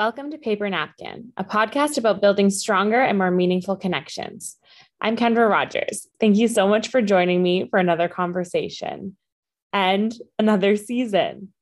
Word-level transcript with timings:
Welcome 0.00 0.30
to 0.30 0.38
Paper 0.38 0.70
Napkin, 0.70 1.30
a 1.36 1.44
podcast 1.44 1.98
about 1.98 2.22
building 2.22 2.48
stronger 2.48 3.02
and 3.02 3.18
more 3.18 3.30
meaningful 3.30 3.76
connections. 3.76 4.56
I'm 4.98 5.14
Kendra 5.14 5.46
Rogers. 5.46 6.08
Thank 6.18 6.38
you 6.38 6.48
so 6.48 6.66
much 6.66 6.88
for 6.88 7.02
joining 7.02 7.42
me 7.42 7.68
for 7.68 7.78
another 7.78 8.08
conversation 8.08 9.18
and 9.74 10.14
another 10.38 10.76
season. 10.76 11.52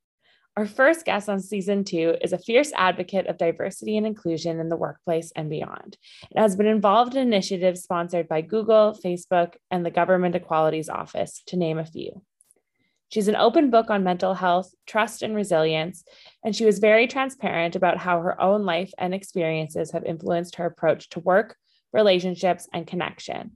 Our 0.56 0.66
first 0.66 1.04
guest 1.04 1.28
on 1.28 1.40
season 1.40 1.82
two 1.82 2.14
is 2.22 2.32
a 2.32 2.38
fierce 2.38 2.70
advocate 2.76 3.26
of 3.26 3.38
diversity 3.38 3.96
and 3.96 4.06
inclusion 4.06 4.60
in 4.60 4.68
the 4.68 4.76
workplace 4.76 5.32
and 5.34 5.50
beyond. 5.50 5.96
It 6.30 6.38
has 6.38 6.54
been 6.54 6.66
involved 6.66 7.16
in 7.16 7.26
initiatives 7.26 7.82
sponsored 7.82 8.28
by 8.28 8.42
Google, 8.42 8.96
Facebook, 9.04 9.54
and 9.72 9.84
the 9.84 9.90
Government 9.90 10.36
Equalities 10.36 10.88
Office, 10.88 11.42
to 11.48 11.56
name 11.56 11.80
a 11.80 11.84
few. 11.84 12.22
She's 13.10 13.28
an 13.28 13.36
open 13.36 13.70
book 13.70 13.88
on 13.90 14.04
mental 14.04 14.34
health, 14.34 14.70
trust, 14.86 15.22
and 15.22 15.34
resilience, 15.34 16.04
and 16.44 16.54
she 16.54 16.66
was 16.66 16.78
very 16.78 17.06
transparent 17.06 17.74
about 17.74 17.96
how 17.96 18.20
her 18.20 18.40
own 18.40 18.64
life 18.64 18.92
and 18.98 19.14
experiences 19.14 19.92
have 19.92 20.04
influenced 20.04 20.56
her 20.56 20.66
approach 20.66 21.08
to 21.10 21.20
work, 21.20 21.56
relationships, 21.92 22.68
and 22.72 22.86
connection. 22.86 23.52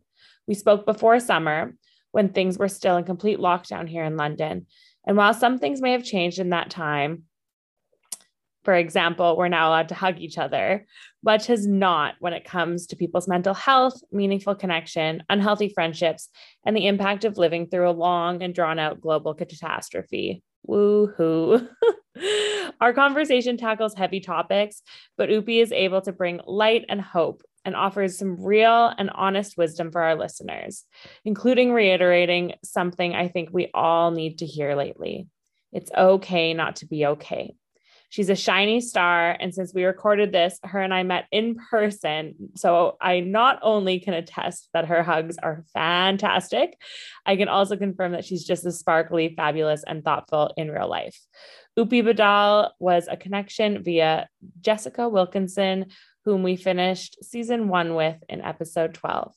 We 0.47 0.55
spoke 0.55 0.87
before 0.87 1.21
summer 1.21 1.75
when 2.13 2.31
things 2.31 2.59
were 2.59 2.69
still 2.69 2.97
in 2.97 3.05
complete 3.05 3.39
lockdown 3.39 3.89
here 3.89 4.05
in 4.05 4.17
London, 4.17 4.67
and 5.07 5.17
while 5.17 5.35
some 5.35 5.59
things 5.59 5.83
may 5.83 5.93
have 5.93 6.05
changed 6.05 6.39
in 6.39 6.51
that 6.51 6.71
time, 6.71 7.25
for 8.65 8.75
example, 8.75 9.37
we're 9.37 9.49
now 9.49 9.69
allowed 9.69 9.89
to 9.89 9.95
hug 9.95 10.21
each 10.21 10.39
other, 10.39 10.87
much 11.25 11.47
has 11.47 11.67
not 11.67 12.15
when 12.21 12.33
it 12.33 12.45
comes 12.45 12.87
to 12.87 12.97
people's 12.97 13.29
mental 13.29 13.55
health, 13.55 14.01
meaningful 14.13 14.55
connection, 14.55 15.23
unhealthy 15.29 15.69
friendships, 15.69 16.29
and 16.65 16.77
the 16.77 16.87
impact 16.87 17.25
of 17.25 17.39
living 17.39 17.67
through 17.67 17.89
a 17.89 17.93
long 17.93 18.43
and 18.43 18.55
drawn 18.55 18.79
out 18.79 19.01
global 19.01 19.35
catastrophe. 19.35 20.43
Woohoo. 20.69 21.69
Our 22.81 22.93
conversation 22.93 23.57
tackles 23.57 23.95
heavy 23.95 24.21
topics, 24.21 24.83
but 25.17 25.29
Upi 25.29 25.61
is 25.61 25.73
able 25.73 26.03
to 26.03 26.13
bring 26.13 26.41
light 26.47 26.85
and 26.89 27.01
hope 27.01 27.43
and 27.65 27.77
offers 27.77 28.19
some 28.19 28.43
real 28.43 28.93
and 28.97 29.11
honest 29.11 29.57
wisdom 29.57 29.93
for 29.93 30.03
our 30.03 30.17
listeners, 30.17 30.85
including 31.25 31.73
reiterating 31.73 32.55
something 32.65 33.15
I 33.15 33.29
think 33.29 33.51
we 33.53 33.71
all 33.73 34.11
need 34.11 34.39
to 34.39 34.47
hear 34.47 34.75
lately. 34.75 35.29
It's 35.73 35.91
okay 35.97 36.55
not 36.55 36.77
to 36.77 36.87
be 36.87 37.07
okay. 37.07 37.55
She's 38.13 38.29
a 38.29 38.37
shiny 38.37 38.83
star. 38.83 39.35
And 39.41 39.55
since 39.55 39.73
we 39.73 39.85
recorded 39.85 40.33
this, 40.33 40.59
her 40.65 40.81
and 40.81 40.93
I 40.93 41.03
met 41.03 41.25
in 41.33 41.57
person. 41.71 42.35
So 42.57 42.99
I 43.01 43.21
not 43.21 43.59
only 43.63 44.01
can 44.01 44.13
attest 44.13 44.69
that 44.75 44.85
her 44.85 45.03
hugs 45.03 45.39
are 45.43 45.65
fantastic, 45.73 46.77
I 47.25 47.37
can 47.37 47.49
also 47.49 47.75
confirm 47.75 48.13
that 48.13 48.27
she's 48.27 48.45
just 48.45 48.67
as 48.67 48.79
sparkly, 48.79 49.33
fabulous, 49.35 49.83
and 49.83 50.05
thoughtful 50.05 50.53
in 50.59 50.71
real 50.71 50.91
life. 50.91 51.19
Upi 51.79 52.03
Badal 52.03 52.73
was 52.79 53.09
a 53.09 53.17
connection 53.17 53.83
via 53.83 54.29
Jessica 54.61 55.09
Wilkinson, 55.09 55.87
whom 56.27 56.43
we 56.43 56.57
finished 56.57 57.25
season 57.25 57.69
one 57.69 57.95
with 57.95 58.23
in 58.29 58.43
episode 58.43 58.93
12. 58.93 59.33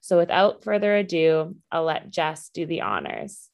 So 0.00 0.18
without 0.18 0.64
further 0.64 0.96
ado, 0.96 1.54
I'll 1.70 1.84
let 1.84 2.10
Jess 2.10 2.50
do 2.52 2.66
the 2.66 2.80
honors. 2.80 3.50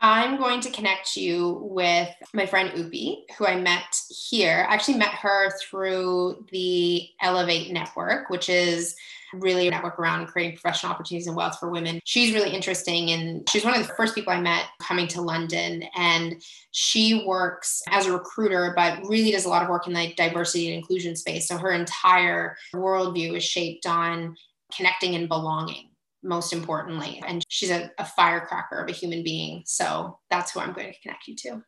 I'm 0.00 0.36
going 0.36 0.60
to 0.60 0.70
connect 0.70 1.16
you 1.16 1.58
with 1.62 2.08
my 2.32 2.46
friend 2.46 2.70
Upi, 2.70 3.22
who 3.36 3.46
I 3.46 3.60
met 3.60 4.00
here. 4.08 4.64
I 4.68 4.74
actually 4.74 4.98
met 4.98 5.10
her 5.10 5.50
through 5.60 6.46
the 6.52 7.08
Elevate 7.20 7.72
Network, 7.72 8.30
which 8.30 8.48
is 8.48 8.94
really 9.34 9.66
a 9.66 9.70
network 9.70 9.98
around 9.98 10.26
creating 10.28 10.56
professional 10.56 10.92
opportunities 10.92 11.26
and 11.26 11.36
wealth 11.36 11.58
for 11.58 11.68
women. 11.68 12.00
She's 12.04 12.32
really 12.32 12.50
interesting 12.50 13.10
and 13.10 13.48
she's 13.50 13.64
one 13.64 13.74
of 13.74 13.86
the 13.86 13.92
first 13.94 14.14
people 14.14 14.32
I 14.32 14.40
met 14.40 14.66
coming 14.80 15.08
to 15.08 15.20
London. 15.20 15.82
And 15.96 16.42
she 16.70 17.24
works 17.26 17.82
as 17.88 18.06
a 18.06 18.12
recruiter, 18.12 18.72
but 18.76 19.00
really 19.04 19.32
does 19.32 19.46
a 19.46 19.50
lot 19.50 19.64
of 19.64 19.68
work 19.68 19.88
in 19.88 19.92
the 19.92 20.14
diversity 20.14 20.68
and 20.68 20.76
inclusion 20.76 21.16
space. 21.16 21.48
So 21.48 21.58
her 21.58 21.72
entire 21.72 22.56
worldview 22.72 23.36
is 23.36 23.44
shaped 23.44 23.84
on 23.84 24.36
connecting 24.72 25.16
and 25.16 25.28
belonging 25.28 25.87
most 26.22 26.52
importantly. 26.52 27.22
And 27.26 27.44
she's 27.48 27.70
a, 27.70 27.90
a, 27.98 28.04
firecracker 28.04 28.80
of 28.80 28.88
a 28.88 28.92
human 28.92 29.22
being. 29.22 29.62
So 29.66 30.18
that's 30.30 30.52
who 30.52 30.60
I'm 30.60 30.72
going 30.72 30.92
to 30.92 31.00
connect 31.00 31.28
you 31.28 31.36
to. 31.36 31.62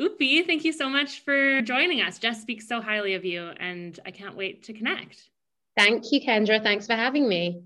Upi, 0.00 0.46
thank 0.46 0.64
you 0.64 0.72
so 0.72 0.88
much 0.88 1.20
for 1.20 1.62
joining 1.62 2.02
us. 2.02 2.18
Jess 2.18 2.42
speaks 2.42 2.68
so 2.68 2.82
highly 2.82 3.14
of 3.14 3.24
you, 3.24 3.48
and 3.58 3.98
I 4.04 4.10
can't 4.10 4.36
wait 4.36 4.64
to 4.64 4.74
connect. 4.74 5.30
Thank 5.76 6.12
you, 6.12 6.20
Kendra. 6.20 6.62
Thanks 6.62 6.86
for 6.86 6.94
having 6.94 7.28
me. 7.28 7.62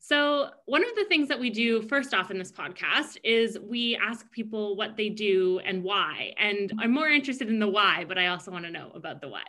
So, 0.00 0.50
one 0.66 0.82
of 0.82 0.96
the 0.96 1.04
things 1.04 1.28
that 1.28 1.38
we 1.38 1.50
do 1.50 1.80
first 1.82 2.12
off 2.12 2.32
in 2.32 2.38
this 2.38 2.50
podcast 2.50 3.18
is 3.22 3.56
we 3.60 3.96
ask 3.96 4.28
people 4.32 4.74
what 4.74 4.96
they 4.96 5.08
do 5.08 5.60
and 5.64 5.84
why. 5.84 6.32
And 6.38 6.72
I'm 6.80 6.92
more 6.92 7.08
interested 7.08 7.48
in 7.48 7.60
the 7.60 7.68
why, 7.68 8.04
but 8.08 8.18
I 8.18 8.26
also 8.26 8.50
want 8.50 8.64
to 8.64 8.70
know 8.72 8.90
about 8.96 9.20
the 9.20 9.28
what. 9.28 9.46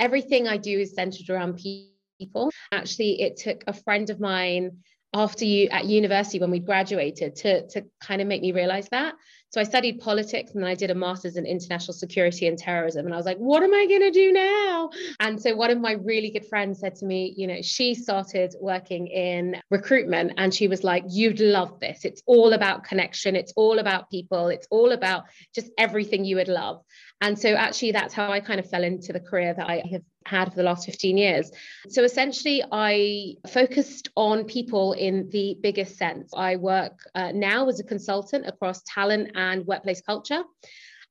Everything 0.00 0.48
I 0.48 0.56
do 0.56 0.80
is 0.80 0.94
centered 0.94 1.30
around 1.30 1.56
people 1.56 1.92
people. 2.20 2.50
Actually, 2.70 3.22
it 3.22 3.36
took 3.36 3.64
a 3.66 3.72
friend 3.72 4.10
of 4.10 4.20
mine 4.20 4.78
after 5.12 5.44
you 5.44 5.68
at 5.70 5.86
university 5.86 6.38
when 6.38 6.50
we 6.50 6.60
graduated 6.60 7.34
to, 7.34 7.66
to 7.68 7.84
kind 8.00 8.20
of 8.20 8.28
make 8.28 8.42
me 8.42 8.52
realize 8.52 8.88
that. 8.90 9.14
So 9.52 9.60
I 9.60 9.64
studied 9.64 9.98
politics 9.98 10.52
and 10.52 10.62
then 10.62 10.70
I 10.70 10.76
did 10.76 10.92
a 10.92 10.94
master's 10.94 11.36
in 11.36 11.44
international 11.44 11.94
security 11.94 12.46
and 12.46 12.56
terrorism. 12.56 13.04
And 13.04 13.12
I 13.12 13.16
was 13.16 13.26
like, 13.26 13.38
what 13.38 13.64
am 13.64 13.74
I 13.74 13.86
going 13.86 14.02
to 14.02 14.12
do 14.12 14.30
now? 14.30 14.90
And 15.18 15.42
so 15.42 15.56
one 15.56 15.72
of 15.72 15.80
my 15.80 15.92
really 15.92 16.30
good 16.30 16.46
friends 16.46 16.78
said 16.78 16.94
to 16.96 17.06
me, 17.06 17.34
you 17.36 17.48
know, 17.48 17.60
she 17.60 17.94
started 17.96 18.54
working 18.60 19.08
in 19.08 19.60
recruitment 19.68 20.34
and 20.36 20.54
she 20.54 20.68
was 20.68 20.84
like, 20.84 21.02
you'd 21.08 21.40
love 21.40 21.80
this. 21.80 22.04
It's 22.04 22.22
all 22.26 22.52
about 22.52 22.84
connection. 22.84 23.34
It's 23.34 23.52
all 23.56 23.80
about 23.80 24.08
people. 24.08 24.46
It's 24.46 24.68
all 24.70 24.92
about 24.92 25.24
just 25.52 25.70
everything 25.76 26.24
you 26.24 26.36
would 26.36 26.46
love. 26.46 26.84
And 27.20 27.36
so 27.36 27.54
actually 27.54 27.90
that's 27.90 28.14
how 28.14 28.30
I 28.30 28.38
kind 28.38 28.60
of 28.60 28.70
fell 28.70 28.84
into 28.84 29.12
the 29.12 29.20
career 29.20 29.52
that 29.52 29.68
I 29.68 29.82
have 29.90 30.02
had 30.30 30.50
for 30.50 30.56
the 30.56 30.62
last 30.62 30.86
15 30.86 31.18
years. 31.18 31.50
So 31.88 32.04
essentially, 32.04 32.62
I 32.70 33.34
focused 33.48 34.08
on 34.16 34.44
people 34.44 34.92
in 34.92 35.28
the 35.30 35.56
biggest 35.60 35.96
sense. 35.98 36.32
I 36.34 36.56
work 36.56 36.96
uh, 37.14 37.32
now 37.32 37.68
as 37.68 37.80
a 37.80 37.84
consultant 37.84 38.46
across 38.46 38.82
talent 38.86 39.32
and 39.34 39.66
workplace 39.66 40.00
culture. 40.00 40.42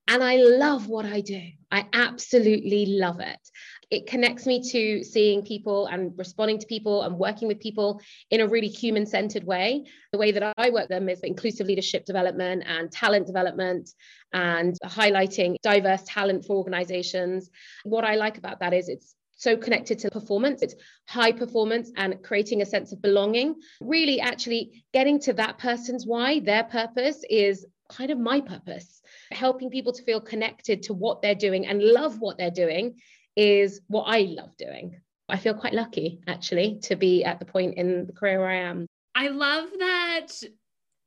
And 0.08 0.24
I 0.24 0.38
love 0.38 0.88
what 0.88 1.06
I 1.06 1.22
do. 1.22 1.42
I 1.70 1.86
absolutely 1.94 2.86
love 2.88 3.20
it. 3.20 3.44
It 3.92 4.06
connects 4.06 4.46
me 4.46 4.62
to 4.72 5.04
seeing 5.04 5.44
people 5.44 5.88
and 5.88 6.14
responding 6.16 6.60
to 6.60 6.68
people 6.68 7.02
and 7.02 7.18
working 7.18 7.48
with 7.48 7.60
people 7.60 8.02
in 8.30 8.42
a 8.42 8.48
really 8.48 8.68
human 8.68 9.06
centered 9.06 9.44
way. 9.44 9.86
The 10.12 10.20
way 10.20 10.32
that 10.32 10.54
I 10.58 10.70
work 10.70 10.90
them 10.90 11.10
is 11.10 11.22
inclusive 11.22 11.66
leadership 11.66 12.06
development 12.06 12.64
and 12.68 12.92
talent 12.92 13.26
development 13.26 13.90
and 14.32 14.78
highlighting 14.86 15.56
diverse 15.64 16.04
talent 16.06 16.46
for 16.46 16.58
organizations. 16.58 17.50
What 17.84 18.04
I 18.04 18.16
like 18.16 18.38
about 18.38 18.60
that 18.60 18.74
is 18.74 18.90
it's 18.90 19.16
so 19.36 19.58
connected 19.58 19.98
to 20.00 20.12
performance. 20.12 20.62
It's 20.62 20.76
high 21.08 21.32
performance 21.32 21.92
and 21.96 22.22
creating 22.22 22.62
a 22.62 22.66
sense 22.66 22.92
of 22.92 23.02
belonging. 23.02 23.56
Really, 23.82 24.20
actually 24.20 24.84
getting 24.94 25.20
to 25.22 25.34
that 25.34 25.58
person's 25.58 26.06
why, 26.06 26.42
their 26.42 26.66
purpose 26.66 27.24
is 27.28 27.66
kind 27.90 28.12
of 28.12 28.20
my 28.20 28.42
purpose. 28.42 29.02
Helping 29.32 29.72
people 29.72 29.94
to 29.94 30.04
feel 30.04 30.22
connected 30.22 30.84
to 30.84 30.94
what 30.94 31.22
they're 31.22 31.34
doing 31.34 31.66
and 31.66 31.82
love 31.82 32.20
what 32.20 32.38
they're 32.38 32.52
doing 32.52 32.96
is 33.36 33.82
what 33.88 34.04
I 34.04 34.22
love 34.22 34.56
doing. 34.58 35.00
I 35.28 35.38
feel 35.38 35.54
quite 35.54 35.74
lucky 35.74 36.22
actually 36.28 36.80
to 36.84 36.96
be 36.96 37.24
at 37.24 37.40
the 37.40 37.46
point 37.46 37.76
in 37.76 38.08
the 38.08 38.14
career 38.14 38.40
where 38.40 38.50
I 38.50 38.62
am. 38.70 38.88
I 39.16 39.28
love 39.28 39.70
that 39.78 40.28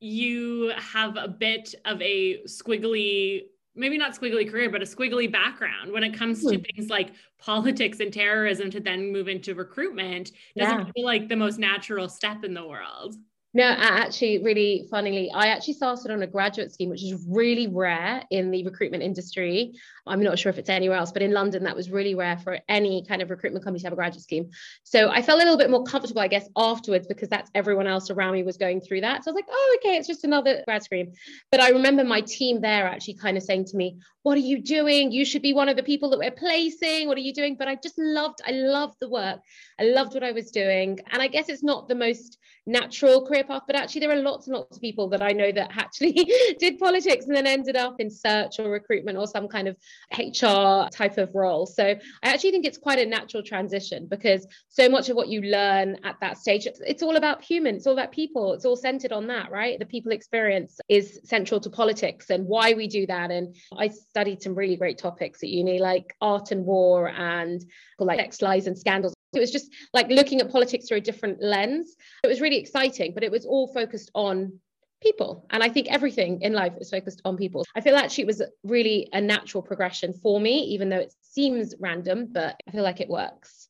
you 0.00 0.72
have 0.76 1.16
a 1.16 1.28
bit 1.28 1.74
of 1.84 2.00
a 2.02 2.42
squiggly 2.44 3.42
maybe 3.74 3.96
not 3.96 4.14
squiggly 4.14 4.50
career, 4.50 4.70
but 4.70 4.82
a 4.82 4.84
squiggly 4.84 5.30
background 5.30 5.90
when 5.92 6.04
it 6.04 6.14
comes 6.14 6.42
to 6.44 6.56
hmm. 6.56 6.62
things 6.62 6.90
like 6.90 7.12
politics 7.38 8.00
and 8.00 8.12
terrorism 8.12 8.70
to 8.70 8.80
then 8.80 9.10
move 9.10 9.28
into 9.28 9.54
recruitment 9.54 10.32
doesn't 10.56 10.78
yeah. 10.78 10.92
feel 10.94 11.04
like 11.04 11.28
the 11.28 11.36
most 11.36 11.58
natural 11.58 12.08
step 12.08 12.44
in 12.44 12.54
the 12.54 12.66
world. 12.66 13.16
No, 13.54 13.64
actually, 13.64 14.42
really 14.42 14.86
funnily, 14.90 15.30
I 15.30 15.48
actually 15.48 15.74
started 15.74 16.10
on 16.10 16.22
a 16.22 16.26
graduate 16.26 16.72
scheme, 16.72 16.88
which 16.88 17.02
is 17.02 17.22
really 17.28 17.66
rare 17.66 18.22
in 18.30 18.50
the 18.50 18.64
recruitment 18.64 19.02
industry. 19.02 19.74
I'm 20.06 20.22
not 20.22 20.38
sure 20.38 20.48
if 20.48 20.56
it's 20.56 20.70
anywhere 20.70 20.96
else, 20.96 21.12
but 21.12 21.20
in 21.20 21.32
London, 21.32 21.64
that 21.64 21.76
was 21.76 21.90
really 21.90 22.14
rare 22.14 22.38
for 22.38 22.60
any 22.66 23.04
kind 23.06 23.20
of 23.20 23.28
recruitment 23.28 23.62
company 23.62 23.80
to 23.80 23.86
have 23.86 23.92
a 23.92 23.96
graduate 23.96 24.22
scheme. 24.22 24.48
So 24.84 25.10
I 25.10 25.20
felt 25.20 25.36
a 25.36 25.42
little 25.42 25.58
bit 25.58 25.68
more 25.68 25.84
comfortable, 25.84 26.22
I 26.22 26.28
guess, 26.28 26.48
afterwards 26.56 27.06
because 27.06 27.28
that's 27.28 27.50
everyone 27.54 27.86
else 27.86 28.08
around 28.08 28.32
me 28.32 28.42
was 28.42 28.56
going 28.56 28.80
through 28.80 29.02
that. 29.02 29.22
So 29.22 29.30
I 29.30 29.32
was 29.32 29.42
like, 29.42 29.48
oh, 29.50 29.76
okay, 29.78 29.96
it's 29.96 30.08
just 30.08 30.24
another 30.24 30.62
grad 30.64 30.82
scheme. 30.82 31.12
But 31.50 31.60
I 31.60 31.68
remember 31.70 32.04
my 32.04 32.22
team 32.22 32.62
there 32.62 32.86
actually 32.86 33.14
kind 33.14 33.36
of 33.36 33.42
saying 33.42 33.66
to 33.66 33.76
me, 33.76 33.98
what 34.22 34.38
are 34.38 34.40
you 34.40 34.62
doing? 34.62 35.12
You 35.12 35.26
should 35.26 35.42
be 35.42 35.52
one 35.52 35.68
of 35.68 35.76
the 35.76 35.82
people 35.82 36.08
that 36.10 36.18
we're 36.18 36.30
placing. 36.30 37.06
What 37.06 37.18
are 37.18 37.22
you 37.22 37.34
doing? 37.34 37.56
But 37.56 37.68
I 37.68 37.74
just 37.74 37.98
loved, 37.98 38.40
I 38.46 38.52
loved 38.52 38.96
the 38.98 39.10
work. 39.10 39.40
I 39.78 39.84
loved 39.84 40.14
what 40.14 40.22
I 40.22 40.32
was 40.32 40.50
doing. 40.50 41.00
And 41.10 41.20
I 41.20 41.26
guess 41.26 41.50
it's 41.50 41.62
not 41.62 41.88
the 41.88 41.94
most 41.94 42.38
natural 42.66 43.26
career 43.26 43.41
career 43.42 43.58
path, 43.58 43.64
but 43.66 43.76
actually 43.76 44.00
there 44.00 44.10
are 44.10 44.22
lots 44.22 44.46
and 44.46 44.56
lots 44.56 44.76
of 44.76 44.80
people 44.80 45.08
that 45.08 45.22
I 45.22 45.30
know 45.30 45.52
that 45.52 45.70
actually 45.76 46.12
did 46.58 46.78
politics 46.78 47.26
and 47.26 47.36
then 47.36 47.46
ended 47.46 47.76
up 47.76 47.96
in 47.98 48.10
search 48.10 48.58
or 48.58 48.70
recruitment 48.70 49.18
or 49.18 49.26
some 49.26 49.48
kind 49.48 49.68
of 49.68 49.76
HR 50.16 50.88
type 50.90 51.18
of 51.18 51.34
role. 51.34 51.66
So 51.66 51.84
I 51.84 52.28
actually 52.28 52.50
think 52.52 52.66
it's 52.66 52.78
quite 52.78 52.98
a 52.98 53.06
natural 53.06 53.42
transition 53.42 54.06
because 54.06 54.46
so 54.68 54.88
much 54.88 55.08
of 55.08 55.16
what 55.16 55.28
you 55.28 55.42
learn 55.42 55.98
at 56.04 56.16
that 56.20 56.38
stage, 56.38 56.66
it's, 56.66 57.02
all 57.02 57.16
about 57.16 57.42
humans, 57.42 57.78
it's 57.78 57.86
all 57.86 57.94
about 57.94 58.12
people, 58.12 58.52
it's 58.54 58.64
all 58.64 58.76
centered 58.76 59.12
on 59.12 59.26
that, 59.26 59.50
right? 59.50 59.78
The 59.78 59.86
people 59.86 60.12
experience 60.12 60.78
is 60.88 61.20
central 61.24 61.60
to 61.60 61.70
politics 61.70 62.30
and 62.30 62.46
why 62.46 62.74
we 62.74 62.86
do 62.86 63.06
that. 63.06 63.30
And 63.30 63.56
I 63.76 63.88
studied 63.88 64.42
some 64.42 64.54
really 64.54 64.76
great 64.76 64.98
topics 64.98 65.42
at 65.42 65.48
uni, 65.48 65.78
like 65.78 66.14
art 66.20 66.52
and 66.52 66.64
war 66.64 67.08
and 67.08 67.64
like 67.98 68.20
sex 68.20 68.42
lies 68.42 68.66
and 68.66 68.78
scandals 68.78 69.14
it 69.32 69.40
was 69.40 69.50
just 69.50 69.70
like 69.92 70.08
looking 70.08 70.40
at 70.40 70.50
politics 70.50 70.88
through 70.88 70.98
a 70.98 71.00
different 71.00 71.42
lens. 71.42 71.96
It 72.22 72.28
was 72.28 72.40
really 72.40 72.58
exciting, 72.58 73.14
but 73.14 73.24
it 73.24 73.30
was 73.30 73.46
all 73.46 73.66
focused 73.68 74.10
on 74.14 74.58
people. 75.02 75.46
And 75.50 75.62
I 75.62 75.68
think 75.68 75.88
everything 75.90 76.40
in 76.42 76.52
life 76.52 76.74
is 76.80 76.90
focused 76.90 77.20
on 77.24 77.36
people. 77.36 77.64
I 77.74 77.80
feel 77.80 77.96
actually 77.96 78.22
it 78.22 78.28
was 78.28 78.42
really 78.62 79.08
a 79.12 79.20
natural 79.20 79.62
progression 79.62 80.12
for 80.12 80.40
me, 80.40 80.60
even 80.64 80.88
though 80.88 80.98
it 80.98 81.14
seems 81.20 81.74
random, 81.80 82.28
but 82.30 82.56
I 82.68 82.70
feel 82.70 82.84
like 82.84 83.00
it 83.00 83.08
works. 83.08 83.68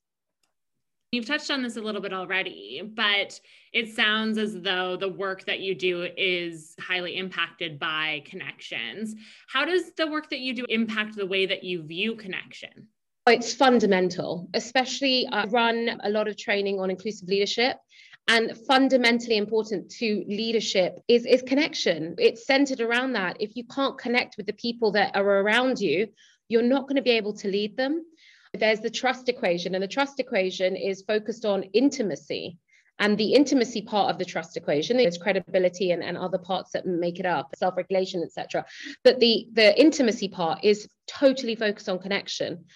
You've 1.13 1.27
touched 1.27 1.51
on 1.51 1.63
this 1.63 1.77
a 1.77 1.81
little 1.83 2.01
bit 2.01 2.15
already, 2.15 2.81
but 2.95 3.39
it 3.75 3.95
sounds 3.95 4.39
as 4.39 4.59
though 4.63 4.97
the 4.97 5.11
work 5.11 5.45
that 5.45 5.61
you 5.61 5.75
do 5.75 6.09
is 6.17 6.75
highly 6.81 7.19
impacted 7.19 7.79
by 7.79 8.23
connections. 8.25 9.15
How 9.47 9.67
does 9.67 9.93
the 9.93 10.07
work 10.07 10.31
that 10.31 10.39
you 10.39 10.55
do 10.55 10.65
impact 10.71 11.17
the 11.17 11.27
way 11.27 11.45
that 11.45 11.65
you 11.65 11.83
view 11.83 12.17
connection? 12.17 12.89
It's 13.29 13.55
fundamental, 13.55 14.49
especially 14.53 15.29
I 15.31 15.45
run 15.45 16.01
a 16.03 16.11
lot 16.11 16.27
of 16.27 16.37
training 16.37 16.81
on 16.81 16.91
inclusive 16.91 17.29
leadership. 17.29 17.77
And 18.29 18.57
fundamentally 18.69 19.37
important 19.37 19.91
to 19.99 20.25
leadership 20.29 20.99
is, 21.09 21.27
is 21.27 21.43
connection. 21.43 22.15
It's 22.19 22.47
centered 22.47 22.81
around 22.81 23.13
that. 23.15 23.37
If 23.41 23.57
you 23.57 23.65
can't 23.65 23.99
connect 23.99 24.37
with 24.37 24.47
the 24.47 24.53
people 24.53 24.93
that 24.93 25.17
are 25.17 25.25
around 25.25 25.81
you, 25.81 26.09
you're 26.49 26.63
not 26.63 26.83
going 26.83 26.97
to 26.97 27.03
be 27.03 27.11
able 27.11 27.35
to 27.35 27.49
lead 27.49 27.77
them. 27.77 28.05
There's 28.55 28.81
the 28.81 28.91
trust 28.91 29.29
equation, 29.29 29.75
and 29.75 29.83
the 29.83 29.89
trust 29.89 30.21
equation 30.21 30.77
is 30.77 31.03
focused 31.03 31.45
on 31.45 31.65
intimacy. 31.73 32.59
And 32.99 33.19
the 33.19 33.35
intimacy 33.35 33.83
part 33.83 34.11
of 34.11 34.19
the 34.19 34.25
trust 34.25 34.57
equation 34.57 35.01
is 35.01 35.19
credibility 35.19 35.91
and, 35.91 36.03
and 36.03 36.17
other 36.17 36.39
parts 36.39 36.73
that 36.73 36.87
make 36.87 37.19
it 37.19 37.27
up, 37.27 37.51
self-regulation, 37.57 38.23
etc. 38.23 38.65
But 39.03 39.19
the, 39.19 39.49
the 39.53 39.79
intimacy 39.81 40.29
part 40.29 40.63
is 40.63 40.89
totally 41.09 41.57
focused 41.57 41.89
on 41.89 41.99
connection. 41.99 42.67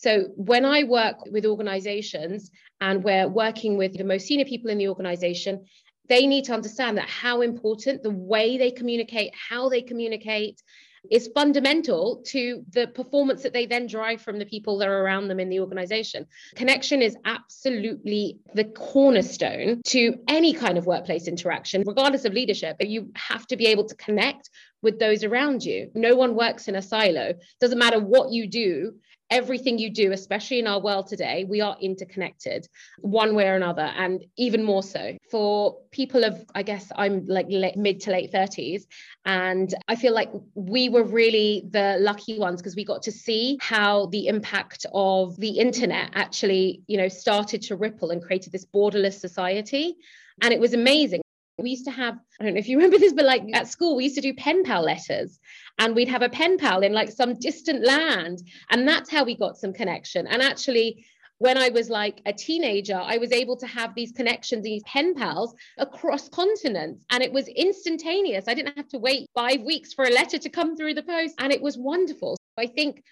So 0.00 0.28
when 0.34 0.64
I 0.64 0.84
work 0.84 1.26
with 1.30 1.44
organizations 1.44 2.50
and 2.80 3.04
we're 3.04 3.28
working 3.28 3.76
with 3.76 3.92
the 3.92 4.04
most 4.04 4.26
senior 4.26 4.46
people 4.46 4.70
in 4.70 4.78
the 4.78 4.88
organization, 4.88 5.66
they 6.08 6.26
need 6.26 6.44
to 6.44 6.54
understand 6.54 6.96
that 6.96 7.06
how 7.06 7.42
important 7.42 8.02
the 8.02 8.10
way 8.10 8.56
they 8.56 8.70
communicate, 8.70 9.34
how 9.34 9.68
they 9.68 9.82
communicate, 9.82 10.62
is 11.10 11.30
fundamental 11.34 12.22
to 12.26 12.64
the 12.70 12.86
performance 12.88 13.42
that 13.42 13.52
they 13.52 13.66
then 13.66 13.86
drive 13.86 14.22
from 14.22 14.38
the 14.38 14.46
people 14.46 14.78
that 14.78 14.88
are 14.88 15.02
around 15.02 15.28
them 15.28 15.38
in 15.38 15.50
the 15.50 15.60
organization. 15.60 16.26
Connection 16.54 17.02
is 17.02 17.16
absolutely 17.26 18.38
the 18.54 18.64
cornerstone 18.64 19.82
to 19.84 20.14
any 20.28 20.54
kind 20.54 20.78
of 20.78 20.86
workplace 20.86 21.28
interaction, 21.28 21.84
regardless 21.86 22.24
of 22.24 22.32
leadership. 22.32 22.76
You 22.80 23.10
have 23.16 23.46
to 23.48 23.56
be 23.56 23.66
able 23.66 23.84
to 23.84 23.94
connect 23.96 24.48
with 24.80 24.98
those 24.98 25.24
around 25.24 25.62
you. 25.62 25.90
No 25.94 26.16
one 26.16 26.34
works 26.34 26.68
in 26.68 26.76
a 26.76 26.82
silo. 26.82 27.34
Doesn't 27.60 27.78
matter 27.78 28.00
what 28.00 28.32
you 28.32 28.46
do, 28.46 28.94
everything 29.30 29.78
you 29.78 29.90
do, 29.90 30.12
especially 30.12 30.58
in 30.58 30.66
our 30.66 30.80
world 30.80 31.06
today, 31.06 31.44
we 31.44 31.60
are 31.60 31.76
interconnected 31.80 32.66
one 32.98 33.34
way 33.34 33.48
or 33.48 33.54
another, 33.54 33.92
and 33.96 34.24
even 34.36 34.62
more 34.62 34.82
so 34.82 35.16
for 35.30 35.78
people 35.90 36.24
of, 36.24 36.44
I 36.54 36.62
guess, 36.62 36.90
I'm 36.96 37.24
like 37.26 37.48
mid 37.48 38.00
to 38.00 38.10
late 38.10 38.32
30s. 38.32 38.82
And 39.24 39.74
I 39.88 39.96
feel 39.96 40.14
like 40.14 40.30
we 40.54 40.88
were 40.88 41.04
really 41.04 41.64
the 41.70 41.96
lucky 42.00 42.38
ones 42.38 42.60
because 42.60 42.76
we 42.76 42.84
got 42.84 43.02
to 43.02 43.12
see 43.12 43.58
how 43.60 44.06
the 44.06 44.26
impact 44.26 44.86
of 44.92 45.36
the 45.36 45.58
internet 45.58 46.10
actually, 46.14 46.82
you 46.86 46.96
know, 46.96 47.08
started 47.08 47.62
to 47.62 47.76
ripple 47.76 48.10
and 48.10 48.22
created 48.22 48.52
this 48.52 48.64
borderless 48.64 49.20
society. 49.20 49.96
And 50.42 50.52
it 50.52 50.60
was 50.60 50.74
amazing 50.74 51.20
we 51.62 51.70
used 51.70 51.84
to 51.84 51.90
have 51.90 52.18
i 52.40 52.44
don't 52.44 52.54
know 52.54 52.58
if 52.58 52.68
you 52.68 52.76
remember 52.78 52.98
this 52.98 53.12
but 53.12 53.24
like 53.24 53.42
at 53.52 53.68
school 53.68 53.96
we 53.96 54.04
used 54.04 54.16
to 54.16 54.20
do 54.20 54.34
pen 54.34 54.62
pal 54.64 54.82
letters 54.82 55.38
and 55.78 55.94
we'd 55.94 56.08
have 56.08 56.22
a 56.22 56.28
pen 56.28 56.58
pal 56.58 56.82
in 56.82 56.92
like 56.92 57.10
some 57.10 57.38
distant 57.38 57.84
land 57.84 58.38
and 58.70 58.86
that's 58.86 59.10
how 59.10 59.24
we 59.24 59.36
got 59.36 59.56
some 59.56 59.72
connection 59.72 60.26
and 60.26 60.42
actually 60.42 61.04
when 61.40 61.56
I 61.56 61.70
was 61.70 61.88
like 61.88 62.20
a 62.26 62.34
teenager, 62.34 63.00
I 63.02 63.16
was 63.16 63.32
able 63.32 63.56
to 63.56 63.66
have 63.66 63.94
these 63.94 64.12
connections, 64.12 64.62
these 64.62 64.82
pen 64.82 65.14
pals 65.14 65.54
across 65.78 66.28
continents. 66.28 67.02
And 67.08 67.22
it 67.22 67.32
was 67.32 67.48
instantaneous. 67.48 68.44
I 68.46 68.52
didn't 68.52 68.76
have 68.76 68.88
to 68.88 68.98
wait 68.98 69.26
five 69.34 69.62
weeks 69.62 69.94
for 69.94 70.04
a 70.04 70.10
letter 70.10 70.36
to 70.36 70.48
come 70.50 70.76
through 70.76 70.92
the 70.92 71.02
post. 71.02 71.34
And 71.38 71.50
it 71.50 71.62
was 71.62 71.78
wonderful. 71.78 72.36
So 72.36 72.62
I 72.62 72.66
think 72.66 73.02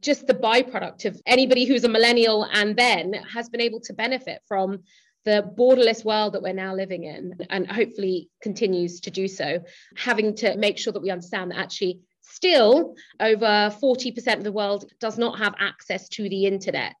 just 0.00 0.26
the 0.26 0.32
byproduct 0.32 1.04
of 1.04 1.20
anybody 1.26 1.66
who's 1.66 1.84
a 1.84 1.88
millennial 1.88 2.48
and 2.50 2.74
then 2.76 3.12
has 3.30 3.50
been 3.50 3.60
able 3.60 3.80
to 3.80 3.92
benefit 3.92 4.40
from 4.48 4.78
the 5.24 5.52
borderless 5.56 6.04
world 6.04 6.34
that 6.34 6.42
we're 6.42 6.52
now 6.52 6.74
living 6.74 7.04
in, 7.04 7.34
and 7.50 7.70
hopefully 7.70 8.28
continues 8.42 9.00
to 9.00 9.10
do 9.10 9.28
so, 9.28 9.62
having 9.96 10.34
to 10.36 10.56
make 10.56 10.78
sure 10.78 10.92
that 10.92 11.02
we 11.02 11.10
understand 11.10 11.50
that 11.50 11.58
actually 11.58 12.00
still 12.22 12.94
over 13.18 13.46
40% 13.46 14.36
of 14.36 14.44
the 14.44 14.52
world 14.52 14.84
does 15.00 15.18
not 15.18 15.38
have 15.38 15.54
access 15.58 16.08
to 16.10 16.28
the 16.28 16.46
internet 16.46 16.94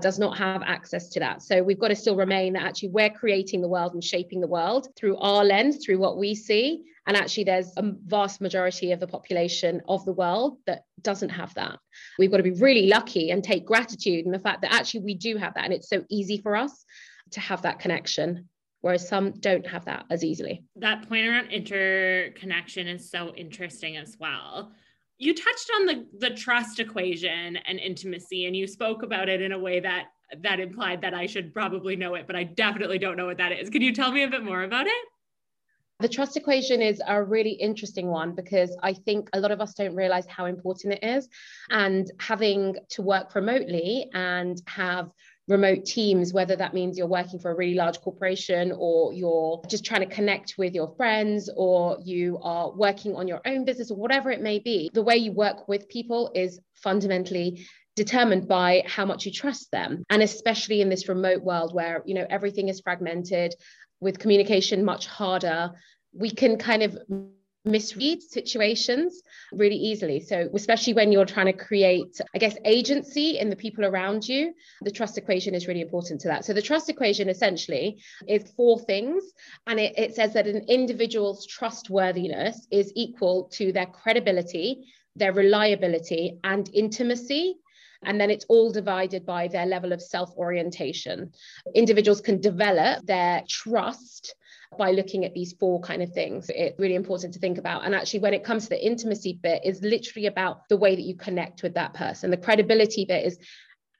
does 0.00 0.18
not 0.18 0.36
have 0.38 0.62
access 0.62 1.08
to 1.08 1.20
that. 1.20 1.42
So 1.42 1.62
we've 1.62 1.78
got 1.78 1.88
to 1.88 1.96
still 1.96 2.16
remain 2.16 2.52
that 2.52 2.62
actually 2.62 2.90
we're 2.90 3.10
creating 3.10 3.60
the 3.60 3.68
world 3.68 3.94
and 3.94 4.04
shaping 4.04 4.40
the 4.40 4.46
world 4.46 4.88
through 4.96 5.16
our 5.16 5.44
lens 5.44 5.84
through 5.84 5.98
what 5.98 6.18
we 6.18 6.34
see. 6.34 6.84
And 7.06 7.16
actually 7.16 7.44
there's 7.44 7.72
a 7.76 7.92
vast 8.06 8.40
majority 8.40 8.92
of 8.92 9.00
the 9.00 9.06
population 9.06 9.80
of 9.88 10.04
the 10.04 10.12
world 10.12 10.58
that 10.66 10.84
doesn't 11.00 11.30
have 11.30 11.54
that. 11.54 11.78
We've 12.18 12.30
got 12.30 12.36
to 12.36 12.42
be 12.42 12.50
really 12.50 12.86
lucky 12.86 13.30
and 13.30 13.42
take 13.42 13.64
gratitude 13.64 14.26
in 14.26 14.30
the 14.30 14.38
fact 14.38 14.62
that 14.62 14.74
actually 14.74 15.00
we 15.00 15.14
do 15.14 15.36
have 15.38 15.54
that 15.54 15.64
and 15.64 15.72
it's 15.72 15.88
so 15.88 16.04
easy 16.10 16.38
for 16.38 16.54
us 16.54 16.84
to 17.32 17.40
have 17.40 17.62
that 17.62 17.78
connection 17.78 18.48
whereas 18.80 19.08
some 19.08 19.32
don't 19.32 19.66
have 19.66 19.84
that 19.86 20.04
as 20.10 20.24
easily. 20.24 20.62
That 20.76 21.08
point 21.08 21.26
around 21.26 21.50
interconnection 21.50 22.86
is 22.86 23.10
so 23.10 23.34
interesting 23.34 23.96
as 23.96 24.16
well. 24.20 24.72
You 25.18 25.34
touched 25.34 25.70
on 25.76 25.86
the 25.86 26.06
the 26.18 26.30
trust 26.30 26.78
equation 26.78 27.56
and 27.56 27.78
intimacy 27.78 28.46
and 28.46 28.56
you 28.56 28.66
spoke 28.66 29.02
about 29.02 29.28
it 29.28 29.42
in 29.42 29.52
a 29.52 29.58
way 29.58 29.80
that 29.80 30.06
that 30.42 30.60
implied 30.60 31.00
that 31.00 31.14
I 31.14 31.26
should 31.26 31.52
probably 31.52 31.96
know 31.96 32.14
it 32.14 32.26
but 32.26 32.36
I 32.36 32.44
definitely 32.44 32.98
don't 32.98 33.16
know 33.16 33.26
what 33.26 33.38
that 33.38 33.52
is. 33.52 33.68
Can 33.68 33.82
you 33.82 33.92
tell 33.92 34.12
me 34.12 34.22
a 34.22 34.28
bit 34.28 34.44
more 34.44 34.62
about 34.62 34.86
it? 34.86 35.04
The 36.00 36.08
trust 36.08 36.36
equation 36.36 36.80
is 36.80 37.02
a 37.04 37.20
really 37.20 37.50
interesting 37.50 38.06
one 38.06 38.32
because 38.32 38.76
I 38.84 38.92
think 38.92 39.28
a 39.32 39.40
lot 39.40 39.50
of 39.50 39.60
us 39.60 39.74
don't 39.74 39.96
realize 39.96 40.28
how 40.28 40.44
important 40.44 40.94
it 40.94 41.02
is. 41.02 41.28
And 41.70 42.08
having 42.20 42.76
to 42.90 43.02
work 43.02 43.34
remotely 43.34 44.08
and 44.14 44.62
have 44.68 45.10
remote 45.48 45.84
teams, 45.84 46.32
whether 46.32 46.54
that 46.56 46.74
means 46.74 46.96
you're 46.96 47.06
working 47.06 47.38
for 47.38 47.50
a 47.50 47.54
really 47.54 47.74
large 47.74 48.00
corporation 48.00 48.72
or 48.76 49.12
you're 49.12 49.62
just 49.68 49.84
trying 49.84 50.06
to 50.06 50.14
connect 50.14 50.54
with 50.58 50.74
your 50.74 50.94
friends 50.96 51.50
or 51.56 51.98
you 52.04 52.38
are 52.42 52.70
working 52.70 53.16
on 53.16 53.26
your 53.26 53.40
own 53.46 53.64
business 53.64 53.90
or 53.90 53.96
whatever 53.96 54.30
it 54.30 54.42
may 54.42 54.58
be, 54.58 54.90
the 54.92 55.02
way 55.02 55.16
you 55.16 55.32
work 55.32 55.66
with 55.68 55.88
people 55.88 56.30
is 56.34 56.60
fundamentally 56.74 57.66
determined 57.96 58.46
by 58.46 58.82
how 58.86 59.04
much 59.04 59.26
you 59.26 59.32
trust 59.32 59.70
them. 59.72 60.04
And 60.10 60.22
especially 60.22 60.80
in 60.80 60.88
this 60.88 61.08
remote 61.08 61.42
world 61.42 61.74
where 61.74 62.02
you 62.04 62.14
know 62.14 62.26
everything 62.28 62.68
is 62.68 62.80
fragmented 62.80 63.54
with 64.00 64.18
communication 64.18 64.84
much 64.84 65.06
harder 65.08 65.72
we 66.12 66.30
can 66.30 66.58
kind 66.58 66.82
of 66.82 66.96
misread 67.64 68.22
situations 68.22 69.22
really 69.52 69.76
easily. 69.76 70.20
So, 70.20 70.48
especially 70.54 70.94
when 70.94 71.12
you're 71.12 71.24
trying 71.24 71.46
to 71.46 71.52
create, 71.52 72.20
I 72.34 72.38
guess, 72.38 72.56
agency 72.64 73.38
in 73.38 73.50
the 73.50 73.56
people 73.56 73.84
around 73.84 74.26
you, 74.28 74.54
the 74.82 74.90
trust 74.90 75.18
equation 75.18 75.54
is 75.54 75.66
really 75.66 75.80
important 75.80 76.20
to 76.22 76.28
that. 76.28 76.44
So, 76.44 76.52
the 76.52 76.62
trust 76.62 76.88
equation 76.88 77.28
essentially 77.28 78.02
is 78.26 78.52
four 78.56 78.78
things, 78.80 79.24
and 79.66 79.78
it, 79.78 79.98
it 79.98 80.14
says 80.14 80.32
that 80.34 80.46
an 80.46 80.64
individual's 80.68 81.46
trustworthiness 81.46 82.66
is 82.70 82.92
equal 82.94 83.44
to 83.54 83.72
their 83.72 83.86
credibility, 83.86 84.86
their 85.16 85.32
reliability, 85.32 86.38
and 86.44 86.68
intimacy. 86.72 87.56
And 88.04 88.20
then 88.20 88.30
it's 88.30 88.46
all 88.48 88.70
divided 88.70 89.26
by 89.26 89.48
their 89.48 89.66
level 89.66 89.92
of 89.92 90.00
self 90.00 90.30
orientation. 90.36 91.32
Individuals 91.74 92.20
can 92.20 92.40
develop 92.40 93.04
their 93.04 93.42
trust 93.48 94.36
by 94.76 94.90
looking 94.90 95.24
at 95.24 95.34
these 95.34 95.54
four 95.54 95.80
kind 95.80 96.02
of 96.02 96.12
things. 96.12 96.50
It's 96.54 96.78
really 96.78 96.94
important 96.94 97.34
to 97.34 97.40
think 97.40 97.58
about. 97.58 97.84
And 97.84 97.94
actually, 97.94 98.20
when 98.20 98.34
it 98.34 98.44
comes 98.44 98.64
to 98.64 98.70
the 98.70 98.86
intimacy 98.86 99.38
bit, 99.42 99.62
is 99.64 99.82
literally 99.82 100.26
about 100.26 100.68
the 100.68 100.76
way 100.76 100.94
that 100.94 101.02
you 101.02 101.16
connect 101.16 101.62
with 101.62 101.74
that 101.74 101.94
person. 101.94 102.30
The 102.30 102.36
credibility 102.36 103.04
bit 103.04 103.24
is 103.24 103.38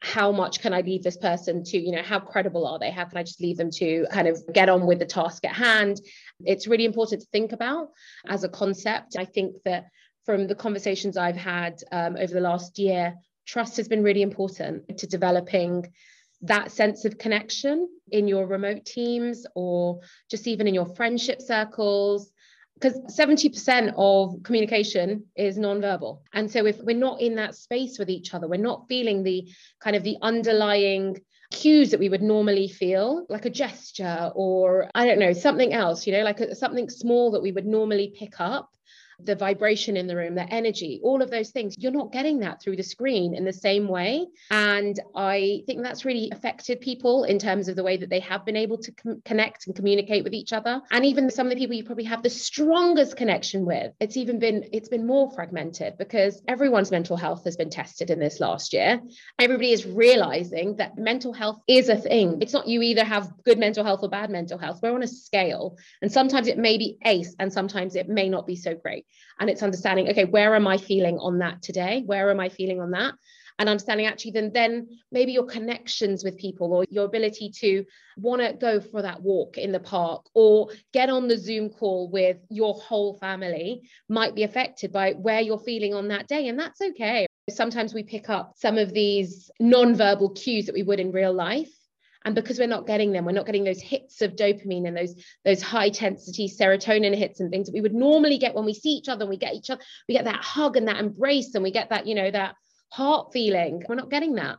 how 0.01 0.31
much 0.31 0.61
can 0.61 0.73
I 0.73 0.83
leave 0.83 1.03
this 1.03 1.17
person 1.17 1.65
to, 1.65 1.79
you 1.79 1.93
know, 1.93 2.03
how 2.03 2.21
credible 2.21 2.67
are 2.67 2.79
they? 2.79 2.91
How 2.91 3.05
can 3.05 3.19
I 3.19 3.25
just 3.25 3.41
leave 3.41 3.57
them 3.57 3.71
to 3.73 4.07
kind 4.13 4.29
of 4.29 4.41
get 4.53 4.69
on 4.69 4.87
with 4.87 5.01
the 5.01 5.07
task 5.07 5.45
at 5.45 5.55
hand? 5.55 6.01
It's 6.45 6.69
really 6.69 6.85
important 6.85 7.23
to 7.23 7.29
think 7.33 7.53
about 7.53 7.89
as 8.27 8.45
a 8.45 8.49
concept. 8.49 9.17
I 9.19 9.25
think 9.25 9.57
that 9.65 9.87
from 10.25 10.47
the 10.47 10.55
conversations 10.55 11.17
I've 11.17 11.37
had 11.37 11.83
um, 11.91 12.17
over 12.17 12.33
the 12.33 12.41
last 12.41 12.79
year, 12.79 13.17
trust 13.47 13.79
has 13.79 13.89
been 13.89 14.03
really 14.03 14.23
important 14.23 14.99
to 14.99 15.07
developing 15.07 15.93
that 16.42 16.71
sense 16.71 17.04
of 17.04 17.18
connection 17.18 17.88
in 18.11 18.28
your 18.28 18.47
remote 18.47 18.85
teams 18.85 19.47
or 19.54 20.00
just 20.30 20.47
even 20.47 20.66
in 20.66 20.75
your 20.75 20.87
friendship 20.87 21.40
circles. 21.40 22.30
Because 22.75 22.97
70% 23.18 23.95
of 23.97 24.40
communication 24.45 25.25
is 25.35 25.59
nonverbal. 25.59 26.21
And 26.33 26.49
so 26.49 26.64
if 26.64 26.78
we're 26.80 26.97
not 26.97 27.21
in 27.21 27.35
that 27.35 27.57
space 27.57 27.99
with 27.99 28.09
each 28.09 28.35
other 28.35 28.47
we're 28.47 28.57
not 28.57 28.87
feeling 28.88 29.25
the 29.25 29.49
kind 29.80 29.97
of 29.97 30.04
the 30.04 30.16
underlying 30.23 31.16
cues 31.50 31.90
that 31.90 32.00
we 32.00 32.09
would 32.09 32.23
normally 32.23 32.68
feel 32.68 33.26
like 33.28 33.47
a 33.47 33.50
gesture 33.50 34.30
or 34.35 34.90
i 34.95 35.07
don't 35.07 35.18
know 35.18 35.33
something 35.33 35.73
else 35.73 36.07
you 36.07 36.12
know 36.12 36.23
like 36.23 36.40
a, 36.40 36.54
something 36.54 36.90
small 36.90 37.30
that 37.30 37.42
we 37.42 37.52
would 37.52 37.64
normally 37.64 38.12
pick 38.18 38.38
up 38.38 38.71
the 39.25 39.35
vibration 39.35 39.97
in 39.97 40.07
the 40.07 40.17
room, 40.17 40.35
the 40.35 40.49
energy, 40.53 41.01
all 41.03 41.23
of 41.23 41.31
those 41.31 41.51
things. 41.51 41.75
You're 41.79 41.93
not 41.93 42.13
getting 42.13 42.41
that 42.41 42.63
through 42.63 42.77
the 42.77 42.83
screen 42.83 43.35
in 43.35 43.45
the 43.45 43.53
same 43.53 43.89
way. 43.89 44.27
And 44.51 44.99
I 45.15 45.63
think 45.67 45.83
that's 45.83 46.05
really 46.05 46.31
affected 46.31 46.81
people 46.81 47.25
in 47.25 47.39
terms 47.39 47.69
of 47.69 47.77
the 47.77 47.83
way 47.83 47.97
that 47.97 48.11
they 48.11 48.21
have 48.21 48.45
been 48.45 48.57
able 48.57 48.79
to 48.79 48.93
com- 48.93 49.23
connect 49.25 49.67
and 49.67 49.75
communicate 49.75 50.23
with 50.25 50.35
each 50.35 50.53
other. 50.53 50.81
And 50.91 51.05
even 51.05 51.31
some 51.31 51.47
of 51.49 51.51
the 51.51 51.59
people 51.59 51.75
you 51.75 51.85
probably 51.85 52.05
have 52.05 52.23
the 52.23 52.31
strongest 52.31 53.17
connection 53.17 53.65
with, 53.65 53.93
it's 54.01 54.17
even 54.17 54.39
been 54.39 54.69
it's 54.73 54.89
been 54.89 55.07
more 55.07 55.31
fragmented 55.33 55.99
because 55.99 56.41
everyone's 56.47 56.91
mental 56.91 57.17
health 57.17 57.45
has 57.45 57.57
been 57.57 57.71
tested 57.71 58.11
in 58.11 58.21
this 58.21 58.39
last 58.41 58.73
year. 58.73 59.01
Everybody 59.39 59.73
is 59.73 59.85
realizing 59.85 60.77
that 60.77 60.97
mental 60.97 61.33
health 61.33 61.61
is 61.67 61.89
a 61.89 61.97
thing. 61.97 62.39
It's 62.41 62.53
not 62.53 62.69
you 62.69 62.83
either 62.83 63.05
have 63.05 63.33
good 63.45 63.59
mental 63.59 63.85
health 63.85 64.01
or 64.03 64.09
bad 64.09 64.31
mental 64.31 64.59
health. 64.59 64.79
We're 64.83 64.95
on 64.95 65.03
a 65.03 65.09
scale. 65.09 65.77
And 66.03 66.13
sometimes 66.13 66.47
it 66.47 66.59
may 66.59 66.79
be 66.79 66.99
ace 67.05 67.35
and 67.39 67.53
sometimes 67.53 67.97
it 67.97 68.09
may 68.09 68.29
not 68.29 68.47
be 68.47 68.55
so 68.55 68.75
great 68.75 69.07
and 69.41 69.49
it's 69.50 69.62
understanding 69.62 70.09
okay 70.09 70.25
where 70.25 70.55
am 70.55 70.67
i 70.67 70.77
feeling 70.77 71.19
on 71.19 71.38
that 71.38 71.62
today? 71.62 72.03
Where 72.05 72.31
am 72.31 72.41
i 72.41 72.49
feeling 72.49 72.81
on 72.81 72.91
that? 72.93 73.15
And 73.61 73.69
understanding 73.69 74.07
actually 74.07 74.33
then 74.33 74.53
then 74.53 74.88
maybe 75.11 75.33
your 75.33 75.47
connections 75.47 76.23
with 76.23 76.37
people 76.37 76.73
or 76.73 76.85
your 76.91 77.05
ability 77.05 77.50
to 77.61 77.85
want 78.17 78.41
to 78.41 78.53
go 78.53 78.81
for 78.81 79.03
that 79.03 79.23
walk 79.23 79.59
in 79.59 79.73
the 79.73 79.81
park 79.81 80.27
or 80.35 80.71
get 80.93 81.11
on 81.11 81.29
the 81.29 81.37
zoom 81.37 81.71
call 81.71 82.09
with 82.11 82.38
your 82.50 82.75
whole 82.75 83.15
family 83.15 83.83
might 84.09 84.35
be 84.35 84.45
affected 84.45 84.93
by 84.93 85.12
where 85.12 85.41
you're 85.41 85.59
feeling 85.59 85.95
on 85.95 86.09
that 86.09 86.29
day 86.29 86.49
and 86.49 86.59
that's 86.59 86.81
okay. 86.81 87.27
Sometimes 87.50 87.95
we 87.95 88.03
pick 88.03 88.29
up 88.29 88.53
some 88.57 88.79
of 88.79 88.93
these 88.93 89.50
non-verbal 89.59 90.31
cues 90.31 90.67
that 90.67 90.75
we 90.75 90.83
would 90.83 91.00
in 91.00 91.11
real 91.11 91.33
life 91.33 91.77
and 92.25 92.35
because 92.35 92.59
we're 92.59 92.67
not 92.67 92.87
getting 92.87 93.13
them 93.13 93.25
we're 93.25 93.33
not 93.33 93.47
getting 93.47 93.65
those 93.65 93.81
hits 93.81 94.23
of 94.23 94.37
dopamine 94.37 94.87
and 94.87 94.97
those 94.97 95.15
those 95.45 95.63
high 95.63 95.87
intensity 95.87 96.49
serotonin 96.49 97.17
hits 97.17 97.41
and 97.41 97.51
things 97.51 97.67
that 97.67 97.75
we 97.75 97.81
would 97.81 97.95
normally 97.95 98.39
get 98.39 98.55
when 98.55 98.65
we 98.65 98.75
see 98.75 98.91
each 98.91 99.09
other 99.09 99.23
and 99.23 99.31
we 99.31 99.37
get 99.37 99.55
each 99.55 99.71
other 99.71 99.81
we 100.09 100.15
get 100.15 100.25
that 100.25 100.43
hug 100.43 100.77
and 100.77 100.89
that 100.89 101.01
embrace 101.01 101.55
and 101.55 101.63
we 101.63 101.71
get 101.71 101.91
that 101.91 102.07
you 102.07 102.15
know 102.15 102.31
that 102.31 102.55
heart 102.91 103.33
feeling. 103.33 103.83
We're 103.89 103.95
not 103.95 104.11
getting 104.11 104.35
that. 104.37 104.57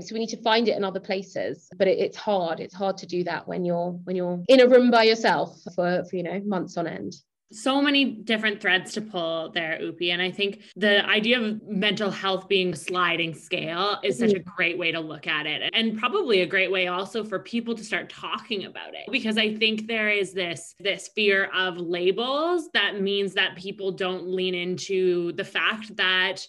So 0.00 0.14
we 0.14 0.20
need 0.20 0.30
to 0.30 0.42
find 0.42 0.68
it 0.68 0.76
in 0.76 0.84
other 0.84 1.00
places 1.00 1.68
but 1.76 1.86
it, 1.86 1.98
it's 1.98 2.16
hard. 2.16 2.60
It's 2.60 2.74
hard 2.74 2.96
to 2.98 3.06
do 3.06 3.24
that 3.24 3.46
when 3.46 3.64
you're 3.64 3.90
when 4.04 4.16
you're 4.16 4.42
in 4.48 4.60
a 4.60 4.66
room 4.66 4.90
by 4.90 5.02
yourself 5.02 5.60
for, 5.74 6.04
for 6.08 6.16
you 6.16 6.22
know 6.22 6.40
months 6.44 6.76
on 6.76 6.86
end 6.86 7.14
so 7.52 7.80
many 7.80 8.04
different 8.04 8.60
threads 8.60 8.92
to 8.92 9.00
pull 9.00 9.50
there, 9.50 9.78
Upi. 9.82 10.12
And 10.12 10.20
I 10.20 10.30
think 10.30 10.62
the 10.76 11.04
idea 11.06 11.40
of 11.40 11.62
mental 11.68 12.10
health 12.10 12.48
being 12.48 12.72
a 12.72 12.76
sliding 12.76 13.34
scale 13.34 13.98
is 14.02 14.18
such 14.18 14.32
a 14.32 14.40
mm-hmm. 14.40 14.50
great 14.56 14.78
way 14.78 14.92
to 14.92 15.00
look 15.00 15.26
at 15.26 15.46
it. 15.46 15.70
And 15.74 15.98
probably 15.98 16.40
a 16.40 16.46
great 16.46 16.70
way 16.70 16.88
also 16.88 17.24
for 17.24 17.38
people 17.38 17.74
to 17.74 17.84
start 17.84 18.08
talking 18.08 18.64
about 18.64 18.94
it. 18.94 19.10
Because 19.10 19.38
I 19.38 19.54
think 19.54 19.86
there 19.86 20.10
is 20.10 20.32
this, 20.32 20.74
this 20.80 21.08
fear 21.14 21.50
of 21.54 21.76
labels 21.76 22.68
that 22.74 23.00
means 23.00 23.34
that 23.34 23.56
people 23.56 23.92
don't 23.92 24.26
lean 24.26 24.54
into 24.54 25.32
the 25.32 25.44
fact 25.44 25.96
that 25.96 26.46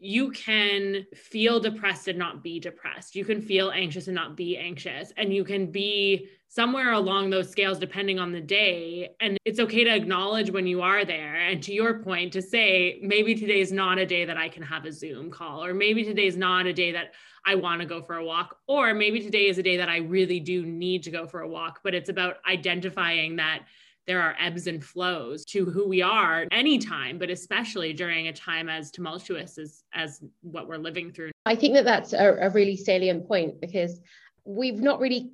you 0.00 0.30
can 0.30 1.04
feel 1.14 1.58
depressed 1.58 2.06
and 2.06 2.18
not 2.18 2.42
be 2.42 2.60
depressed. 2.60 3.16
You 3.16 3.24
can 3.24 3.42
feel 3.42 3.70
anxious 3.70 4.06
and 4.06 4.14
not 4.14 4.36
be 4.36 4.56
anxious. 4.56 5.12
And 5.16 5.34
you 5.34 5.42
can 5.44 5.72
be 5.72 6.28
somewhere 6.46 6.92
along 6.92 7.30
those 7.30 7.50
scales 7.50 7.78
depending 7.78 8.18
on 8.18 8.32
the 8.32 8.40
day. 8.40 9.10
And 9.20 9.36
it's 9.44 9.58
okay 9.58 9.82
to 9.84 9.94
acknowledge 9.94 10.50
when 10.50 10.66
you 10.66 10.82
are 10.82 11.04
there. 11.04 11.34
And 11.34 11.60
to 11.64 11.72
your 11.74 12.02
point, 12.02 12.32
to 12.34 12.42
say, 12.42 13.00
maybe 13.02 13.34
today 13.34 13.60
is 13.60 13.72
not 13.72 13.98
a 13.98 14.06
day 14.06 14.24
that 14.24 14.36
I 14.36 14.48
can 14.48 14.62
have 14.62 14.84
a 14.84 14.92
Zoom 14.92 15.30
call, 15.30 15.64
or 15.64 15.74
maybe 15.74 16.04
today 16.04 16.26
is 16.26 16.36
not 16.36 16.66
a 16.66 16.72
day 16.72 16.92
that 16.92 17.12
I 17.44 17.56
want 17.56 17.80
to 17.80 17.86
go 17.86 18.00
for 18.00 18.16
a 18.16 18.24
walk, 18.24 18.58
or 18.66 18.94
maybe 18.94 19.20
today 19.20 19.48
is 19.48 19.58
a 19.58 19.62
day 19.62 19.78
that 19.78 19.88
I 19.88 19.98
really 19.98 20.38
do 20.38 20.64
need 20.64 21.02
to 21.04 21.10
go 21.10 21.26
for 21.26 21.40
a 21.40 21.48
walk. 21.48 21.80
But 21.82 21.94
it's 21.94 22.08
about 22.08 22.36
identifying 22.48 23.36
that 23.36 23.64
there 24.08 24.20
are 24.20 24.34
ebbs 24.40 24.66
and 24.66 24.84
flows 24.84 25.44
to 25.44 25.66
who 25.66 25.86
we 25.86 26.02
are 26.02 26.46
anytime 26.50 27.18
but 27.18 27.30
especially 27.30 27.92
during 27.92 28.26
a 28.26 28.32
time 28.32 28.68
as 28.68 28.90
tumultuous 28.90 29.58
as 29.58 29.84
as 29.94 30.20
what 30.40 30.66
we're 30.66 30.78
living 30.78 31.12
through. 31.12 31.30
I 31.46 31.54
think 31.54 31.74
that 31.74 31.84
that's 31.84 32.12
a, 32.12 32.36
a 32.40 32.50
really 32.50 32.76
salient 32.76 33.28
point 33.28 33.60
because 33.60 34.00
we've 34.44 34.80
not 34.80 34.98
really 34.98 35.30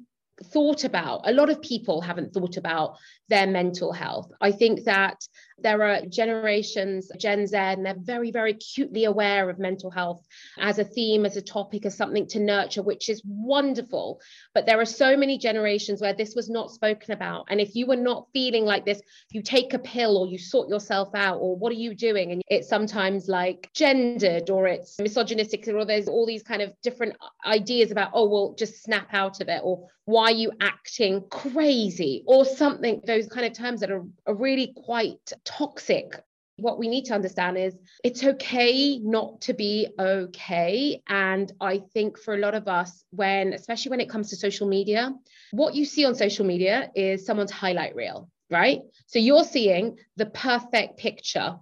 thought 0.46 0.84
about 0.84 1.28
a 1.28 1.32
lot 1.32 1.48
of 1.48 1.62
people 1.62 2.00
haven't 2.00 2.34
thought 2.34 2.56
about 2.56 2.96
their 3.28 3.46
mental 3.46 3.92
health. 3.92 4.30
I 4.40 4.50
think 4.50 4.84
that 4.84 5.18
there 5.58 5.82
are 5.82 6.00
generations, 6.06 7.10
Gen 7.18 7.46
Z, 7.46 7.56
and 7.56 7.86
they're 7.86 7.94
very, 7.96 8.30
very 8.30 8.50
acutely 8.52 9.04
aware 9.04 9.48
of 9.48 9.58
mental 9.58 9.90
health 9.90 10.26
as 10.58 10.78
a 10.78 10.84
theme, 10.84 11.24
as 11.24 11.36
a 11.36 11.42
topic, 11.42 11.86
as 11.86 11.96
something 11.96 12.26
to 12.28 12.40
nurture, 12.40 12.82
which 12.82 13.08
is 13.08 13.22
wonderful. 13.24 14.20
But 14.54 14.66
there 14.66 14.80
are 14.80 14.84
so 14.84 15.16
many 15.16 15.38
generations 15.38 16.00
where 16.00 16.12
this 16.12 16.34
was 16.34 16.50
not 16.50 16.70
spoken 16.70 17.12
about. 17.12 17.46
And 17.48 17.60
if 17.60 17.74
you 17.74 17.86
were 17.86 17.96
not 17.96 18.26
feeling 18.32 18.64
like 18.64 18.84
this, 18.84 19.00
you 19.30 19.42
take 19.42 19.74
a 19.74 19.78
pill 19.78 20.18
or 20.18 20.26
you 20.26 20.38
sort 20.38 20.68
yourself 20.68 21.14
out, 21.14 21.38
or 21.38 21.56
what 21.56 21.70
are 21.70 21.76
you 21.76 21.94
doing? 21.94 22.32
And 22.32 22.42
it's 22.48 22.68
sometimes 22.68 23.28
like 23.28 23.70
gendered 23.74 24.50
or 24.50 24.66
it's 24.66 24.98
misogynistic, 24.98 25.66
or 25.68 25.84
there's 25.84 26.08
all 26.08 26.26
these 26.26 26.42
kind 26.42 26.62
of 26.62 26.72
different 26.82 27.16
ideas 27.46 27.90
about, 27.90 28.10
oh, 28.12 28.28
well, 28.28 28.54
just 28.58 28.82
snap 28.82 29.14
out 29.14 29.40
of 29.40 29.48
it, 29.48 29.60
or 29.62 29.88
why 30.06 30.24
are 30.24 30.32
you 30.32 30.52
acting 30.60 31.24
crazy, 31.30 32.22
or 32.26 32.44
something, 32.44 33.00
those 33.06 33.26
kind 33.26 33.46
of 33.46 33.54
terms 33.54 33.80
that 33.80 33.90
are, 33.90 34.04
are 34.26 34.34
really 34.34 34.74
quite 34.84 35.32
toxic 35.44 36.24
what 36.56 36.78
we 36.78 36.88
need 36.88 37.04
to 37.06 37.14
understand 37.14 37.58
is 37.58 37.76
it's 38.04 38.22
okay 38.22 38.98
not 38.98 39.40
to 39.42 39.54
be 39.54 39.88
okay. 39.98 41.02
And 41.08 41.50
I 41.60 41.82
think 41.92 42.18
for 42.18 42.34
a 42.34 42.38
lot 42.38 42.54
of 42.54 42.68
us, 42.68 43.04
when, 43.10 43.52
especially 43.52 43.90
when 43.90 44.00
it 44.00 44.08
comes 44.08 44.30
to 44.30 44.36
social 44.36 44.68
media, 44.68 45.12
what 45.50 45.74
you 45.74 45.84
see 45.84 46.04
on 46.04 46.14
social 46.14 46.46
media 46.46 46.90
is 46.94 47.26
someone's 47.26 47.50
highlight 47.50 47.94
reel, 47.96 48.30
right? 48.50 48.80
So 49.06 49.18
you're 49.18 49.44
seeing 49.44 49.98
the 50.16 50.26
perfect 50.26 50.98
picture. 50.98 51.56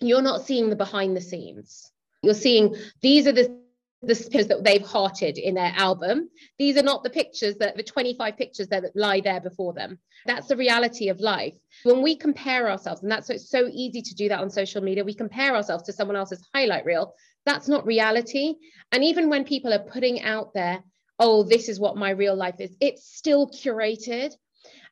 You're 0.00 0.22
not 0.22 0.42
seeing 0.42 0.70
the 0.70 0.76
behind 0.76 1.16
the 1.16 1.20
scenes. 1.20 1.90
You're 2.22 2.34
seeing 2.34 2.76
these 3.00 3.26
are 3.26 3.32
the 3.32 3.60
the 4.02 4.14
pictures 4.14 4.46
that 4.46 4.64
they've 4.64 4.86
hearted 4.86 5.36
in 5.36 5.54
their 5.54 5.72
album. 5.76 6.30
These 6.58 6.76
are 6.78 6.82
not 6.82 7.02
the 7.02 7.10
pictures 7.10 7.56
that 7.56 7.76
the 7.76 7.82
25 7.82 8.36
pictures 8.36 8.68
that 8.68 8.84
lie 8.94 9.20
there 9.20 9.40
before 9.40 9.74
them. 9.74 9.98
That's 10.26 10.48
the 10.48 10.56
reality 10.56 11.08
of 11.08 11.20
life. 11.20 11.54
When 11.82 12.02
we 12.02 12.16
compare 12.16 12.70
ourselves, 12.70 13.02
and 13.02 13.10
that's 13.10 13.28
it's 13.30 13.50
so 13.50 13.68
easy 13.70 14.00
to 14.02 14.14
do 14.14 14.28
that 14.28 14.40
on 14.40 14.50
social 14.50 14.82
media, 14.82 15.04
we 15.04 15.14
compare 15.14 15.54
ourselves 15.54 15.84
to 15.84 15.92
someone 15.92 16.16
else's 16.16 16.46
highlight 16.54 16.86
reel. 16.86 17.14
That's 17.44 17.68
not 17.68 17.86
reality. 17.86 18.54
And 18.92 19.04
even 19.04 19.28
when 19.28 19.44
people 19.44 19.72
are 19.72 19.78
putting 19.78 20.22
out 20.22 20.54
there, 20.54 20.82
oh, 21.18 21.42
this 21.42 21.68
is 21.68 21.78
what 21.78 21.96
my 21.96 22.10
real 22.10 22.36
life 22.36 22.56
is, 22.58 22.74
it's 22.80 23.14
still 23.14 23.48
curated. 23.48 24.32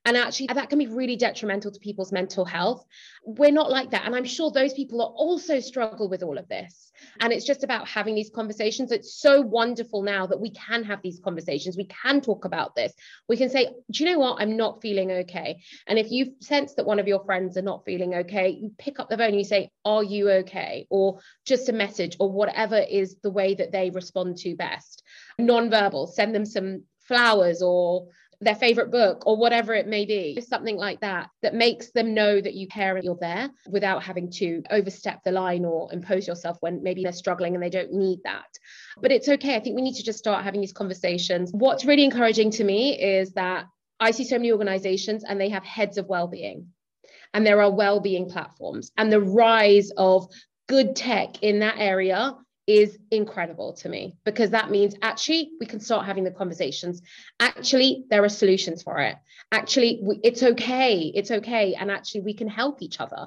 And 0.09 0.17
actually, 0.17 0.47
that 0.47 0.71
can 0.71 0.79
be 0.79 0.87
really 0.87 1.17
detrimental 1.17 1.71
to 1.71 1.79
people's 1.81 2.13
mental 2.13 2.47
health. 2.47 2.83
We're 3.27 3.53
not 3.53 3.71
like 3.71 3.91
that. 3.91 4.07
And 4.07 4.17
I'm 4.17 4.25
sure 4.25 4.51
those 4.51 4.73
people 4.73 5.03
are 5.03 5.11
also 5.11 5.61
struggle 5.61 6.09
with 6.09 6.23
all 6.23 6.39
of 6.39 6.49
this. 6.49 6.91
And 7.21 7.31
it's 7.31 7.45
just 7.45 7.63
about 7.63 7.87
having 7.87 8.15
these 8.15 8.31
conversations. 8.35 8.91
It's 8.91 9.21
so 9.21 9.43
wonderful 9.43 10.03
now 10.03 10.27
that 10.27 10.41
we 10.41 10.49
can 10.53 10.83
have 10.85 11.03
these 11.03 11.21
conversations. 11.23 11.77
We 11.77 11.85
can 11.89 12.23
talk 12.23 12.47
about 12.47 12.75
this. 12.75 12.95
We 13.29 13.37
can 13.37 13.51
say, 13.51 13.67
do 13.91 14.03
you 14.03 14.11
know 14.11 14.19
what? 14.19 14.41
I'm 14.41 14.57
not 14.57 14.81
feeling 14.81 15.13
okay. 15.13 15.61
And 15.87 15.99
if 15.99 16.11
you 16.11 16.33
sense 16.41 16.73
that 16.77 16.87
one 16.87 16.99
of 16.99 17.07
your 17.07 17.23
friends 17.27 17.59
are 17.59 17.63
not 17.63 17.85
feeling 17.85 18.15
okay, 18.15 18.49
you 18.49 18.73
pick 18.79 19.01
up 19.01 19.11
the 19.11 19.19
phone 19.19 19.29
and 19.29 19.37
you 19.39 19.45
say, 19.45 19.71
Are 19.85 20.03
you 20.03 20.31
okay? 20.31 20.87
Or 20.89 21.21
just 21.45 21.69
a 21.69 21.75
message 21.75 22.17
or 22.19 22.33
whatever 22.33 22.79
is 22.79 23.17
the 23.23 23.31
way 23.31 23.57
that 23.57 23.73
they 23.73 23.91
respond 23.91 24.39
to 24.39 24.57
best. 24.57 25.03
Non-verbal, 25.39 26.07
send 26.07 26.35
them 26.35 26.47
some 26.47 26.85
flowers 27.01 27.61
or 27.61 28.07
their 28.41 28.55
favorite 28.55 28.91
book 28.91 29.27
or 29.27 29.37
whatever 29.37 29.75
it 29.75 29.89
may 29.89 30.05
be 30.05 30.41
something 30.41 30.77
like 30.77 31.01
that 31.01 31.29
that 31.43 31.55
makes 31.55 31.91
them 31.91 32.15
know 32.15 32.41
that 32.41 32.55
you 32.55 32.69
care 32.69 32.95
and 32.95 33.05
you're 33.05 33.19
there 33.21 33.51
without 33.69 34.03
having 34.03 34.31
to 34.31 34.63
overstep 34.71 35.23
the 35.25 35.33
line 35.33 35.65
or 35.65 35.93
impose 35.93 36.27
yourself 36.27 36.57
when 36.61 36.83
maybe 36.83 37.03
they're 37.03 37.13
struggling 37.13 37.55
and 37.55 37.63
they 37.63 37.71
don't 37.71 37.93
need 37.93 38.21
that. 38.23 38.47
But 39.01 39.11
it's 39.11 39.29
okay. 39.29 39.57
I 39.57 39.61
think 39.61 39.75
we 39.75 39.83
need 39.83 39.97
to 39.97 40.05
just 40.05 40.21
start 40.21 40.45
having 40.45 40.61
these 40.61 40.73
conversations. 40.73 41.51
What's 41.53 41.85
really 41.85 42.05
encouraging 42.05 42.53
to 42.53 42.65
me 42.65 43.01
is 43.01 43.33
that 43.33 43.67
i 44.01 44.11
see 44.11 44.25
so 44.25 44.37
many 44.37 44.53
organizations 44.53 45.25
and 45.25 45.41
they 45.41 45.49
have 45.49 45.65
heads 45.65 45.99
of 45.99 46.07
well-being 46.07 46.69
and 47.35 47.47
there 47.47 47.61
are 47.61 47.71
well-being 47.71 48.29
platforms 48.29 48.91
and 48.97 49.13
the 49.13 49.21
rise 49.21 49.91
of 49.97 50.27
good 50.69 50.95
tech 50.95 51.43
in 51.43 51.61
that 51.61 51.77
area 51.79 52.35
is 52.69 52.99
incredible 53.11 53.73
to 53.73 53.89
me 53.89 54.15
because 54.27 54.51
that 54.51 54.71
means 54.71 54.95
actually 55.01 55.53
we 55.59 55.65
can 55.65 55.81
start 55.81 56.05
having 56.05 56.23
the 56.23 56.31
conversations. 56.31 57.01
Actually, 57.41 58.05
there 58.11 58.23
are 58.23 58.29
solutions 58.29 58.83
for 58.83 58.99
it. 58.99 59.17
Actually, 59.51 60.01
we, 60.03 60.21
it's 60.23 60.43
okay. 60.43 61.11
It's 61.15 61.31
okay. 61.31 61.75
And 61.75 61.91
actually, 61.91 62.21
we 62.21 62.35
can 62.35 62.47
help 62.47 62.83
each 62.83 63.01
other. 63.01 63.27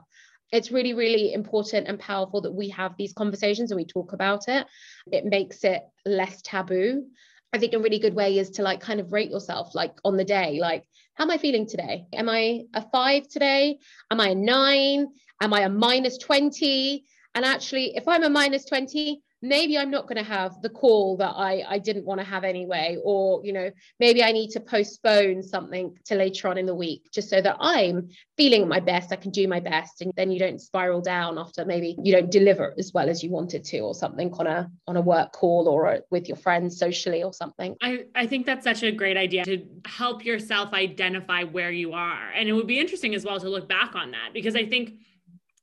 It's 0.51 0.71
really, 0.71 0.93
really 0.93 1.33
important 1.33 1.88
and 1.88 2.00
powerful 2.00 2.41
that 2.41 2.53
we 2.53 2.69
have 2.69 2.95
these 2.98 3.13
conversations 3.13 3.71
and 3.71 3.77
we 3.77 3.86
talk 3.86 4.13
about 4.13 4.48
it. 4.48 4.67
It 5.12 5.25
makes 5.25 5.63
it 5.63 5.81
less 6.05 6.39
taboo. 6.43 7.07
I 7.51 7.57
think 7.57 7.74
a 7.74 7.79
really 7.79 8.00
good 8.00 8.13
way 8.13 8.38
is 8.38 8.51
to 8.51 8.62
like 8.62 8.79
kind 8.79 9.00
of 9.00 9.12
rate 9.12 9.31
yourself 9.31 9.74
like 9.74 9.95
on 10.05 10.17
the 10.17 10.24
day, 10.24 10.60
like, 10.62 10.86
how 11.15 11.24
am 11.24 11.31
I 11.31 11.39
feeling 11.39 11.67
today? 11.67 12.05
Am 12.13 12.29
I 12.29 12.62
a 12.75 12.88
five 12.91 13.27
today? 13.27 13.79
Am 14.12 14.19
I 14.19 14.29
a 14.29 14.36
nine? 14.36 15.07
Am 15.41 15.51
I 15.53 15.62
a 15.62 15.69
minus 15.69 16.19
20? 16.19 17.05
And 17.33 17.43
actually, 17.43 17.95
if 17.95 18.07
I'm 18.07 18.24
a 18.24 18.29
minus 18.29 18.65
20, 18.65 19.21
maybe 19.41 19.77
I'm 19.77 19.89
not 19.89 20.07
going 20.07 20.17
to 20.17 20.29
have 20.29 20.62
the 20.62 20.69
call 20.69 21.17
that 21.17 21.33
I, 21.36 21.63
I 21.67 21.79
didn't 21.79 22.05
want 22.05 22.19
to 22.19 22.25
have 22.25 22.43
anyway. 22.43 22.98
Or, 23.03 23.41
you 23.43 23.53
know, 23.53 23.71
maybe 24.00 24.24
I 24.24 24.31
need 24.31 24.50
to 24.51 24.60
postpone 24.60 25.43
something 25.43 25.98
to 26.05 26.15
later 26.15 26.48
on 26.48 26.57
in 26.57 26.65
the 26.65 26.75
week 26.75 27.10
just 27.12 27.29
so 27.29 27.41
that 27.41 27.57
I'm 27.60 28.10
feeling 28.38 28.67
my 28.67 28.79
best. 28.79 29.12
I 29.12 29.15
can 29.15 29.31
do 29.31 29.48
my 29.48 29.60
best. 29.60 30.01
And 30.01 30.12
then 30.15 30.31
you 30.31 30.39
don't 30.39 30.62
spiral 30.62 31.01
down 31.01 31.38
after 31.38 31.65
maybe 31.65 31.95
you 32.03 32.13
don't 32.13 32.31
deliver 32.31 32.74
as 32.77 32.91
well 32.93 33.10
as 33.10 33.24
you 33.24 33.31
wanted 33.31 33.63
to 33.65 33.79
or 33.79 33.95
something 33.95 34.31
on 34.33 34.48
a 34.48 34.69
on 34.88 34.98
a 34.98 35.01
work 35.01 35.31
call 35.31 35.67
or 35.67 35.86
a, 35.88 36.01
with 36.12 36.27
your 36.27 36.38
friends 36.38 36.77
socially 36.77 37.24
or 37.24 37.33
something. 37.33 37.75
I, 37.81 38.05
I 38.15 38.27
think 38.27 38.45
that's 38.45 38.63
such 38.63 38.83
a 38.83 38.91
great 38.91 39.17
idea 39.17 39.43
to 39.45 39.65
help 39.86 40.24
yourself 40.24 40.74
identify 40.74 41.43
where 41.43 41.71
you 41.71 41.93
are. 41.93 42.29
And 42.36 42.48
it 42.48 42.53
would 42.53 42.67
be 42.67 42.79
interesting 42.79 43.15
as 43.15 43.25
well 43.25 43.39
to 43.39 43.50
look 43.50 43.67
back 43.67 43.95
on 43.95 44.12
that 44.12 44.29
because 44.33 44.55
I 44.55 44.65
think 44.65 44.93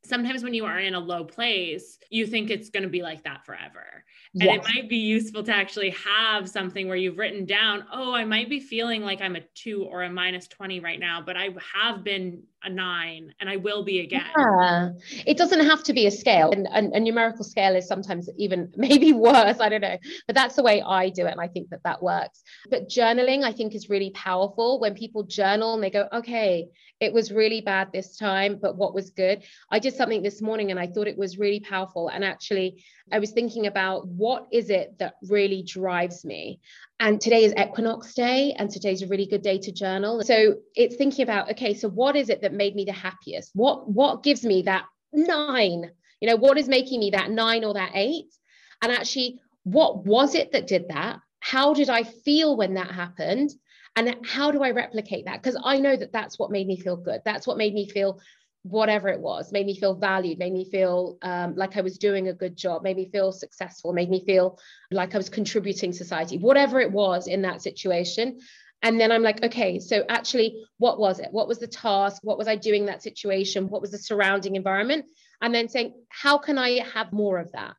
sometimes 0.08 0.42
when 0.42 0.54
you 0.54 0.64
are 0.64 0.78
in 0.78 0.94
a 0.94 1.00
low 1.00 1.24
place, 1.24 1.98
you 2.10 2.26
think 2.26 2.50
it's 2.50 2.70
going 2.70 2.82
to 2.82 2.88
be 2.88 3.02
like 3.02 3.24
that 3.24 3.44
forever. 3.44 4.04
And 4.34 4.42
it 4.42 4.62
might 4.62 4.88
be 4.88 4.96
useful 4.96 5.42
to 5.44 5.54
actually 5.54 5.90
have 5.90 6.48
something 6.48 6.86
where 6.86 6.96
you've 6.96 7.18
written 7.18 7.44
down, 7.44 7.84
oh, 7.92 8.14
I 8.14 8.24
might 8.24 8.48
be 8.48 8.60
feeling 8.60 9.02
like 9.02 9.20
I'm 9.20 9.36
a 9.36 9.40
two 9.54 9.84
or 9.84 10.02
a 10.02 10.10
minus 10.10 10.48
20 10.48 10.80
right 10.80 11.00
now, 11.00 11.22
but 11.24 11.36
I 11.36 11.48
have 11.74 12.04
been 12.04 12.42
a 12.64 12.70
nine 12.70 13.32
and 13.40 13.48
I 13.48 13.56
will 13.56 13.84
be 13.84 14.00
again. 14.00 14.26
Yeah. 14.36 14.90
It 15.26 15.36
doesn't 15.36 15.64
have 15.64 15.82
to 15.84 15.92
be 15.92 16.06
a 16.06 16.10
scale. 16.10 16.50
And, 16.50 16.66
a 16.68 17.00
numerical 17.00 17.44
scale 17.44 17.76
is 17.76 17.86
sometimes 17.86 18.28
even 18.36 18.72
maybe 18.76 19.12
worse. 19.12 19.60
I 19.60 19.68
don't 19.68 19.80
know. 19.80 19.98
But 20.26 20.34
that's 20.34 20.56
the 20.56 20.62
way 20.62 20.82
I 20.82 21.10
do 21.10 21.26
it. 21.26 21.32
And 21.32 21.40
I 21.40 21.48
think 21.48 21.70
that 21.70 21.82
that 21.84 22.02
works. 22.02 22.42
But 22.70 22.88
journaling, 22.88 23.44
I 23.44 23.52
think, 23.52 23.74
is 23.74 23.88
really 23.88 24.10
powerful 24.10 24.80
when 24.80 24.94
people 24.94 25.22
journal 25.22 25.74
and 25.74 25.82
they 25.82 25.90
go, 25.90 26.08
okay, 26.12 26.68
it 27.00 27.12
was 27.12 27.30
really 27.30 27.60
bad 27.60 27.92
this 27.92 28.16
time, 28.16 28.58
but 28.60 28.76
what 28.76 28.92
was 28.92 29.10
good? 29.10 29.42
I 29.70 29.78
did 29.78 29.94
something 29.94 30.22
this 30.22 30.42
morning 30.42 30.70
and 30.70 30.80
I 30.80 30.88
thought 30.88 31.06
it 31.06 31.16
was 31.16 31.38
really 31.38 31.60
powerful. 31.60 32.08
And 32.08 32.24
actually, 32.24 32.82
I 33.12 33.20
was 33.20 33.30
thinking 33.30 33.66
about 33.66 34.06
what 34.08 34.48
is 34.52 34.68
it 34.68 34.98
that 34.98 35.14
really 35.22 35.62
drives 35.62 36.24
me? 36.24 36.60
And 37.00 37.20
today 37.20 37.44
is 37.44 37.54
equinox 37.56 38.12
day, 38.14 38.54
and 38.58 38.68
today's 38.68 39.02
a 39.02 39.06
really 39.06 39.26
good 39.26 39.42
day 39.42 39.58
to 39.58 39.72
journal. 39.72 40.22
So 40.24 40.56
it's 40.74 40.96
thinking 40.96 41.22
about, 41.22 41.50
okay, 41.52 41.74
so 41.74 41.88
what 41.88 42.16
is 42.16 42.28
it 42.28 42.42
that 42.42 42.52
made 42.52 42.74
me 42.74 42.84
the 42.84 42.92
happiest? 42.92 43.52
What 43.54 43.88
what 43.88 44.24
gives 44.24 44.44
me 44.44 44.62
that 44.62 44.84
nine? 45.12 45.90
You 46.20 46.28
know, 46.28 46.36
what 46.36 46.58
is 46.58 46.68
making 46.68 46.98
me 46.98 47.10
that 47.10 47.30
nine 47.30 47.64
or 47.64 47.74
that 47.74 47.92
eight? 47.94 48.34
And 48.82 48.90
actually, 48.90 49.40
what 49.62 50.04
was 50.04 50.34
it 50.34 50.52
that 50.52 50.66
did 50.66 50.88
that? 50.88 51.20
How 51.40 51.72
did 51.72 51.88
I 51.88 52.02
feel 52.02 52.56
when 52.56 52.74
that 52.74 52.90
happened? 52.90 53.50
And 53.94 54.16
how 54.24 54.50
do 54.50 54.62
I 54.62 54.70
replicate 54.70 55.26
that? 55.26 55.42
Because 55.42 55.60
I 55.62 55.78
know 55.78 55.96
that 55.96 56.12
that's 56.12 56.38
what 56.38 56.50
made 56.50 56.66
me 56.66 56.80
feel 56.80 56.96
good. 56.96 57.20
That's 57.24 57.46
what 57.46 57.58
made 57.58 57.74
me 57.74 57.88
feel 57.88 58.20
whatever 58.62 59.08
it 59.08 59.20
was 59.20 59.52
made 59.52 59.66
me 59.66 59.78
feel 59.78 59.94
valued 59.94 60.38
made 60.38 60.52
me 60.52 60.68
feel 60.70 61.16
um, 61.22 61.54
like 61.54 61.76
i 61.76 61.80
was 61.80 61.96
doing 61.96 62.28
a 62.28 62.32
good 62.32 62.56
job 62.56 62.82
made 62.82 62.96
me 62.96 63.08
feel 63.10 63.32
successful 63.32 63.92
made 63.92 64.10
me 64.10 64.24
feel 64.24 64.58
like 64.90 65.14
i 65.14 65.18
was 65.18 65.28
contributing 65.28 65.92
society 65.92 66.38
whatever 66.38 66.80
it 66.80 66.90
was 66.90 67.26
in 67.26 67.42
that 67.42 67.62
situation. 67.62 68.38
And 68.80 69.00
then 69.00 69.10
i'm 69.10 69.24
like 69.24 69.42
okay 69.42 69.80
so 69.80 70.04
actually 70.08 70.64
what 70.78 71.00
was 71.00 71.18
it? 71.18 71.28
What 71.32 71.48
was 71.48 71.58
the 71.58 71.66
task? 71.66 72.22
What 72.22 72.38
was 72.38 72.46
i 72.46 72.54
doing 72.54 72.86
that 72.86 73.02
situation? 73.02 73.68
What 73.68 73.80
was 73.80 73.90
the 73.90 73.98
surrounding 73.98 74.54
environment? 74.54 75.06
And 75.42 75.52
then 75.52 75.68
saying 75.68 75.94
how 76.10 76.38
can 76.38 76.58
i 76.58 76.80
have 76.94 77.12
more 77.12 77.38
of 77.38 77.50
that? 77.52 77.74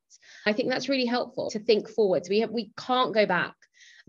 I 0.45 0.51
think 0.53 0.69
that's 0.69 0.89
really 0.89 1.05
helpful 1.05 1.49
to 1.51 1.59
think 1.59 1.89
forwards. 1.89 2.27
We 2.27 2.41
have 2.41 2.51
we 2.51 2.71
can't 2.77 3.13
go 3.13 3.25
back 3.25 3.55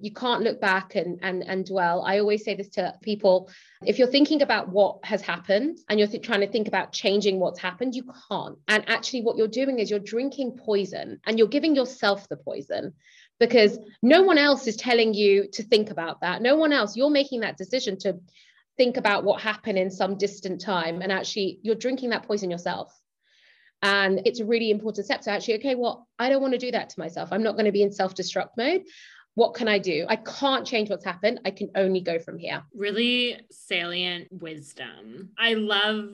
you 0.00 0.12
can't 0.12 0.42
look 0.42 0.61
back 0.61 0.95
and 0.95 1.19
and 1.23 1.42
and 1.42 1.64
dwell. 1.66 2.02
I 2.02 2.19
always 2.19 2.45
say 2.45 2.54
this 2.54 2.69
to 2.71 2.95
people 3.02 3.50
if 3.85 3.99
you're 3.99 4.09
thinking 4.09 4.42
about 4.42 4.69
what 4.69 5.04
has 5.04 5.23
happened 5.23 5.78
and 5.88 5.99
you're 5.99 6.09
th- 6.09 6.23
trying 6.23 6.40
to 6.40 6.47
think 6.47 6.69
about 6.69 6.92
changing 6.92 7.38
what's 7.38 7.59
happened 7.59 7.95
you 7.95 8.04
can't. 8.28 8.59
And 8.69 8.88
actually 8.88 9.23
what 9.23 9.37
you're 9.37 9.49
doing 9.49 9.78
is 9.78 9.90
you're 9.90 9.99
drinking 9.99 10.59
poison 10.59 11.21
and 11.26 11.38
you're 11.38 11.49
giving 11.49 11.75
yourself 11.75 12.28
the 12.28 12.37
poison 12.37 12.95
because 13.38 13.78
no 14.02 14.23
one 14.23 14.38
else 14.38 14.66
is 14.66 14.76
telling 14.76 15.14
you 15.14 15.49
to 15.52 15.62
think 15.62 15.90
about 15.90 16.21
that. 16.21 16.42
No 16.42 16.57
one 16.57 16.73
else. 16.73 16.97
You're 16.97 17.11
making 17.11 17.40
that 17.40 17.57
decision 17.57 17.99
to 18.00 18.19
think 18.76 18.97
about 18.97 19.25
what 19.25 19.40
happened 19.40 19.78
in 19.78 19.90
some 19.90 20.16
distant 20.16 20.61
time 20.61 21.02
and 21.02 21.13
actually 21.13 21.58
you're 21.63 21.75
drinking 21.75 22.10
that 22.10 22.25
poison 22.25 22.50
yourself. 22.50 22.95
And 23.82 24.21
it's 24.26 24.41
a 24.41 24.45
really 24.45 24.71
important 24.71 25.06
step. 25.06 25.23
To 25.23 25.30
actually 25.30 25.54
okay 25.54 25.75
well 25.75 26.06
i 26.19 26.28
don't 26.28 26.43
want 26.43 26.52
to 26.52 26.58
do 26.58 26.71
that 26.71 26.91
to 26.91 27.00
myself. 27.00 27.30
I'm 27.32 27.43
not 27.43 27.52
going 27.52 27.65
to 27.65 27.73
be 27.73 27.82
in 27.82 27.93
self-destruct 27.93 28.50
mode 28.58 28.82
what 29.34 29.54
can 29.54 29.69
I 29.69 29.78
do? 29.78 30.06
I 30.08 30.16
can't 30.16 30.66
change 30.66 30.90
what's 30.90 31.04
happened. 31.04 31.40
I 31.45 31.50
can 31.50 31.71
only 31.75 32.00
go 32.00 32.19
from 32.19 32.38
here. 32.38 32.62
Really 32.75 33.40
salient 33.50 34.28
wisdom. 34.30 35.30
I 35.38 35.54
love 35.54 36.10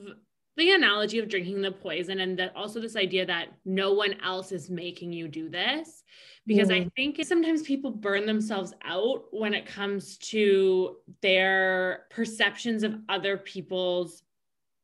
the 0.57 0.73
analogy 0.73 1.19
of 1.19 1.29
drinking 1.29 1.61
the 1.61 1.71
poison 1.71 2.21
and 2.21 2.39
that 2.39 2.55
also 2.57 2.81
this 2.81 2.97
idea 2.97 3.27
that 3.27 3.49
no 3.65 3.93
one 3.93 4.15
else 4.25 4.53
is 4.53 4.71
making 4.71 5.13
you 5.13 5.29
do 5.29 5.49
this 5.49 6.03
because 6.47 6.69
mm. 6.69 6.83
i 6.83 6.91
think 6.97 7.23
sometimes 7.25 7.63
people 7.63 7.91
burn 7.91 8.27
themselves 8.27 8.73
out 8.83 9.25
when 9.33 9.53
it 9.53 9.67
comes 9.67 10.17
to 10.19 10.97
their 11.21 12.07
perceptions 12.11 12.83
of 12.83 12.97
other 13.09 13.37
people's 13.37 14.23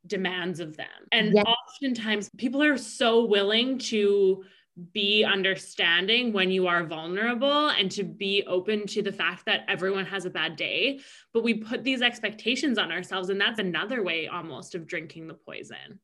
demands 0.06 0.60
of 0.60 0.76
them 0.76 0.86
and 1.12 1.32
yeah. 1.32 1.42
oftentimes 1.42 2.28
people 2.36 2.62
are 2.62 2.76
so 2.76 3.24
willing 3.24 3.78
to 3.78 4.44
be 4.92 5.22
mm-hmm. 5.22 5.32
understanding 5.32 6.32
when 6.32 6.50
you 6.50 6.66
are 6.66 6.84
vulnerable 6.84 7.68
and 7.68 7.90
to 7.92 8.04
be 8.04 8.42
open 8.46 8.86
to 8.86 9.02
the 9.02 9.12
fact 9.12 9.44
that 9.46 9.64
everyone 9.68 10.06
has 10.06 10.24
a 10.24 10.30
bad 10.30 10.56
day. 10.56 11.00
But 11.34 11.44
we 11.44 11.54
put 11.54 11.84
these 11.84 12.02
expectations 12.02 12.78
on 12.78 12.90
ourselves, 12.90 13.28
and 13.28 13.40
that's 13.40 13.58
another 13.58 14.02
way 14.02 14.28
almost 14.28 14.74
of 14.74 14.86
drinking 14.86 15.26
the 15.26 15.34
poison. 15.34 16.00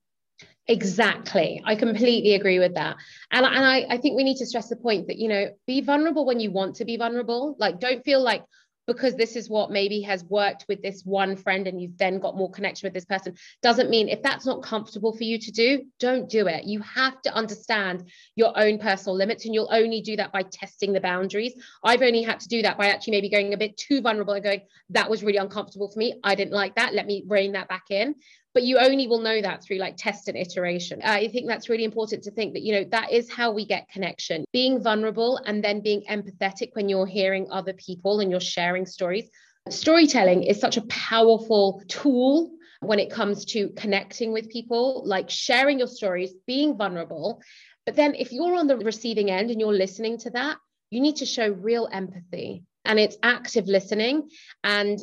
Exactly. 0.66 1.62
I 1.64 1.74
completely 1.74 2.34
agree 2.34 2.58
with 2.58 2.74
that. 2.74 2.96
And, 3.30 3.46
and 3.46 3.64
I, 3.64 3.86
I 3.88 3.96
think 3.96 4.16
we 4.16 4.24
need 4.24 4.36
to 4.36 4.46
stress 4.46 4.68
the 4.68 4.76
point 4.76 5.06
that, 5.06 5.16
you 5.16 5.28
know, 5.28 5.48
be 5.66 5.80
vulnerable 5.80 6.26
when 6.26 6.40
you 6.40 6.50
want 6.50 6.76
to 6.76 6.84
be 6.84 6.98
vulnerable. 6.98 7.56
Like, 7.58 7.80
don't 7.80 8.04
feel 8.04 8.22
like, 8.22 8.44
because 8.88 9.14
this 9.14 9.36
is 9.36 9.50
what 9.50 9.70
maybe 9.70 10.00
has 10.00 10.24
worked 10.24 10.64
with 10.66 10.82
this 10.82 11.02
one 11.04 11.36
friend 11.36 11.68
and 11.68 11.80
you've 11.80 11.96
then 11.98 12.18
got 12.18 12.36
more 12.36 12.50
connection 12.50 12.86
with 12.86 12.94
this 12.94 13.04
person 13.04 13.36
doesn't 13.62 13.90
mean 13.90 14.08
if 14.08 14.22
that's 14.22 14.46
not 14.46 14.62
comfortable 14.62 15.14
for 15.14 15.22
you 15.22 15.38
to 15.38 15.52
do 15.52 15.84
don't 16.00 16.28
do 16.28 16.48
it. 16.48 16.64
You 16.64 16.80
have 16.80 17.20
to 17.22 17.34
understand 17.34 18.08
your 18.34 18.58
own 18.58 18.78
personal 18.78 19.14
limits 19.14 19.44
and 19.44 19.54
you'll 19.54 19.68
only 19.70 20.00
do 20.00 20.16
that 20.16 20.32
by 20.32 20.42
testing 20.42 20.92
the 20.92 21.00
boundaries. 21.00 21.52
I've 21.84 22.02
only 22.02 22.22
had 22.22 22.40
to 22.40 22.48
do 22.48 22.62
that 22.62 22.78
by 22.78 22.86
actually 22.86 23.12
maybe 23.12 23.28
going 23.28 23.52
a 23.52 23.58
bit 23.58 23.76
too 23.76 24.00
vulnerable 24.00 24.32
and 24.32 24.42
going 24.42 24.62
that 24.90 25.10
was 25.10 25.22
really 25.22 25.38
uncomfortable 25.38 25.90
for 25.90 25.98
me. 25.98 26.18
I 26.24 26.34
didn't 26.34 26.54
like 26.54 26.74
that. 26.76 26.94
Let 26.94 27.06
me 27.06 27.24
rein 27.26 27.52
that 27.52 27.68
back 27.68 27.90
in 27.90 28.14
but 28.58 28.64
you 28.64 28.76
only 28.76 29.06
will 29.06 29.20
know 29.20 29.40
that 29.40 29.62
through 29.62 29.78
like 29.78 29.96
test 29.96 30.26
and 30.26 30.36
iteration. 30.36 31.00
I 31.04 31.28
think 31.28 31.46
that's 31.46 31.68
really 31.68 31.84
important 31.84 32.24
to 32.24 32.32
think 32.32 32.54
that 32.54 32.62
you 32.62 32.72
know 32.72 32.84
that 32.90 33.12
is 33.12 33.30
how 33.30 33.52
we 33.52 33.64
get 33.64 33.88
connection. 33.88 34.44
Being 34.52 34.82
vulnerable 34.82 35.40
and 35.46 35.62
then 35.62 35.80
being 35.80 36.02
empathetic 36.10 36.70
when 36.72 36.88
you're 36.88 37.06
hearing 37.06 37.46
other 37.52 37.72
people 37.74 38.18
and 38.18 38.32
you're 38.32 38.40
sharing 38.40 38.84
stories. 38.84 39.30
Storytelling 39.68 40.42
is 40.42 40.60
such 40.60 40.76
a 40.76 40.86
powerful 40.88 41.80
tool 41.86 42.50
when 42.80 42.98
it 42.98 43.12
comes 43.12 43.44
to 43.44 43.68
connecting 43.76 44.32
with 44.32 44.50
people 44.50 45.04
like 45.06 45.30
sharing 45.30 45.78
your 45.78 45.86
stories 45.86 46.34
being 46.48 46.76
vulnerable. 46.76 47.40
But 47.86 47.94
then 47.94 48.16
if 48.16 48.32
you're 48.32 48.56
on 48.56 48.66
the 48.66 48.76
receiving 48.76 49.30
end 49.30 49.52
and 49.52 49.60
you're 49.60 49.72
listening 49.72 50.18
to 50.18 50.30
that 50.30 50.56
you 50.90 51.00
need 51.00 51.16
to 51.16 51.26
show 51.26 51.48
real 51.48 51.88
empathy. 51.92 52.64
And 52.84 52.98
it's 52.98 53.18
active 53.22 53.68
listening. 53.68 54.30
And 54.64 54.98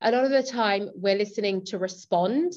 a 0.00 0.10
lot 0.10 0.24
of 0.24 0.30
the 0.30 0.42
time 0.42 0.90
we're 0.94 1.16
listening 1.16 1.64
to 1.66 1.78
respond 1.78 2.52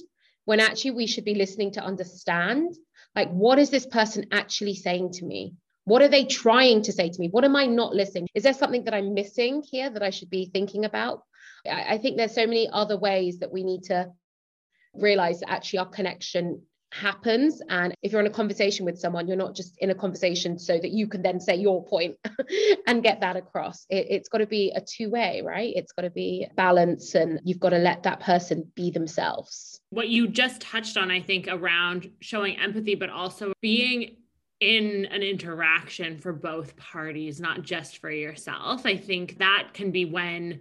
when 0.49 0.59
actually 0.59 0.89
we 0.89 1.05
should 1.05 1.25
be 1.25 1.35
listening 1.35 1.71
to 1.73 1.79
understand 1.79 2.75
like 3.15 3.29
what 3.29 3.59
is 3.59 3.69
this 3.69 3.85
person 3.85 4.25
actually 4.31 4.73
saying 4.73 5.12
to 5.12 5.23
me? 5.23 5.53
What 5.83 6.01
are 6.01 6.07
they 6.07 6.25
trying 6.25 6.81
to 6.83 6.91
say 6.91 7.07
to 7.07 7.19
me? 7.19 7.27
What 7.29 7.45
am 7.45 7.55
i 7.55 7.67
not 7.67 7.93
listening? 7.93 8.27
Is 8.33 8.41
there 8.41 8.55
something 8.55 8.85
that 8.85 8.95
i'm 8.95 9.13
missing 9.13 9.62
here 9.62 9.91
that 9.91 10.01
i 10.01 10.09
should 10.09 10.31
be 10.31 10.49
thinking 10.51 10.85
about? 10.85 11.21
I, 11.67 11.93
I 11.93 11.97
think 11.99 12.17
there's 12.17 12.33
so 12.33 12.47
many 12.47 12.67
other 12.67 12.97
ways 12.97 13.38
that 13.39 13.51
we 13.51 13.63
need 13.63 13.83
to 13.91 14.07
realize 14.95 15.41
that 15.41 15.51
actually 15.51 15.79
our 15.79 15.89
connection 15.89 16.63
happens. 16.91 17.62
And 17.69 17.93
if 18.01 18.12
you're 18.12 18.21
in 18.21 18.25
a 18.25 18.41
conversation 18.41 18.88
with 18.88 18.97
someone 18.97 19.27
you're 19.27 19.45
not 19.45 19.53
just 19.53 19.77
in 19.77 19.91
a 19.91 20.01
conversation 20.03 20.57
so 20.57 20.75
that 20.79 20.89
you 20.89 21.05
can 21.05 21.21
then 21.21 21.39
say 21.39 21.57
your 21.57 21.85
point 21.85 22.15
and 22.88 23.03
get 23.03 23.19
that 23.19 23.38
across. 23.38 23.85
It, 23.88 24.12
has 24.12 24.29
got 24.29 24.39
to 24.39 24.47
be 24.47 24.73
a 24.75 24.81
two-way 24.81 25.43
right? 25.45 25.71
It's 25.75 25.91
got 25.91 26.05
to 26.05 26.09
be 26.09 26.47
balance 26.55 27.13
and 27.13 27.39
you've 27.43 27.59
got 27.59 27.69
to 27.69 27.77
let 27.77 28.01
that 28.01 28.21
person 28.21 28.71
be 28.75 28.89
themselves 28.89 29.68
what 29.89 30.10
you 30.10 30.28
just 30.28 30.62
touched 30.62 30.97
on 30.97 31.12
i 31.12 31.21
think 31.21 31.47
around 31.47 32.10
showing 32.19 32.58
empathy 32.58 32.95
but 32.95 33.10
also 33.10 33.54
being 33.62 34.15
in 34.60 35.06
an 35.06 35.21
interaction 35.21 36.17
for 36.17 36.34
both 36.34 36.75
parties 36.75 37.39
not 37.39 37.62
just 37.62 37.97
for 37.97 38.12
yourself 38.12 38.86
i 38.86 38.95
think 38.95 39.38
that 39.39 39.69
can 39.73 39.91
be 39.91 40.06
when 40.06 40.60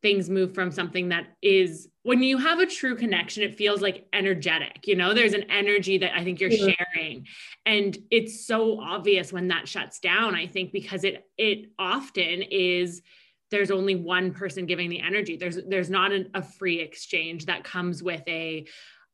things 0.00 0.30
move 0.30 0.54
from 0.54 0.70
something 0.70 1.08
that 1.08 1.26
is 1.42 1.88
when 2.02 2.22
you 2.22 2.38
have 2.38 2.60
a 2.60 2.66
true 2.66 2.94
connection 2.94 3.42
it 3.42 3.58
feels 3.58 3.82
like 3.82 4.06
energetic 4.12 4.86
you 4.86 4.94
know 4.94 5.12
there's 5.12 5.34
an 5.34 5.44
energy 5.50 5.98
that 5.98 6.16
i 6.16 6.22
think 6.22 6.40
you're 6.40 6.50
yeah. 6.50 6.72
sharing 6.94 7.26
and 7.66 7.98
it's 8.10 8.46
so 8.46 8.80
obvious 8.80 9.32
when 9.32 9.48
that 9.48 9.66
shuts 9.66 9.98
down 9.98 10.34
i 10.34 10.46
think 10.46 10.72
because 10.72 11.04
it 11.04 11.26
it 11.36 11.70
often 11.78 12.42
is 12.42 13.02
there's 13.50 13.70
only 13.70 13.96
one 13.96 14.32
person 14.32 14.66
giving 14.66 14.90
the 14.90 15.00
energy. 15.00 15.36
There's 15.36 15.58
there's 15.66 15.90
not 15.90 16.12
an, 16.12 16.30
a 16.34 16.42
free 16.42 16.80
exchange 16.80 17.46
that 17.46 17.64
comes 17.64 18.02
with 18.02 18.22
a 18.28 18.66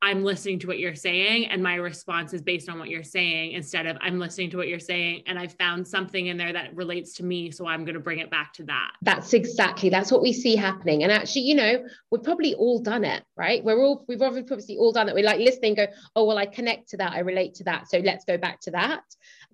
I'm 0.02 0.22
listening 0.22 0.58
to 0.58 0.66
what 0.66 0.78
you're 0.78 0.94
saying 0.94 1.46
and 1.46 1.62
my 1.62 1.76
response 1.76 2.34
is 2.34 2.42
based 2.42 2.68
on 2.68 2.78
what 2.78 2.90
you're 2.90 3.02
saying 3.02 3.52
instead 3.52 3.86
of 3.86 3.96
I'm 4.02 4.18
listening 4.18 4.50
to 4.50 4.58
what 4.58 4.68
you're 4.68 4.78
saying 4.78 5.22
and 5.26 5.38
I 5.38 5.46
found 5.46 5.88
something 5.88 6.26
in 6.26 6.36
there 6.36 6.52
that 6.52 6.76
relates 6.76 7.14
to 7.14 7.24
me 7.24 7.50
so 7.50 7.66
I'm 7.66 7.86
going 7.86 7.94
to 7.94 8.00
bring 8.00 8.18
it 8.18 8.30
back 8.30 8.52
to 8.54 8.64
that. 8.64 8.90
That's 9.00 9.32
exactly 9.32 9.88
that's 9.88 10.12
what 10.12 10.20
we 10.20 10.34
see 10.34 10.56
happening. 10.56 11.04
And 11.04 11.12
actually 11.12 11.42
you 11.42 11.54
know 11.54 11.86
we've 12.10 12.22
probably 12.22 12.54
all 12.54 12.80
done 12.80 13.04
it 13.04 13.24
right? 13.36 13.64
We're 13.64 13.78
all 13.78 14.04
we've 14.06 14.20
obviously 14.20 14.76
all 14.76 14.92
done 14.92 15.08
it 15.08 15.14
we're 15.14 15.24
like 15.24 15.40
listening 15.40 15.74
go 15.74 15.86
oh 16.14 16.24
well 16.24 16.36
I 16.36 16.46
connect 16.46 16.90
to 16.90 16.98
that. 16.98 17.12
I 17.12 17.20
relate 17.20 17.54
to 17.54 17.64
that. 17.64 17.88
So 17.88 17.98
let's 17.98 18.26
go 18.26 18.36
back 18.36 18.60
to 18.62 18.72
that 18.72 19.04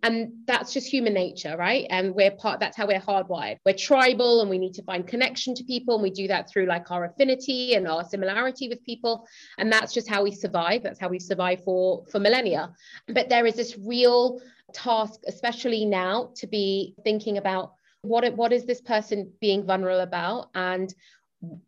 and 0.03 0.33
that's 0.47 0.73
just 0.73 0.87
human 0.87 1.15
nature 1.15 1.57
right? 1.59 1.87
And 1.91 2.15
we're 2.15 2.31
part 2.31 2.61
that's 2.61 2.77
how 2.77 2.87
we're 2.87 3.01
hardwired. 3.01 3.59
We're 3.65 3.75
tribal 3.75 4.41
and 4.41 4.51
we 4.51 4.59
need 4.59 4.75
to 4.75 4.83
find 4.83 5.07
connection 5.07 5.55
to 5.57 5.65
people 5.65 5.95
and 5.95 6.03
we 6.03 6.11
do 6.11 6.29
that 6.29 6.49
through 6.51 6.67
like 6.67 6.91
our 6.91 7.05
affinity 7.05 7.75
and 7.75 7.87
our 7.87 8.05
similarity 8.05 8.69
with 8.69 8.85
people. 8.85 9.27
And 9.59 9.73
that's 9.73 9.93
just 9.93 10.09
how 10.09 10.23
we 10.23 10.33
survive. 10.33 10.83
That's 10.83 11.01
how 11.01 11.09
we've 11.09 11.23
survived 11.23 11.65
for 11.65 12.05
for 12.11 12.19
millennia. 12.19 12.73
But 13.09 13.29
there 13.29 13.47
is 13.47 13.55
this 13.55 13.77
real 13.79 14.41
task 14.73 15.21
especially 15.27 15.85
now 15.85 16.31
to 16.37 16.47
be 16.47 16.95
thinking 17.05 17.39
about 17.39 17.75
what 18.03 18.35
what 18.35 18.53
is 18.53 18.65
this 18.65 18.81
person 18.81 19.31
being 19.41 19.67
vulnerable 19.67 20.01
about? 20.01 20.49
And 20.55 20.93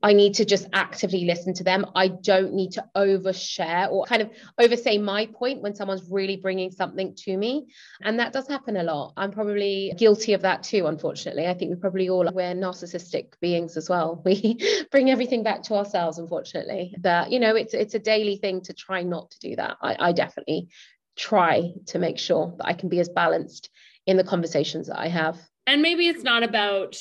I 0.03 0.13
need 0.13 0.35
to 0.35 0.45
just 0.45 0.69
actively 0.75 1.25
listen 1.25 1.55
to 1.55 1.65
them. 1.65 1.87
I 1.95 2.09
don't 2.09 2.53
need 2.53 2.73
to 2.73 2.85
overshare 2.95 3.91
or 3.91 4.05
kind 4.05 4.21
of 4.21 4.31
oversay 4.59 4.99
my 4.99 5.27
point 5.27 5.63
when 5.63 5.75
someone's 5.75 6.05
really 6.11 6.37
bringing 6.37 6.71
something 6.71 7.15
to 7.25 7.37
me. 7.37 7.69
And 8.03 8.19
that 8.19 8.35
does 8.35 8.47
happen 8.47 8.77
a 8.77 8.83
lot. 8.83 9.15
I'm 9.17 9.31
probably 9.31 9.95
guilty 9.97 10.35
of 10.35 10.43
that 10.43 10.63
too, 10.63 10.87
unfortunately. 10.87 11.47
I 11.47 11.55
think 11.55 11.71
we 11.71 11.77
probably 11.77 12.11
all 12.11 12.29
we're 12.33 12.55
narcissistic 12.55 13.33
beings 13.41 13.77
as 13.77 13.89
well. 13.89 14.23
We 14.33 14.59
bring 14.91 15.11
everything 15.11 15.43
back 15.43 15.63
to 15.65 15.75
ourselves, 15.75 16.19
unfortunately. 16.19 16.95
But 16.99 17.31
you 17.31 17.39
know, 17.39 17.55
it's 17.55 17.75
it's 17.75 17.95
a 17.95 17.99
daily 17.99 18.37
thing 18.37 18.63
to 18.63 18.73
try 18.73 19.03
not 19.03 19.31
to 19.33 19.39
do 19.41 19.57
that. 19.57 19.77
I, 19.83 19.97
I 20.09 20.13
definitely 20.13 20.69
try 21.17 21.73
to 21.87 21.99
make 21.99 22.19
sure 22.19 22.55
that 22.59 22.67
I 22.67 22.73
can 22.73 22.89
be 22.89 23.01
as 23.01 23.09
balanced 23.09 23.71
in 24.07 24.17
the 24.17 24.25
conversations 24.25 24.89
that 24.89 24.99
I 24.99 25.09
have. 25.09 25.39
And 25.67 25.83
maybe 25.83 26.09
it's 26.09 26.25
not 26.25 26.43
about 26.43 26.97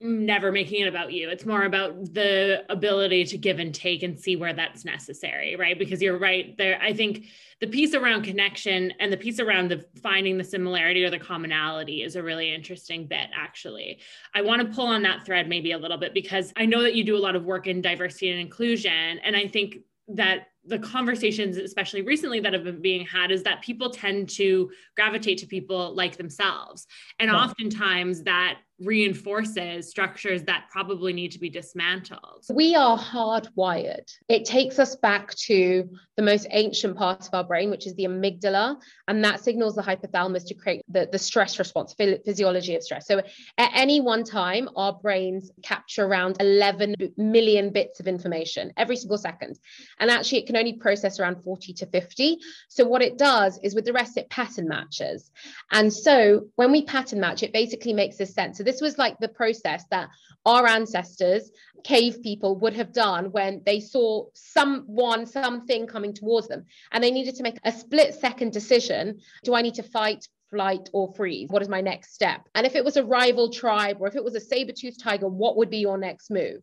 never 0.00 0.50
making 0.50 0.80
it 0.80 0.88
about 0.88 1.12
you. 1.12 1.28
It's 1.28 1.44
more 1.44 1.64
about 1.64 2.14
the 2.14 2.64
ability 2.70 3.24
to 3.26 3.38
give 3.38 3.58
and 3.58 3.74
take 3.74 4.02
and 4.02 4.18
see 4.18 4.34
where 4.34 4.54
that's 4.54 4.84
necessary, 4.84 5.56
right? 5.56 5.78
Because 5.78 6.00
you're 6.00 6.18
right 6.18 6.56
there. 6.56 6.80
I 6.80 6.94
think 6.94 7.26
the 7.60 7.66
piece 7.66 7.92
around 7.92 8.22
connection 8.22 8.94
and 8.98 9.12
the 9.12 9.18
piece 9.18 9.40
around 9.40 9.70
the 9.70 9.84
finding 10.02 10.38
the 10.38 10.44
similarity 10.44 11.04
or 11.04 11.10
the 11.10 11.18
commonality 11.18 12.02
is 12.02 12.16
a 12.16 12.22
really 12.22 12.52
interesting 12.54 13.06
bit, 13.06 13.28
actually. 13.36 14.00
I 14.34 14.40
want 14.40 14.62
to 14.62 14.74
pull 14.74 14.86
on 14.86 15.02
that 15.02 15.26
thread 15.26 15.48
maybe 15.48 15.72
a 15.72 15.78
little 15.78 15.98
bit 15.98 16.14
because 16.14 16.52
I 16.56 16.64
know 16.64 16.82
that 16.82 16.94
you 16.94 17.04
do 17.04 17.16
a 17.16 17.18
lot 17.20 17.36
of 17.36 17.44
work 17.44 17.66
in 17.66 17.82
diversity 17.82 18.30
and 18.30 18.40
inclusion. 18.40 19.18
And 19.22 19.36
I 19.36 19.46
think 19.48 19.80
that 20.08 20.46
the 20.64 20.78
conversations, 20.78 21.58
especially 21.58 22.02
recently, 22.02 22.40
that 22.40 22.52
have 22.52 22.64
been 22.64 22.80
being 22.80 23.06
had 23.06 23.30
is 23.30 23.42
that 23.42 23.62
people 23.62 23.90
tend 23.90 24.30
to 24.30 24.70
gravitate 24.96 25.38
to 25.38 25.46
people 25.46 25.94
like 25.94 26.16
themselves. 26.16 26.86
And 27.18 27.30
yeah. 27.30 27.36
oftentimes 27.36 28.22
that 28.22 28.58
reinforces 28.80 29.88
structures 29.88 30.42
that 30.44 30.64
probably 30.70 31.12
need 31.12 31.32
to 31.32 31.38
be 31.38 31.50
dismantled. 31.50 32.44
We 32.52 32.74
are 32.74 32.98
hardwired. 32.98 34.10
It 34.28 34.44
takes 34.44 34.78
us 34.78 34.96
back 34.96 35.34
to 35.46 35.88
the 36.16 36.22
most 36.22 36.46
ancient 36.50 36.96
part 36.96 37.26
of 37.26 37.34
our 37.34 37.44
brain, 37.44 37.70
which 37.70 37.86
is 37.86 37.94
the 37.94 38.04
amygdala, 38.04 38.76
and 39.08 39.24
that 39.24 39.40
signals 39.40 39.74
the 39.74 39.82
hypothalamus 39.82 40.46
to 40.48 40.54
create 40.54 40.82
the, 40.88 41.08
the 41.10 41.18
stress 41.18 41.58
response, 41.58 41.94
physiology 41.94 42.74
of 42.74 42.82
stress. 42.82 43.06
So 43.06 43.18
at 43.58 43.70
any 43.74 44.00
one 44.00 44.24
time, 44.24 44.68
our 44.76 44.92
brains 44.92 45.50
capture 45.62 46.04
around 46.04 46.36
11 46.40 46.94
million 47.16 47.70
bits 47.72 48.00
of 48.00 48.06
information 48.06 48.72
every 48.76 48.96
single 48.96 49.18
second. 49.18 49.58
And 49.98 50.10
actually, 50.10 50.38
it 50.38 50.46
can 50.46 50.56
only 50.56 50.74
process 50.74 51.20
around 51.20 51.42
40 51.42 51.72
to 51.74 51.86
50. 51.86 52.38
So 52.68 52.84
what 52.86 53.02
it 53.02 53.18
does 53.18 53.58
is 53.62 53.74
with 53.74 53.84
the 53.84 53.92
rest, 53.92 54.16
it 54.16 54.30
pattern 54.30 54.68
matches. 54.68 55.30
And 55.70 55.92
so 55.92 56.46
when 56.56 56.72
we 56.72 56.82
pattern 56.82 57.20
match, 57.20 57.42
it 57.42 57.52
basically 57.52 57.92
makes 57.92 58.16
this 58.16 58.34
sense. 58.34 58.58
So 58.58 58.64
this 58.70 58.80
was 58.80 58.98
like 58.98 59.18
the 59.18 59.28
process 59.28 59.84
that 59.90 60.10
our 60.46 60.64
ancestors, 60.66 61.50
cave 61.82 62.22
people, 62.22 62.56
would 62.58 62.74
have 62.74 62.92
done 62.92 63.32
when 63.32 63.62
they 63.66 63.80
saw 63.80 64.26
someone, 64.34 65.26
something 65.26 65.88
coming 65.88 66.14
towards 66.14 66.46
them, 66.46 66.64
and 66.92 67.02
they 67.02 67.10
needed 67.10 67.34
to 67.34 67.42
make 67.42 67.58
a 67.64 67.72
split 67.72 68.14
second 68.14 68.52
decision. 68.52 69.18
Do 69.42 69.54
I 69.54 69.62
need 69.62 69.74
to 69.74 69.82
fight? 69.82 70.26
flight 70.50 70.90
or 70.92 71.12
freeze? 71.14 71.48
What 71.48 71.62
is 71.62 71.68
my 71.68 71.80
next 71.80 72.12
step? 72.12 72.40
And 72.56 72.66
if 72.66 72.74
it 72.74 72.84
was 72.84 72.96
a 72.96 73.04
rival 73.04 73.50
tribe 73.52 73.98
or 74.00 74.08
if 74.08 74.16
it 74.16 74.24
was 74.24 74.34
a 74.34 74.40
saber-toothed 74.40 75.00
tiger 75.00 75.28
what 75.28 75.56
would 75.56 75.70
be 75.70 75.78
your 75.78 75.96
next 75.96 76.28
move? 76.28 76.60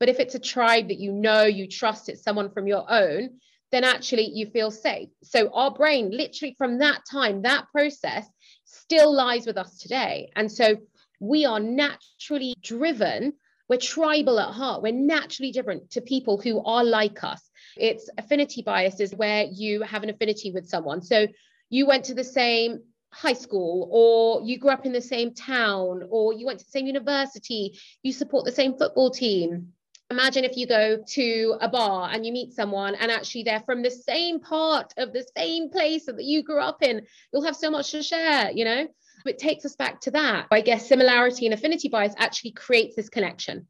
But 0.00 0.08
if 0.08 0.18
it's 0.18 0.34
a 0.34 0.38
tribe 0.38 0.88
that 0.88 0.98
you 0.98 1.12
know 1.12 1.42
you 1.42 1.68
trust 1.68 2.08
it's 2.08 2.22
someone 2.22 2.50
from 2.50 2.66
your 2.66 2.90
own 2.90 3.38
then 3.70 3.84
actually 3.84 4.30
you 4.30 4.46
feel 4.46 4.70
safe. 4.70 5.10
So 5.22 5.50
our 5.52 5.70
brain 5.70 6.10
literally 6.10 6.54
from 6.56 6.78
that 6.78 7.02
time 7.12 7.42
that 7.42 7.66
process 7.70 8.26
still 8.64 9.14
lies 9.14 9.46
with 9.46 9.58
us 9.58 9.78
today. 9.78 10.30
And 10.34 10.50
so 10.50 10.76
we 11.20 11.44
are 11.44 11.60
naturally 11.60 12.54
driven. 12.62 13.34
We're 13.68 13.78
tribal 13.78 14.40
at 14.40 14.54
heart. 14.54 14.82
We're 14.82 14.92
naturally 14.92 15.52
different 15.52 15.90
to 15.90 16.00
people 16.00 16.40
who 16.40 16.62
are 16.64 16.84
like 16.84 17.22
us. 17.22 17.42
It's 17.76 18.08
affinity 18.16 18.62
bias 18.62 19.00
is 19.00 19.14
where 19.14 19.44
you 19.44 19.82
have 19.82 20.02
an 20.02 20.10
affinity 20.10 20.52
with 20.52 20.68
someone. 20.68 21.02
So 21.02 21.26
you 21.68 21.86
went 21.86 22.04
to 22.06 22.14
the 22.14 22.24
same 22.24 22.80
high 23.10 23.34
school 23.34 23.88
or 23.90 24.42
you 24.46 24.58
grew 24.58 24.70
up 24.70 24.86
in 24.86 24.92
the 24.92 25.00
same 25.00 25.34
town 25.34 26.02
or 26.10 26.32
you 26.32 26.46
went 26.46 26.60
to 26.60 26.64
the 26.64 26.70
same 26.70 26.86
university, 26.86 27.78
you 28.02 28.12
support 28.12 28.44
the 28.44 28.52
same 28.52 28.76
football 28.76 29.10
team. 29.10 29.72
Imagine 30.10 30.44
if 30.44 30.56
you 30.56 30.66
go 30.66 31.02
to 31.06 31.56
a 31.60 31.68
bar 31.68 32.08
and 32.10 32.24
you 32.24 32.32
meet 32.32 32.54
someone 32.54 32.94
and 32.94 33.10
actually 33.10 33.42
they're 33.42 33.60
from 33.60 33.82
the 33.82 33.90
same 33.90 34.40
part 34.40 34.94
of 34.96 35.12
the 35.12 35.26
same 35.36 35.68
place 35.68 36.06
that 36.06 36.22
you 36.22 36.42
grew 36.42 36.60
up 36.60 36.82
in. 36.82 37.06
You'll 37.32 37.44
have 37.44 37.56
so 37.56 37.70
much 37.70 37.90
to 37.90 38.02
share, 38.02 38.50
you 38.50 38.64
know? 38.64 38.88
It 39.24 39.38
takes 39.38 39.64
us 39.64 39.76
back 39.76 40.00
to 40.02 40.10
that. 40.12 40.46
I 40.50 40.60
guess 40.60 40.88
similarity 40.88 41.46
and 41.46 41.54
affinity 41.54 41.88
bias 41.88 42.14
actually 42.18 42.52
creates 42.52 42.96
this 42.96 43.08
connection. 43.08 43.66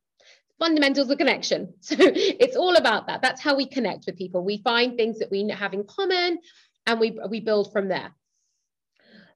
Fundamentals 0.58 1.10
of 1.10 1.18
connection. 1.18 1.74
So 1.80 1.96
it's 1.98 2.56
all 2.56 2.76
about 2.76 3.06
that. 3.06 3.22
That's 3.22 3.40
how 3.40 3.56
we 3.56 3.66
connect 3.66 4.06
with 4.06 4.16
people. 4.16 4.44
We 4.44 4.58
find 4.58 4.96
things 4.96 5.18
that 5.20 5.30
we 5.30 5.48
have 5.48 5.72
in 5.72 5.84
common 5.84 6.38
and 6.86 7.00
we, 7.00 7.18
we 7.28 7.40
build 7.40 7.72
from 7.72 7.88
there. 7.88 8.12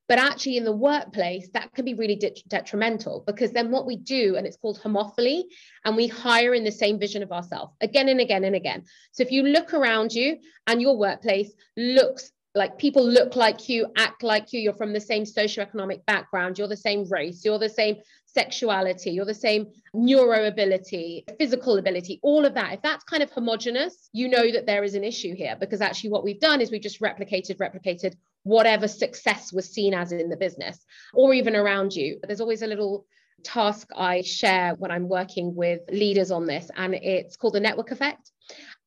But 0.09 0.19
actually, 0.19 0.57
in 0.57 0.65
the 0.65 0.77
workplace, 0.77 1.49
that 1.55 1.73
can 1.75 1.85
be 1.85 1.95
really 1.95 2.17
de- 2.17 2.35
detrimental 2.49 3.23
because 3.27 3.53
then 3.53 3.71
what 3.71 3.87
we 3.87 3.97
do, 3.97 4.37
and 4.37 4.47
it's 4.47 4.57
called 4.57 4.81
homophily, 4.81 5.45
and 5.85 5.97
we 5.97 6.07
hire 6.09 6.55
in 6.55 6.65
the 6.65 6.73
same 6.73 6.99
vision 6.99 7.23
of 7.23 7.33
ourselves 7.33 7.73
again 7.81 8.09
and 8.09 8.21
again 8.21 8.45
and 8.45 8.57
again. 8.57 8.85
So 9.13 9.23
if 9.23 9.31
you 9.31 9.45
look 9.45 9.73
around 9.73 10.13
you 10.13 10.39
and 10.67 10.83
your 10.83 10.99
workplace 10.99 11.53
looks 11.77 12.33
like 12.55 12.79
people 12.79 13.07
look 13.07 13.35
like 13.35 13.69
you, 13.69 13.87
act 13.97 14.23
like 14.23 14.53
you, 14.53 14.61
you're 14.61 14.75
from 14.75 14.93
the 14.93 15.01
same 15.01 15.25
socioeconomic 15.25 16.05
background, 16.05 16.59
you're 16.59 16.69
the 16.69 16.77
same 16.77 17.09
race, 17.09 17.45
you're 17.45 17.59
the 17.59 17.69
same 17.69 17.97
sexuality, 18.27 19.11
you're 19.11 19.25
the 19.25 19.35
same 19.35 19.67
neuro 19.95 20.47
ability, 20.47 21.25
physical 21.39 21.79
ability, 21.79 22.19
all 22.23 22.45
of 22.45 22.55
that. 22.55 22.75
If 22.75 22.83
that's 22.83 23.05
kind 23.05 23.23
of 23.23 23.31
homogenous, 23.31 24.11
you 24.13 24.29
know 24.29 24.51
that 24.53 24.67
there 24.67 24.85
is 24.85 24.95
an 24.95 25.05
issue 25.05 25.35
here 25.35 25.57
because 25.59 25.81
actually 25.81 26.11
what 26.11 26.25
we've 26.25 26.41
done 26.41 26.61
is 26.61 26.71
we've 26.71 26.83
just 26.83 27.01
replicated, 27.01 27.57
replicated 27.57 28.15
whatever 28.43 28.89
success 28.89 29.53
was 29.53 29.69
seen 29.69 29.95
as 29.95 30.13
in 30.13 30.29
the 30.29 30.37
business 30.37 30.85
or 31.15 31.33
even 31.33 31.55
around 31.55 31.95
you. 31.95 32.19
There's 32.23 32.41
always 32.41 32.63
a 32.63 32.67
little 32.67 33.07
task 33.45 33.89
I 33.97 34.23
share 34.23 34.75
when 34.75 34.91
I'm 34.91 35.09
working 35.09 35.55
with 35.55 35.81
leaders 35.91 36.31
on 36.31 36.47
this, 36.47 36.71
and 36.77 36.95
it's 36.95 37.37
called 37.37 37.55
the 37.55 37.61
network 37.61 37.91
effect. 37.91 38.32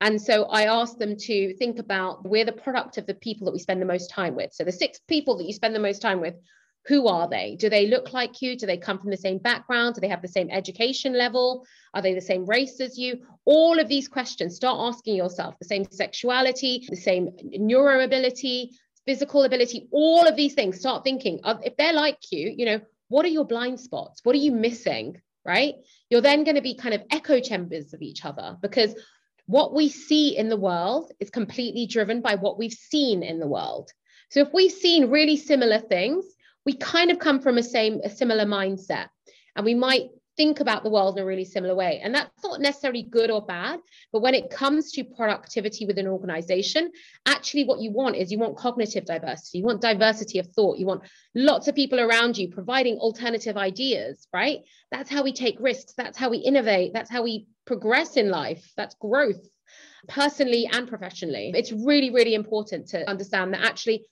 And 0.05 0.21
so 0.21 0.43
I 0.43 0.65
asked 0.65 0.99
them 0.99 1.17
to 1.17 1.55
think 1.55 1.79
about 1.79 2.29
we're 2.29 2.45
the 2.45 2.51
product 2.51 2.99
of 2.99 3.07
the 3.07 3.15
people 3.15 3.45
that 3.45 3.53
we 3.53 3.57
spend 3.57 3.81
the 3.81 3.87
most 3.87 4.11
time 4.11 4.35
with. 4.35 4.53
So 4.53 4.63
the 4.63 4.71
six 4.71 4.99
people 5.07 5.35
that 5.37 5.47
you 5.47 5.51
spend 5.51 5.73
the 5.73 5.79
most 5.79 5.99
time 5.99 6.21
with, 6.21 6.35
who 6.85 7.07
are 7.07 7.27
they? 7.27 7.55
Do 7.55 7.71
they 7.71 7.87
look 7.87 8.13
like 8.13 8.39
you? 8.39 8.55
Do 8.55 8.67
they 8.67 8.77
come 8.77 8.99
from 8.99 9.09
the 9.09 9.17
same 9.17 9.39
background? 9.39 9.95
Do 9.95 10.01
they 10.01 10.07
have 10.07 10.21
the 10.21 10.27
same 10.27 10.51
education 10.51 11.17
level? 11.17 11.65
Are 11.95 12.03
they 12.03 12.13
the 12.13 12.21
same 12.21 12.45
race 12.45 12.79
as 12.81 12.99
you? 12.99 13.25
All 13.45 13.79
of 13.79 13.87
these 13.87 14.07
questions, 14.07 14.57
start 14.57 14.77
asking 14.79 15.15
yourself 15.15 15.55
the 15.57 15.65
same 15.65 15.85
sexuality, 15.89 16.85
the 16.87 16.95
same 16.95 17.31
neuro 17.41 18.03
ability, 18.03 18.73
physical 19.07 19.45
ability, 19.45 19.87
all 19.89 20.27
of 20.27 20.35
these 20.35 20.53
things. 20.53 20.77
Start 20.77 21.03
thinking 21.03 21.39
if 21.63 21.75
they're 21.77 21.93
like 21.93 22.19
you, 22.31 22.53
you 22.55 22.67
know, 22.67 22.79
what 23.07 23.25
are 23.25 23.29
your 23.29 23.45
blind 23.45 23.79
spots? 23.79 24.19
What 24.21 24.35
are 24.35 24.45
you 24.45 24.51
missing? 24.51 25.19
Right? 25.43 25.75
You're 26.11 26.21
then 26.21 26.43
going 26.43 26.55
to 26.55 26.61
be 26.61 26.75
kind 26.75 26.93
of 26.93 27.01
echo 27.09 27.39
chambers 27.39 27.93
of 27.95 28.03
each 28.03 28.23
other 28.23 28.57
because 28.61 28.95
what 29.47 29.73
we 29.73 29.89
see 29.89 30.35
in 30.37 30.49
the 30.49 30.57
world 30.57 31.11
is 31.19 31.29
completely 31.29 31.85
driven 31.85 32.21
by 32.21 32.35
what 32.35 32.57
we've 32.57 32.73
seen 32.73 33.23
in 33.23 33.39
the 33.39 33.47
world. 33.47 33.91
So 34.29 34.41
if 34.41 34.53
we've 34.53 34.71
seen 34.71 35.09
really 35.09 35.37
similar 35.37 35.79
things, 35.79 36.25
we 36.65 36.73
kind 36.73 37.11
of 37.11 37.19
come 37.19 37.39
from 37.39 37.57
a 37.57 37.63
same 37.63 38.01
a 38.03 38.09
similar 38.09 38.45
mindset 38.45 39.07
and 39.55 39.65
we 39.65 39.75
might 39.75 40.09
think 40.37 40.59
about 40.59 40.83
the 40.83 40.89
world 40.89 41.17
in 41.17 41.23
a 41.23 41.25
really 41.25 41.45
similar 41.45 41.75
way. 41.75 42.01
And 42.03 42.13
that's 42.13 42.43
not 42.43 42.59
necessarily 42.59 43.03
good 43.03 43.31
or 43.31 43.41
bad, 43.45 43.79
but 44.11 44.21
when 44.21 44.33
it 44.33 44.49
comes 44.49 44.91
to 44.93 45.03
productivity 45.03 45.85
within 45.85 46.07
an 46.07 46.11
organization, 46.11 46.91
actually 47.25 47.65
what 47.65 47.79
you 47.79 47.91
want 47.91 48.15
is 48.15 48.31
you 48.31 48.39
want 48.39 48.57
cognitive 48.57 49.05
diversity, 49.05 49.59
you 49.59 49.63
want 49.63 49.81
diversity 49.81 50.39
of 50.39 50.47
thought, 50.47 50.77
you 50.77 50.85
want 50.85 51.03
lots 51.33 51.67
of 51.67 51.75
people 51.75 51.99
around 51.99 52.37
you 52.37 52.49
providing 52.49 52.97
alternative 52.97 53.57
ideas, 53.57 54.27
right? 54.33 54.59
That's 54.91 55.09
how 55.09 55.23
we 55.23 55.33
take 55.33 55.57
risks, 55.59 55.93
that's 55.95 56.17
how 56.17 56.29
we 56.29 56.37
innovate, 56.37 56.93
that's 56.93 57.09
how 57.09 57.23
we 57.23 57.47
progress 57.65 58.17
in 58.17 58.29
life, 58.29 58.71
that's 58.75 58.95
growth 58.95 59.47
personally 60.07 60.69
and 60.71 60.87
professionally. 60.87 61.51
It's 61.55 61.71
really, 61.71 62.11
really 62.11 62.35
important 62.35 62.87
to 62.89 63.09
understand 63.09 63.53
that 63.53 63.63
actually 63.63 64.05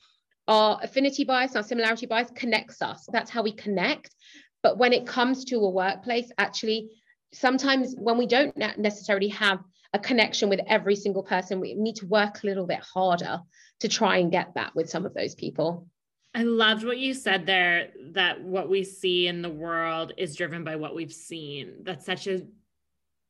our 0.47 0.79
affinity 0.83 1.23
bias, 1.23 1.55
our 1.55 1.63
similarity 1.63 2.05
bias 2.05 2.29
connects 2.35 2.81
us. 2.81 3.07
That's 3.11 3.29
how 3.31 3.43
we 3.43 3.53
connect. 3.53 4.13
But 4.63 4.77
when 4.77 4.93
it 4.93 5.05
comes 5.05 5.45
to 5.45 5.57
a 5.57 5.69
workplace, 5.69 6.31
actually, 6.37 6.89
sometimes 7.33 7.93
when 7.97 8.17
we 8.17 8.25
don't 8.25 8.55
necessarily 8.57 9.27
have 9.29 9.59
a 9.93 9.99
connection 9.99 10.49
with 10.49 10.61
every 10.67 10.95
single 10.95 11.21
person, 11.21 11.59
we 11.59 11.75
need 11.75 11.97
to 11.97 12.07
work 12.07 12.41
a 12.41 12.47
little 12.47 12.65
bit 12.65 12.79
harder 12.79 13.41
to 13.81 13.87
try 13.87 14.17
and 14.17 14.31
get 14.31 14.55
that 14.55 14.73
with 14.73 14.89
some 14.89 15.05
of 15.05 15.13
those 15.13 15.35
people. 15.35 15.87
I 16.33 16.43
loved 16.43 16.83
what 16.83 16.97
you 16.97 17.13
said 17.13 17.45
there 17.45 17.89
that 18.13 18.41
what 18.41 18.69
we 18.69 18.83
see 18.83 19.27
in 19.27 19.43
the 19.43 19.51
world 19.51 20.13
is 20.17 20.35
driven 20.35 20.63
by 20.63 20.77
what 20.77 20.95
we've 20.95 21.13
seen. 21.13 21.83
That's 21.83 22.05
such 22.05 22.25
a 22.25 22.41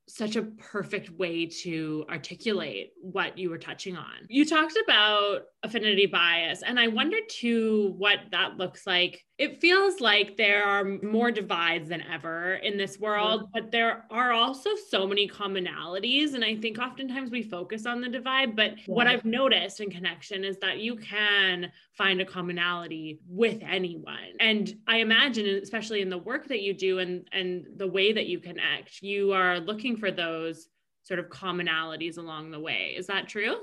such 0.07 0.35
a 0.35 0.43
perfect 0.43 1.09
way 1.11 1.45
to 1.45 2.05
articulate 2.09 2.91
what 3.01 3.37
you 3.37 3.49
were 3.49 3.57
touching 3.57 3.95
on. 3.95 4.13
You 4.27 4.45
talked 4.45 4.77
about 4.83 5.43
affinity 5.63 6.07
bias, 6.07 6.61
and 6.61 6.77
I 6.77 6.89
wonder 6.89 7.17
too 7.29 7.93
what 7.97 8.19
that 8.31 8.57
looks 8.57 8.85
like. 8.85 9.23
It 9.43 9.59
feels 9.59 9.99
like 9.99 10.37
there 10.37 10.63
are 10.63 10.85
more 10.85 11.29
divides 11.29 11.89
than 11.89 12.01
ever 12.09 12.53
in 12.63 12.77
this 12.77 12.97
world, 12.97 13.49
but 13.53 13.71
there 13.71 14.05
are 14.09 14.31
also 14.31 14.69
so 14.89 15.05
many 15.05 15.27
commonalities. 15.27 16.33
And 16.33 16.45
I 16.45 16.55
think 16.55 16.79
oftentimes 16.79 17.29
we 17.29 17.43
focus 17.43 17.85
on 17.85 17.99
the 17.99 18.07
divide, 18.07 18.55
but 18.55 18.75
what 18.85 19.05
I've 19.05 19.25
noticed 19.25 19.81
in 19.81 19.89
connection 19.89 20.45
is 20.45 20.59
that 20.59 20.77
you 20.77 20.95
can 20.95 21.69
find 21.91 22.21
a 22.21 22.25
commonality 22.25 23.19
with 23.27 23.61
anyone. 23.63 24.31
And 24.39 24.73
I 24.87 24.99
imagine, 24.99 25.45
especially 25.61 26.01
in 26.01 26.09
the 26.09 26.17
work 26.19 26.47
that 26.47 26.61
you 26.61 26.73
do 26.73 26.99
and, 26.99 27.27
and 27.33 27.65
the 27.75 27.87
way 27.87 28.13
that 28.13 28.27
you 28.27 28.39
connect, 28.39 29.01
you 29.01 29.33
are 29.33 29.59
looking 29.59 29.97
for 29.97 30.09
those 30.09 30.69
sort 31.03 31.19
of 31.19 31.27
commonalities 31.27 32.17
along 32.17 32.51
the 32.51 32.61
way. 32.61 32.95
Is 32.97 33.07
that 33.07 33.27
true? 33.27 33.57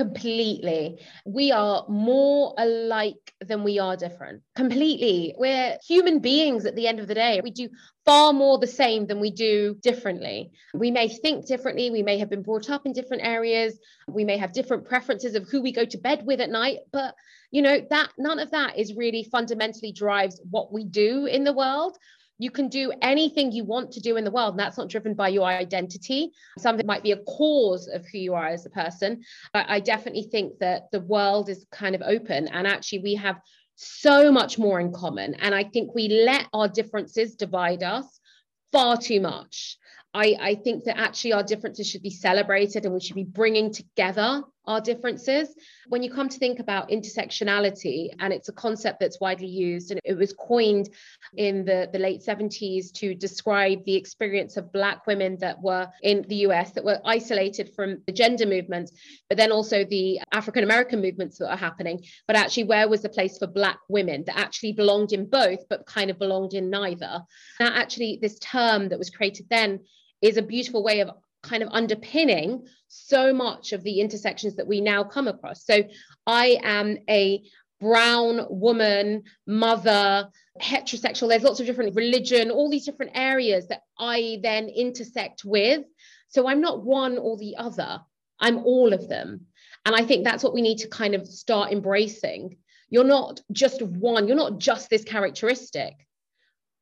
Completely. 0.00 0.98
We 1.26 1.52
are 1.52 1.84
more 1.86 2.54
alike 2.56 3.34
than 3.42 3.62
we 3.62 3.78
are 3.78 3.96
different. 3.96 4.40
Completely. 4.56 5.34
We're 5.36 5.76
human 5.86 6.20
beings 6.20 6.64
at 6.64 6.74
the 6.74 6.86
end 6.86 7.00
of 7.00 7.06
the 7.06 7.14
day. 7.14 7.42
We 7.44 7.50
do 7.50 7.68
far 8.06 8.32
more 8.32 8.56
the 8.58 8.66
same 8.66 9.06
than 9.06 9.20
we 9.20 9.30
do 9.30 9.76
differently. 9.82 10.52
We 10.72 10.90
may 10.90 11.08
think 11.08 11.46
differently. 11.46 11.90
We 11.90 12.02
may 12.02 12.16
have 12.16 12.30
been 12.30 12.40
brought 12.40 12.70
up 12.70 12.86
in 12.86 12.94
different 12.94 13.24
areas. 13.24 13.78
We 14.08 14.24
may 14.24 14.38
have 14.38 14.54
different 14.54 14.88
preferences 14.88 15.34
of 15.34 15.46
who 15.50 15.60
we 15.60 15.70
go 15.70 15.84
to 15.84 15.98
bed 15.98 16.24
with 16.24 16.40
at 16.40 16.48
night. 16.48 16.78
But, 16.90 17.14
you 17.50 17.60
know, 17.60 17.84
that 17.90 18.08
none 18.16 18.38
of 18.38 18.52
that 18.52 18.78
is 18.78 18.94
really 18.94 19.24
fundamentally 19.24 19.92
drives 19.92 20.40
what 20.48 20.72
we 20.72 20.84
do 20.84 21.26
in 21.26 21.44
the 21.44 21.52
world 21.52 21.98
you 22.40 22.50
can 22.50 22.68
do 22.68 22.90
anything 23.02 23.52
you 23.52 23.64
want 23.64 23.92
to 23.92 24.00
do 24.00 24.16
in 24.16 24.24
the 24.24 24.30
world, 24.30 24.54
and 24.54 24.58
that's 24.58 24.78
not 24.78 24.88
driven 24.88 25.12
by 25.12 25.28
your 25.28 25.44
identity. 25.44 26.30
Something 26.58 26.86
might 26.86 27.02
be 27.02 27.12
a 27.12 27.18
cause 27.18 27.86
of 27.86 28.06
who 28.06 28.18
you 28.18 28.32
are 28.32 28.46
as 28.46 28.64
a 28.64 28.70
person. 28.70 29.22
But 29.52 29.66
I 29.68 29.78
definitely 29.78 30.28
think 30.32 30.58
that 30.60 30.90
the 30.90 31.00
world 31.00 31.50
is 31.50 31.66
kind 31.70 31.94
of 31.94 32.00
open, 32.00 32.48
and 32.48 32.66
actually, 32.66 33.00
we 33.00 33.14
have 33.16 33.40
so 33.76 34.32
much 34.32 34.58
more 34.58 34.80
in 34.80 34.90
common. 34.92 35.34
And 35.34 35.54
I 35.54 35.64
think 35.64 35.94
we 35.94 36.08
let 36.08 36.46
our 36.54 36.68
differences 36.68 37.34
divide 37.34 37.82
us 37.82 38.20
far 38.72 38.96
too 38.96 39.20
much. 39.20 39.76
I, 40.12 40.36
I 40.40 40.54
think 40.56 40.84
that 40.84 40.98
actually 40.98 41.34
our 41.34 41.42
differences 41.42 41.88
should 41.88 42.02
be 42.02 42.10
celebrated 42.10 42.84
and 42.84 42.92
we 42.92 43.00
should 43.00 43.16
be 43.16 43.24
bringing 43.24 43.72
together 43.72 44.42
our 44.70 44.80
differences. 44.80 45.54
When 45.88 46.02
you 46.02 46.12
come 46.12 46.28
to 46.28 46.38
think 46.38 46.60
about 46.60 46.90
intersectionality, 46.90 48.10
and 48.20 48.32
it's 48.32 48.48
a 48.48 48.52
concept 48.52 49.00
that's 49.00 49.20
widely 49.20 49.48
used, 49.48 49.90
and 49.90 50.00
it 50.04 50.14
was 50.14 50.32
coined 50.32 50.90
in 51.36 51.64
the, 51.64 51.88
the 51.92 51.98
late 51.98 52.22
70s 52.22 52.92
to 52.94 53.14
describe 53.14 53.84
the 53.84 53.96
experience 53.96 54.56
of 54.56 54.72
Black 54.72 55.06
women 55.08 55.36
that 55.40 55.60
were 55.60 55.88
in 56.02 56.24
the 56.28 56.36
US 56.46 56.70
that 56.72 56.84
were 56.84 57.00
isolated 57.04 57.74
from 57.74 58.00
the 58.06 58.12
gender 58.12 58.46
movement, 58.46 58.90
but 59.28 59.36
then 59.36 59.50
also 59.50 59.84
the 59.84 60.20
African 60.32 60.62
American 60.62 61.00
movements 61.00 61.38
that 61.38 61.50
are 61.50 61.56
happening. 61.56 62.04
But 62.28 62.36
actually, 62.36 62.64
where 62.64 62.88
was 62.88 63.02
the 63.02 63.08
place 63.08 63.38
for 63.38 63.48
Black 63.48 63.78
women 63.88 64.24
that 64.26 64.38
actually 64.38 64.72
belonged 64.72 65.12
in 65.12 65.28
both, 65.28 65.68
but 65.68 65.86
kind 65.86 66.10
of 66.10 66.18
belonged 66.18 66.54
in 66.54 66.70
neither? 66.70 67.22
Now, 67.58 67.74
actually, 67.74 68.20
this 68.22 68.38
term 68.38 68.88
that 68.90 68.98
was 68.98 69.10
created 69.10 69.46
then 69.50 69.80
is 70.22 70.36
a 70.36 70.42
beautiful 70.42 70.84
way 70.84 71.00
of 71.00 71.10
kind 71.42 71.62
of 71.62 71.68
underpinning 71.72 72.66
so 72.88 73.32
much 73.32 73.72
of 73.72 73.82
the 73.82 74.00
intersections 74.00 74.56
that 74.56 74.66
we 74.66 74.80
now 74.80 75.04
come 75.04 75.28
across. 75.28 75.64
So 75.64 75.84
I 76.26 76.58
am 76.62 76.98
a 77.08 77.42
brown 77.80 78.46
woman, 78.50 79.22
mother, 79.46 80.28
heterosexual. 80.60 81.28
There's 81.28 81.42
lots 81.42 81.60
of 81.60 81.66
different 81.66 81.96
religion, 81.96 82.50
all 82.50 82.68
these 82.68 82.84
different 82.84 83.12
areas 83.14 83.68
that 83.68 83.82
I 83.98 84.38
then 84.42 84.68
intersect 84.68 85.44
with. 85.44 85.84
So 86.28 86.46
I'm 86.46 86.60
not 86.60 86.84
one 86.84 87.16
or 87.18 87.36
the 87.36 87.56
other, 87.56 88.00
I'm 88.38 88.58
all 88.58 88.92
of 88.92 89.08
them. 89.08 89.46
And 89.86 89.96
I 89.96 90.02
think 90.02 90.24
that's 90.24 90.44
what 90.44 90.52
we 90.52 90.62
need 90.62 90.78
to 90.78 90.88
kind 90.88 91.14
of 91.14 91.26
start 91.26 91.72
embracing. 91.72 92.58
You're 92.90 93.04
not 93.04 93.40
just 93.50 93.80
one, 93.82 94.28
you're 94.28 94.36
not 94.36 94.58
just 94.58 94.90
this 94.90 95.04
characteristic 95.04 95.94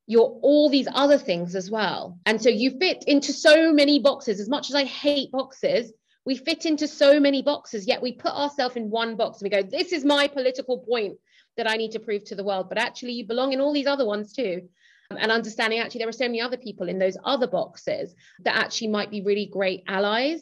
you're 0.08 0.38
all 0.40 0.70
these 0.70 0.88
other 0.94 1.18
things 1.18 1.54
as 1.54 1.70
well. 1.70 2.18
And 2.24 2.42
so 2.42 2.48
you 2.48 2.78
fit 2.78 3.04
into 3.06 3.30
so 3.30 3.72
many 3.74 4.00
boxes. 4.00 4.40
As 4.40 4.48
much 4.48 4.70
as 4.70 4.74
I 4.74 4.84
hate 4.84 5.30
boxes, 5.30 5.92
we 6.24 6.34
fit 6.34 6.64
into 6.64 6.88
so 6.88 7.20
many 7.20 7.42
boxes, 7.42 7.86
yet 7.86 8.00
we 8.00 8.12
put 8.12 8.32
ourselves 8.32 8.76
in 8.76 8.88
one 8.88 9.16
box 9.16 9.40
and 9.40 9.50
we 9.50 9.62
go, 9.62 9.62
this 9.62 9.92
is 9.92 10.06
my 10.06 10.26
political 10.26 10.78
point 10.78 11.18
that 11.58 11.70
I 11.70 11.76
need 11.76 11.92
to 11.92 12.00
prove 12.00 12.24
to 12.24 12.34
the 12.34 12.42
world. 12.42 12.70
But 12.70 12.78
actually, 12.78 13.12
you 13.12 13.26
belong 13.26 13.52
in 13.52 13.60
all 13.60 13.74
these 13.74 13.86
other 13.86 14.06
ones 14.06 14.32
too. 14.32 14.62
Um, 15.10 15.18
and 15.20 15.30
understanding 15.30 15.78
actually, 15.78 15.98
there 15.98 16.08
are 16.08 16.12
so 16.12 16.24
many 16.24 16.40
other 16.40 16.56
people 16.56 16.88
in 16.88 16.98
those 16.98 17.18
other 17.22 17.46
boxes 17.46 18.14
that 18.44 18.56
actually 18.56 18.88
might 18.88 19.10
be 19.10 19.20
really 19.20 19.46
great 19.52 19.82
allies. 19.88 20.40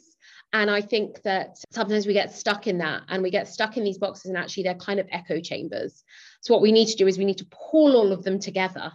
And 0.53 0.71
I 0.71 0.79
think 0.79 1.21
that 1.23 1.57
sometimes 1.71 2.07
we 2.07 2.13
get 2.13 2.33
stuck 2.33 2.67
in 2.67 2.77
that 2.77 3.03
and 3.09 3.21
we 3.21 3.31
get 3.31 3.49
stuck 3.49 3.75
in 3.75 3.83
these 3.83 3.97
boxes, 3.97 4.27
and 4.27 4.37
actually, 4.37 4.63
they're 4.63 4.75
kind 4.75 5.01
of 5.01 5.07
echo 5.11 5.41
chambers. 5.41 6.05
So, 6.39 6.53
what 6.53 6.63
we 6.63 6.71
need 6.71 6.87
to 6.87 6.95
do 6.95 7.05
is 7.05 7.17
we 7.17 7.25
need 7.25 7.39
to 7.39 7.47
pull 7.71 7.97
all 7.97 8.13
of 8.13 8.23
them 8.23 8.39
together 8.39 8.93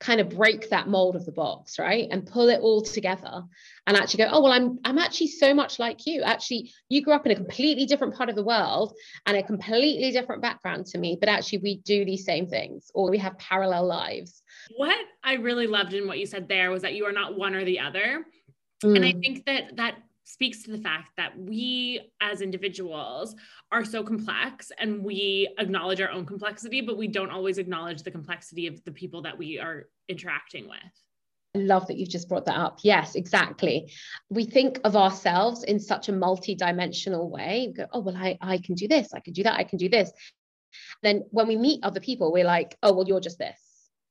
kind 0.00 0.20
of 0.20 0.28
break 0.28 0.70
that 0.70 0.86
mold 0.86 1.16
of 1.16 1.24
the 1.24 1.32
box 1.32 1.78
right 1.78 2.06
and 2.10 2.24
pull 2.24 2.48
it 2.48 2.60
all 2.60 2.80
together 2.80 3.42
and 3.86 3.96
actually 3.96 4.22
go 4.24 4.30
oh 4.30 4.40
well 4.40 4.52
i'm 4.52 4.78
i'm 4.84 4.98
actually 4.98 5.26
so 5.26 5.52
much 5.52 5.78
like 5.78 6.06
you 6.06 6.22
actually 6.22 6.70
you 6.88 7.02
grew 7.02 7.12
up 7.12 7.26
in 7.26 7.32
a 7.32 7.34
completely 7.34 7.84
different 7.84 8.14
part 8.14 8.28
of 8.28 8.36
the 8.36 8.44
world 8.44 8.94
and 9.26 9.36
a 9.36 9.42
completely 9.42 10.12
different 10.12 10.40
background 10.40 10.86
to 10.86 10.98
me 10.98 11.16
but 11.18 11.28
actually 11.28 11.58
we 11.58 11.76
do 11.78 12.04
these 12.04 12.24
same 12.24 12.46
things 12.46 12.90
or 12.94 13.10
we 13.10 13.18
have 13.18 13.36
parallel 13.38 13.86
lives 13.86 14.42
what 14.76 14.96
i 15.24 15.34
really 15.34 15.66
loved 15.66 15.92
in 15.94 16.06
what 16.06 16.18
you 16.18 16.26
said 16.26 16.48
there 16.48 16.70
was 16.70 16.82
that 16.82 16.94
you 16.94 17.04
are 17.04 17.12
not 17.12 17.36
one 17.36 17.54
or 17.54 17.64
the 17.64 17.80
other 17.80 18.24
mm. 18.84 18.94
and 18.96 19.04
i 19.04 19.12
mm. 19.12 19.20
think 19.20 19.44
that 19.46 19.74
that 19.76 19.96
speaks 20.28 20.62
to 20.62 20.70
the 20.70 20.78
fact 20.78 21.10
that 21.16 21.38
we 21.38 22.00
as 22.20 22.42
individuals 22.42 23.34
are 23.72 23.84
so 23.84 24.02
complex 24.04 24.70
and 24.78 25.02
we 25.02 25.48
acknowledge 25.58 26.02
our 26.02 26.10
own 26.10 26.26
complexity, 26.26 26.82
but 26.82 26.98
we 26.98 27.08
don't 27.08 27.30
always 27.30 27.56
acknowledge 27.56 28.02
the 28.02 28.10
complexity 28.10 28.66
of 28.66 28.84
the 28.84 28.92
people 28.92 29.22
that 29.22 29.36
we 29.36 29.58
are 29.58 29.88
interacting 30.08 30.68
with. 30.68 30.78
I 31.54 31.60
love 31.60 31.86
that 31.86 31.96
you've 31.96 32.10
just 32.10 32.28
brought 32.28 32.44
that 32.44 32.58
up. 32.58 32.80
Yes, 32.82 33.14
exactly. 33.14 33.90
We 34.28 34.44
think 34.44 34.80
of 34.84 34.96
ourselves 34.96 35.64
in 35.64 35.80
such 35.80 36.10
a 36.10 36.12
multi-dimensional 36.12 37.30
way. 37.30 37.68
We 37.68 37.72
go, 37.72 37.86
oh, 37.92 38.00
well, 38.00 38.16
I, 38.16 38.36
I 38.42 38.58
can 38.58 38.74
do 38.74 38.86
this, 38.86 39.14
I 39.14 39.20
can 39.20 39.32
do 39.32 39.44
that, 39.44 39.58
I 39.58 39.64
can 39.64 39.78
do 39.78 39.88
this. 39.88 40.12
Then 41.02 41.24
when 41.30 41.48
we 41.48 41.56
meet 41.56 41.82
other 41.82 42.00
people, 42.00 42.32
we're 42.32 42.44
like, 42.44 42.76
oh, 42.82 42.92
well, 42.92 43.08
you're 43.08 43.20
just 43.20 43.38
this 43.38 43.67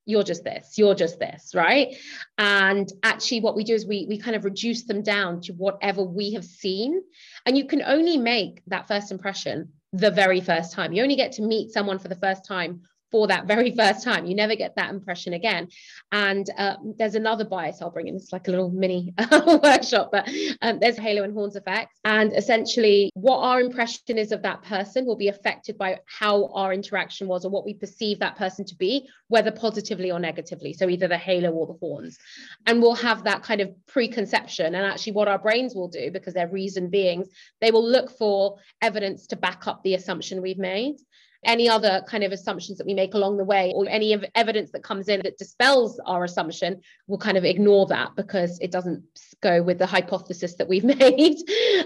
you're 0.08 0.24
just 0.24 0.44
this 0.44 0.78
you're 0.78 0.96
just 0.96 1.20
this 1.20 1.54
right? 1.54 1.96
And 2.38 2.92
actually 3.04 3.42
what 3.42 3.56
we 3.56 3.64
do 3.64 3.76
is 3.76 3.86
we 3.86 4.06
we 4.08 4.18
kind 4.18 4.36
of 4.36 4.46
reduce 4.46 4.84
them 4.86 5.04
down 5.04 5.42
to 5.42 5.54
whatever 5.54 6.04
we 6.04 6.34
have 6.34 6.46
seen. 6.46 7.02
And 7.46 7.58
you 7.58 7.66
can 7.66 7.84
only 7.84 8.18
make 8.18 8.62
that 8.68 8.88
first 8.88 9.12
impression 9.12 9.70
the 9.94 10.12
very 10.12 10.42
first 10.42 10.74
time. 10.74 10.94
You 10.94 11.04
only 11.04 11.16
get 11.16 11.34
to 11.34 11.42
meet 11.42 11.72
someone 11.72 12.00
for 12.00 12.08
the 12.08 12.16
first 12.16 12.46
time 12.46 12.82
for 13.12 13.28
that 13.28 13.46
very 13.46 13.72
first 13.76 14.04
time. 14.04 14.26
You 14.26 14.36
never 14.36 14.56
get 14.56 14.76
that 14.76 14.90
impression 14.90 15.34
again. 15.34 15.70
And 16.12 16.50
uh, 16.58 16.76
there's 16.98 17.16
another 17.16 17.46
bias 17.46 17.82
I'll 17.82 17.92
bring 17.92 18.08
in. 18.08 18.16
It's 18.16 18.34
like 18.34 18.48
a 18.48 18.52
little 18.52 18.70
mini 18.70 19.14
workshop, 19.32 20.10
but 20.12 20.30
um, 20.62 20.80
there's 20.80 20.98
halo 20.98 21.24
and 21.24 21.34
horns 21.34 21.56
effect. 21.56 21.94
And 22.04 22.34
essentially, 22.34 23.12
what 23.14 23.40
our 23.40 23.62
impression 23.62 24.18
is 24.18 24.32
of 24.32 24.42
that 24.44 24.64
person 24.64 25.06
will 25.06 25.16
be 25.16 25.30
affected 25.30 25.78
by 25.78 26.00
how 26.06 26.48
our 26.54 26.74
interaction 26.74 27.28
was 27.28 27.46
or 27.46 27.52
what 27.52 27.66
we 27.66 27.74
perceive 27.74 28.20
that 28.20 28.38
person 28.38 28.66
to 28.66 28.76
be, 28.76 29.08
whether 29.28 29.52
positively 29.52 30.12
or 30.12 30.20
negatively. 30.20 30.74
So 30.74 30.90
either 30.90 31.08
the 31.08 31.18
halo 31.18 31.52
or 31.52 31.68
the 31.68 31.74
horns. 31.80 32.18
And 32.66 32.82
we'll 32.82 32.96
have 32.96 33.24
that 33.24 33.44
kind 33.44 33.62
of 33.62 33.74
preconception. 33.88 34.76
And 34.76 34.86
actually, 34.86 35.14
what 35.14 35.28
our 35.28 35.40
brains 35.40 35.76
will 35.76 35.88
do, 35.88 36.12
because 36.12 36.34
they're 36.34 36.48
reason 36.48 36.90
beings, 36.90 37.28
they 37.62 37.72
will 37.72 37.88
look 37.88 38.12
for 38.18 38.58
evidence 38.82 39.28
to 39.28 39.36
back 39.36 39.68
up 39.68 39.84
the 39.84 39.94
assumption 39.94 40.42
we've 40.42 40.58
made. 40.58 40.98
Any 41.46 41.70
other 41.70 42.04
kind 42.08 42.24
of 42.24 42.32
assumptions 42.32 42.78
that 42.78 42.88
we 42.88 42.94
make 42.94 43.14
along 43.14 43.38
the 43.38 43.44
way 43.44 43.72
or 43.76 43.88
any 43.88 44.18
evidence 44.36 44.72
that 44.72 44.84
comes 44.84 45.08
in 45.08 45.22
that 45.24 45.38
dispels 45.38 46.00
our 46.06 46.24
assumption 46.24 46.82
we'll 47.08 47.18
kind 47.18 47.38
of 47.38 47.46
ignore 47.46 47.86
that 47.86 48.16
because 48.16 48.60
it 48.60 48.72
doesn't 48.72 49.04
go 49.42 49.62
with 49.62 49.78
the 49.78 49.86
hypothesis 49.86 50.56
that 50.56 50.68
we've 50.68 50.84
made. 51.00 51.38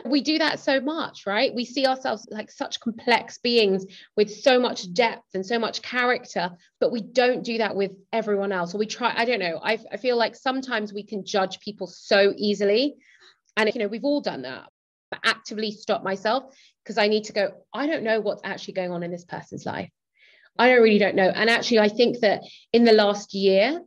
We 0.06 0.22
do 0.22 0.38
that 0.38 0.60
so 0.60 0.80
much 0.80 1.26
right? 1.26 1.54
We 1.54 1.66
see 1.66 1.86
ourselves 1.86 2.28
like 2.32 2.52
such 2.52 2.80
complex 2.80 3.38
beings 3.38 3.86
with 4.16 4.34
so 4.34 4.60
much 4.60 4.92
depth 4.94 5.34
and 5.34 5.46
so 5.46 5.60
much 5.60 5.82
character 5.82 6.52
but 6.80 6.92
we 6.92 7.02
don't 7.02 7.44
do 7.44 7.58
that 7.60 7.76
with 7.76 7.92
everyone 8.12 8.52
else. 8.52 8.74
Or 8.74 8.78
we 8.78 8.86
try 8.86 9.14
i 9.16 9.26
don't 9.26 9.40
know 9.40 9.60
I, 9.62 9.80
I 9.92 9.98
feel 9.98 10.18
like 10.18 10.36
sometimes 10.36 10.94
we 10.94 11.04
can 11.04 11.26
judge 11.26 11.60
people 11.60 11.88
so 11.88 12.34
easily. 12.38 12.96
And 13.58 13.70
you 13.74 13.80
know 13.82 13.88
we've 13.88 14.06
all 14.06 14.22
done 14.22 14.44
that 14.44 14.70
actively 15.24 15.72
stop 15.72 16.04
myself 16.04 16.56
because 16.84 16.98
I 16.98 17.08
need 17.08 17.26
to 17.26 17.34
go, 17.34 17.52
I 17.74 17.88
don't 17.88 18.04
know 18.04 18.20
what's 18.20 18.42
actually 18.44 18.76
going 18.76 18.92
on 18.92 19.04
in 19.04 19.12
this 19.12 19.26
person's 19.26 19.66
life. 19.66 19.90
I 20.58 20.70
don't 20.70 20.82
really 20.82 21.00
don't 21.00 21.16
know. 21.16 21.30
And 21.30 21.50
actually, 21.50 21.80
I 21.80 21.90
think 21.90 22.20
that 22.20 22.42
in 22.74 22.84
the 22.84 22.94
last 22.94 23.34
year, 23.34 23.82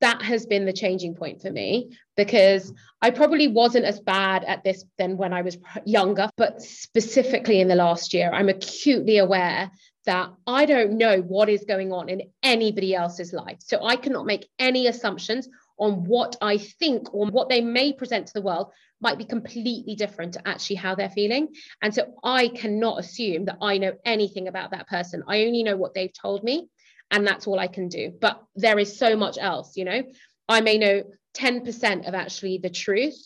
that 0.00 0.22
has 0.22 0.46
been 0.46 0.64
the 0.64 0.72
changing 0.72 1.14
point 1.14 1.42
for 1.42 1.50
me 1.50 1.90
because 2.16 2.72
I 3.02 3.10
probably 3.10 3.48
wasn't 3.48 3.84
as 3.84 4.00
bad 4.00 4.44
at 4.44 4.64
this 4.64 4.84
than 4.98 5.16
when 5.16 5.32
I 5.32 5.42
was 5.42 5.58
younger, 5.84 6.30
but 6.36 6.62
specifically 6.62 7.60
in 7.60 7.68
the 7.68 7.74
last 7.74 8.14
year, 8.14 8.30
I'm 8.32 8.48
acutely 8.48 9.18
aware 9.18 9.70
that 10.06 10.30
I 10.46 10.64
don't 10.64 10.96
know 10.96 11.20
what 11.20 11.50
is 11.50 11.64
going 11.68 11.92
on 11.92 12.08
in 12.08 12.22
anybody 12.42 12.94
else's 12.94 13.34
life. 13.34 13.58
So 13.60 13.84
I 13.84 13.96
cannot 13.96 14.24
make 14.24 14.48
any 14.58 14.86
assumptions 14.86 15.48
on 15.80 16.04
what 16.04 16.36
I 16.40 16.58
think 16.58 17.12
or 17.14 17.26
what 17.26 17.48
they 17.48 17.62
may 17.62 17.92
present 17.92 18.26
to 18.26 18.32
the 18.34 18.42
world 18.42 18.70
might 19.00 19.18
be 19.18 19.24
completely 19.24 19.94
different 19.94 20.34
to 20.34 20.46
actually 20.46 20.76
how 20.76 20.94
they're 20.94 21.08
feeling. 21.08 21.48
And 21.82 21.92
so 21.92 22.14
I 22.22 22.48
cannot 22.48 23.00
assume 23.00 23.46
that 23.46 23.56
I 23.62 23.78
know 23.78 23.94
anything 24.04 24.46
about 24.46 24.72
that 24.72 24.88
person. 24.88 25.24
I 25.26 25.44
only 25.46 25.62
know 25.62 25.78
what 25.78 25.94
they've 25.94 26.12
told 26.12 26.44
me, 26.44 26.68
and 27.10 27.26
that's 27.26 27.46
all 27.46 27.58
I 27.58 27.66
can 27.66 27.88
do. 27.88 28.12
But 28.20 28.42
there 28.54 28.78
is 28.78 28.98
so 28.98 29.16
much 29.16 29.38
else, 29.40 29.76
you 29.76 29.86
know. 29.86 30.02
I 30.48 30.60
may 30.60 30.76
know 30.76 31.02
10% 31.34 32.06
of 32.06 32.14
actually 32.14 32.58
the 32.58 32.70
truth. 32.70 33.18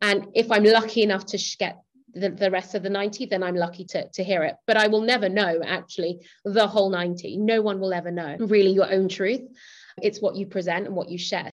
And 0.00 0.28
if 0.34 0.52
I'm 0.52 0.64
lucky 0.64 1.02
enough 1.02 1.26
to 1.26 1.56
get 1.58 1.80
the, 2.14 2.30
the 2.30 2.50
rest 2.50 2.76
of 2.76 2.84
the 2.84 2.90
90, 2.90 3.26
then 3.26 3.42
I'm 3.42 3.56
lucky 3.56 3.84
to, 3.86 4.08
to 4.08 4.22
hear 4.22 4.44
it. 4.44 4.54
But 4.66 4.76
I 4.76 4.86
will 4.86 5.00
never 5.00 5.28
know 5.28 5.60
actually 5.64 6.20
the 6.44 6.68
whole 6.68 6.90
90. 6.90 7.38
No 7.38 7.62
one 7.62 7.80
will 7.80 7.92
ever 7.92 8.12
know 8.12 8.36
really 8.38 8.70
your 8.70 8.92
own 8.92 9.08
truth. 9.08 9.40
It's 10.02 10.20
what 10.20 10.36
you 10.36 10.46
present 10.46 10.86
and 10.86 10.94
what 10.94 11.08
you 11.08 11.18
share 11.18 11.50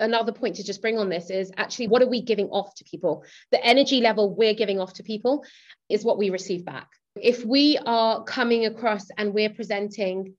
another 0.00 0.32
point 0.32 0.56
to 0.56 0.64
just 0.64 0.82
bring 0.82 0.98
on 0.98 1.08
this 1.08 1.30
is 1.30 1.52
actually 1.56 1.88
what 1.88 2.02
are 2.02 2.08
we 2.08 2.22
giving 2.22 2.48
off 2.48 2.74
to 2.76 2.84
people? 2.84 3.24
The 3.50 3.64
energy 3.64 4.00
level 4.00 4.34
we're 4.34 4.54
giving 4.54 4.80
off 4.80 4.94
to 4.94 5.02
people 5.02 5.44
is 5.88 6.04
what 6.04 6.18
we 6.18 6.30
receive 6.30 6.64
back. 6.64 6.88
If 7.14 7.44
we 7.44 7.78
are 7.84 8.24
coming 8.24 8.66
across 8.66 9.06
and 9.16 9.34
we're 9.34 9.50
presenting 9.50 10.34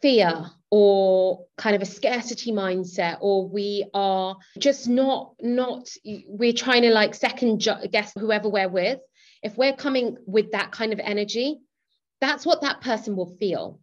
fear 0.00 0.46
or 0.70 1.44
kind 1.56 1.76
of 1.76 1.82
a 1.82 1.86
scarcity 1.86 2.52
mindset 2.52 3.18
or 3.20 3.48
we 3.48 3.88
are 3.94 4.36
just 4.58 4.88
not 4.88 5.34
not 5.40 5.88
we're 6.26 6.52
trying 6.52 6.82
to 6.82 6.90
like 6.90 7.14
second 7.14 7.66
guess 7.90 8.12
whoever 8.18 8.48
we're 8.48 8.68
with 8.68 8.98
if 9.42 9.56
we're 9.56 9.72
coming 9.72 10.16
with 10.26 10.52
that 10.52 10.72
kind 10.72 10.92
of 10.92 10.98
energy 10.98 11.58
that's 12.20 12.44
what 12.44 12.62
that 12.62 12.80
person 12.80 13.14
will 13.14 13.36
feel 13.38 13.78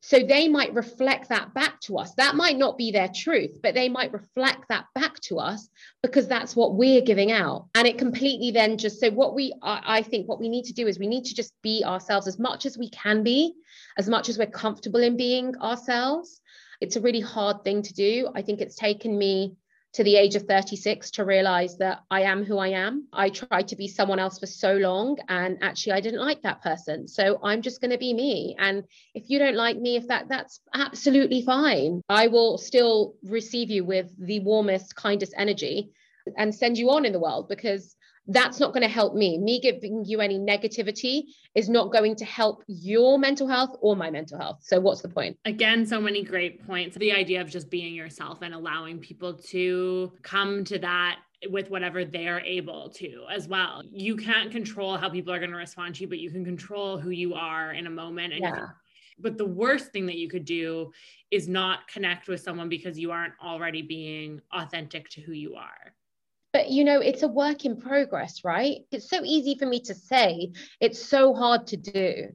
so 0.00 0.20
they 0.20 0.48
might 0.48 0.72
reflect 0.74 1.28
that 1.28 1.52
back 1.54 1.80
to 1.80 1.98
us. 1.98 2.14
That 2.14 2.36
might 2.36 2.56
not 2.56 2.78
be 2.78 2.92
their 2.92 3.08
truth, 3.08 3.58
but 3.62 3.74
they 3.74 3.88
might 3.88 4.12
reflect 4.12 4.68
that 4.68 4.86
back 4.94 5.18
to 5.22 5.38
us 5.38 5.68
because 6.02 6.28
that's 6.28 6.54
what 6.54 6.76
we're 6.76 7.02
giving 7.02 7.32
out. 7.32 7.66
And 7.74 7.86
it 7.86 7.98
completely 7.98 8.52
then 8.52 8.78
just 8.78 9.00
so 9.00 9.10
what 9.10 9.34
we 9.34 9.52
I, 9.60 10.02
think 10.02 10.28
what 10.28 10.40
we 10.40 10.48
need 10.48 10.64
to 10.66 10.72
do 10.72 10.86
is 10.86 10.98
we 10.98 11.08
need 11.08 11.24
to 11.24 11.34
just 11.34 11.52
be 11.62 11.82
ourselves 11.84 12.28
as 12.28 12.38
much 12.38 12.64
as 12.64 12.78
we 12.78 12.90
can 12.90 13.22
be, 13.22 13.54
as 13.96 14.08
much 14.08 14.28
as 14.28 14.38
we're 14.38 14.46
comfortable 14.46 15.00
in 15.00 15.16
being 15.16 15.56
ourselves. 15.56 16.40
It's 16.80 16.96
a 16.96 17.00
really 17.00 17.20
hard 17.20 17.64
thing 17.64 17.82
to 17.82 17.92
do. 17.92 18.30
I 18.34 18.42
think 18.42 18.60
it's 18.60 18.76
taken 18.76 19.18
me 19.18 19.56
to 19.94 20.04
the 20.04 20.16
age 20.16 20.34
of 20.34 20.42
36 20.42 21.10
to 21.12 21.24
realize 21.24 21.78
that 21.78 22.00
I 22.10 22.22
am 22.22 22.44
who 22.44 22.58
I 22.58 22.68
am. 22.68 23.08
I 23.12 23.30
tried 23.30 23.68
to 23.68 23.76
be 23.76 23.88
someone 23.88 24.18
else 24.18 24.38
for 24.38 24.46
so 24.46 24.74
long 24.74 25.16
and 25.28 25.58
actually 25.62 25.92
I 25.94 26.00
didn't 26.00 26.20
like 26.20 26.42
that 26.42 26.62
person. 26.62 27.08
So 27.08 27.40
I'm 27.42 27.62
just 27.62 27.80
going 27.80 27.90
to 27.90 27.98
be 27.98 28.12
me. 28.12 28.54
And 28.58 28.84
if 29.14 29.30
you 29.30 29.38
don't 29.38 29.56
like 29.56 29.78
me, 29.78 29.96
if 29.96 30.06
that 30.08 30.28
that's 30.28 30.60
absolutely 30.74 31.42
fine. 31.42 32.02
I 32.08 32.26
will 32.28 32.58
still 32.58 33.14
receive 33.24 33.70
you 33.70 33.84
with 33.84 34.10
the 34.18 34.40
warmest, 34.40 34.94
kindest 34.94 35.34
energy 35.36 35.90
and 36.36 36.54
send 36.54 36.76
you 36.76 36.90
on 36.90 37.06
in 37.06 37.12
the 37.12 37.20
world 37.20 37.48
because 37.48 37.96
that's 38.28 38.60
not 38.60 38.72
going 38.72 38.82
to 38.82 38.88
help 38.88 39.14
me. 39.14 39.38
Me 39.38 39.58
giving 39.58 40.04
you 40.04 40.20
any 40.20 40.38
negativity 40.38 41.24
is 41.54 41.68
not 41.68 41.90
going 41.90 42.14
to 42.16 42.24
help 42.26 42.62
your 42.66 43.18
mental 43.18 43.48
health 43.48 43.74
or 43.80 43.96
my 43.96 44.10
mental 44.10 44.38
health. 44.38 44.58
So, 44.60 44.78
what's 44.78 45.00
the 45.00 45.08
point? 45.08 45.38
Again, 45.46 45.86
so 45.86 46.00
many 46.00 46.22
great 46.22 46.64
points. 46.66 46.96
The 46.96 47.12
idea 47.12 47.40
of 47.40 47.50
just 47.50 47.70
being 47.70 47.94
yourself 47.94 48.42
and 48.42 48.54
allowing 48.54 48.98
people 48.98 49.34
to 49.34 50.12
come 50.22 50.62
to 50.64 50.78
that 50.80 51.20
with 51.48 51.70
whatever 51.70 52.04
they're 52.04 52.40
able 52.40 52.90
to 52.90 53.24
as 53.30 53.48
well. 53.48 53.82
You 53.90 54.16
can't 54.16 54.50
control 54.50 54.96
how 54.96 55.08
people 55.08 55.32
are 55.32 55.38
going 55.38 55.52
to 55.52 55.56
respond 55.56 55.94
to 55.96 56.02
you, 56.02 56.08
but 56.08 56.18
you 56.18 56.30
can 56.30 56.44
control 56.44 56.98
who 56.98 57.10
you 57.10 57.34
are 57.34 57.72
in 57.72 57.86
a 57.86 57.90
moment. 57.90 58.34
And 58.34 58.42
yeah. 58.42 58.66
but 59.18 59.38
the 59.38 59.46
worst 59.46 59.92
thing 59.92 60.04
that 60.06 60.16
you 60.16 60.28
could 60.28 60.44
do 60.44 60.90
is 61.30 61.48
not 61.48 61.88
connect 61.88 62.28
with 62.28 62.40
someone 62.40 62.68
because 62.68 62.98
you 62.98 63.10
aren't 63.10 63.34
already 63.42 63.82
being 63.82 64.42
authentic 64.52 65.08
to 65.10 65.20
who 65.20 65.32
you 65.32 65.54
are 65.54 65.94
but 66.52 66.70
you 66.70 66.84
know 66.84 67.00
it's 67.00 67.22
a 67.22 67.28
work 67.28 67.64
in 67.64 67.80
progress 67.80 68.44
right 68.44 68.78
it's 68.90 69.08
so 69.08 69.22
easy 69.24 69.56
for 69.56 69.66
me 69.66 69.80
to 69.80 69.94
say 69.94 70.52
it's 70.80 71.04
so 71.04 71.34
hard 71.34 71.66
to 71.66 71.76
do 71.76 72.28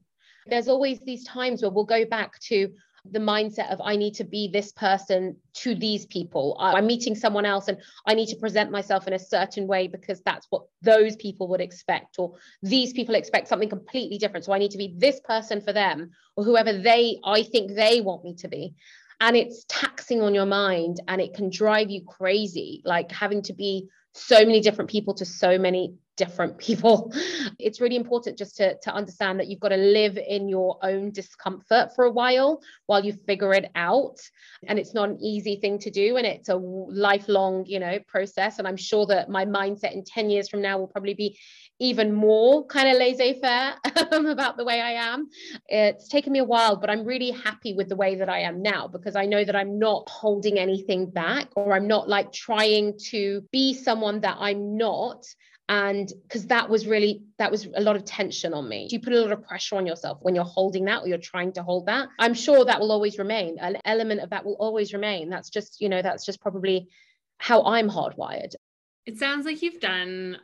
there's 0.46 0.68
always 0.68 1.00
these 1.00 1.24
times 1.24 1.62
where 1.62 1.70
we'll 1.70 1.84
go 1.84 2.04
back 2.04 2.38
to 2.40 2.70
the 3.10 3.18
mindset 3.18 3.70
of 3.70 3.80
I 3.84 3.96
need 3.96 4.14
to 4.14 4.24
be 4.24 4.48
this 4.48 4.72
person 4.72 5.36
to 5.54 5.74
these 5.74 6.06
people. 6.06 6.56
I'm 6.58 6.86
meeting 6.86 7.14
someone 7.14 7.44
else 7.44 7.68
and 7.68 7.78
I 8.06 8.14
need 8.14 8.28
to 8.28 8.36
present 8.36 8.70
myself 8.70 9.06
in 9.06 9.12
a 9.12 9.18
certain 9.18 9.66
way 9.66 9.88
because 9.88 10.22
that's 10.22 10.46
what 10.48 10.62
those 10.80 11.14
people 11.16 11.48
would 11.48 11.60
expect, 11.60 12.18
or 12.18 12.34
these 12.62 12.92
people 12.92 13.14
expect 13.14 13.48
something 13.48 13.68
completely 13.68 14.16
different. 14.16 14.46
So 14.46 14.52
I 14.52 14.58
need 14.58 14.70
to 14.70 14.78
be 14.78 14.94
this 14.96 15.20
person 15.20 15.60
for 15.60 15.72
them 15.72 16.10
or 16.36 16.44
whoever 16.44 16.72
they 16.72 17.18
I 17.24 17.42
think 17.42 17.74
they 17.74 18.00
want 18.00 18.24
me 18.24 18.34
to 18.36 18.48
be. 18.48 18.74
And 19.20 19.36
it's 19.36 19.64
taxing 19.68 20.22
on 20.22 20.34
your 20.34 20.46
mind 20.46 21.00
and 21.06 21.20
it 21.20 21.34
can 21.34 21.50
drive 21.50 21.90
you 21.90 22.02
crazy, 22.04 22.82
like 22.84 23.12
having 23.12 23.42
to 23.42 23.52
be 23.52 23.88
so 24.14 24.36
many 24.36 24.60
different 24.60 24.90
people 24.90 25.14
to 25.14 25.24
so 25.24 25.58
many 25.58 25.94
different 26.16 26.58
people. 26.58 27.12
It's 27.58 27.80
really 27.80 27.96
important 27.96 28.36
just 28.36 28.56
to, 28.56 28.76
to 28.80 28.92
understand 28.92 29.38
that 29.38 29.46
you've 29.48 29.60
got 29.60 29.68
to 29.68 29.76
live 29.76 30.18
in 30.18 30.48
your 30.48 30.78
own 30.82 31.12
discomfort 31.12 31.94
for 31.94 32.04
a 32.04 32.10
while 32.10 32.60
while 32.86 33.04
you 33.04 33.12
figure 33.12 33.54
it 33.54 33.70
out. 33.74 34.18
And 34.66 34.78
it's 34.78 34.92
not 34.92 35.08
an 35.08 35.18
easy 35.22 35.56
thing 35.56 35.78
to 35.80 35.90
do 35.90 36.16
and 36.16 36.26
it's 36.26 36.48
a 36.48 36.56
lifelong 36.56 37.64
you 37.66 37.78
know 37.78 37.98
process. 38.06 38.58
And 38.58 38.68
i'm 38.68 38.76
sure 38.76 39.06
that 39.06 39.30
my 39.30 39.44
mindset 39.46 39.92
in 39.92 40.04
10 40.04 40.30
years 40.30 40.48
from 40.48 40.62
now 40.62 40.78
will 40.78 40.88
probably 40.88 41.14
be 41.14 41.38
even 41.80 42.12
more 42.12 42.64
kind 42.66 42.88
of 42.88 42.96
laissez-faire 42.98 43.74
about 44.30 44.56
the 44.56 44.64
way 44.64 44.80
I 44.80 44.92
am. 44.92 45.28
It's 45.68 46.08
taken 46.08 46.32
me 46.32 46.38
a 46.38 46.44
while, 46.44 46.76
but 46.76 46.88
I'm 46.88 47.04
really 47.04 47.30
happy 47.30 47.74
with 47.74 47.88
the 47.88 47.96
way 47.96 48.14
that 48.16 48.28
I 48.28 48.40
am 48.40 48.62
now 48.62 48.86
because 48.86 49.16
I 49.16 49.26
know 49.26 49.44
that 49.44 49.56
I'm 49.56 49.78
not 49.78 50.08
holding 50.08 50.58
anything 50.58 51.10
back 51.10 51.48
or 51.56 51.72
I'm 51.74 51.88
not 51.88 52.08
like 52.08 52.32
trying 52.32 52.98
to 53.10 53.42
be 53.50 53.74
someone 53.74 54.20
that 54.20 54.36
I'm 54.38 54.76
not 54.76 55.26
and 55.68 56.12
because 56.24 56.46
that 56.46 56.68
was 56.68 56.86
really 56.86 57.22
that 57.38 57.50
was 57.50 57.66
a 57.74 57.80
lot 57.80 57.96
of 57.96 58.04
tension 58.04 58.52
on 58.52 58.68
me 58.68 58.86
you 58.90 59.00
put 59.00 59.14
a 59.14 59.20
lot 59.20 59.32
of 59.32 59.42
pressure 59.42 59.76
on 59.76 59.86
yourself 59.86 60.18
when 60.20 60.34
you're 60.34 60.44
holding 60.44 60.84
that 60.84 61.02
or 61.02 61.08
you're 61.08 61.16
trying 61.16 61.50
to 61.50 61.62
hold 61.62 61.86
that 61.86 62.06
i'm 62.18 62.34
sure 62.34 62.66
that 62.66 62.78
will 62.78 62.92
always 62.92 63.18
remain 63.18 63.56
an 63.60 63.78
element 63.86 64.20
of 64.20 64.28
that 64.28 64.44
will 64.44 64.56
always 64.60 64.92
remain 64.92 65.30
that's 65.30 65.48
just 65.48 65.80
you 65.80 65.88
know 65.88 66.02
that's 66.02 66.26
just 66.26 66.40
probably 66.40 66.86
how 67.38 67.62
i'm 67.64 67.88
hardwired 67.88 68.54
it 69.06 69.18
sounds 69.18 69.46
like 69.46 69.62
you've 69.62 69.80
done 69.80 70.38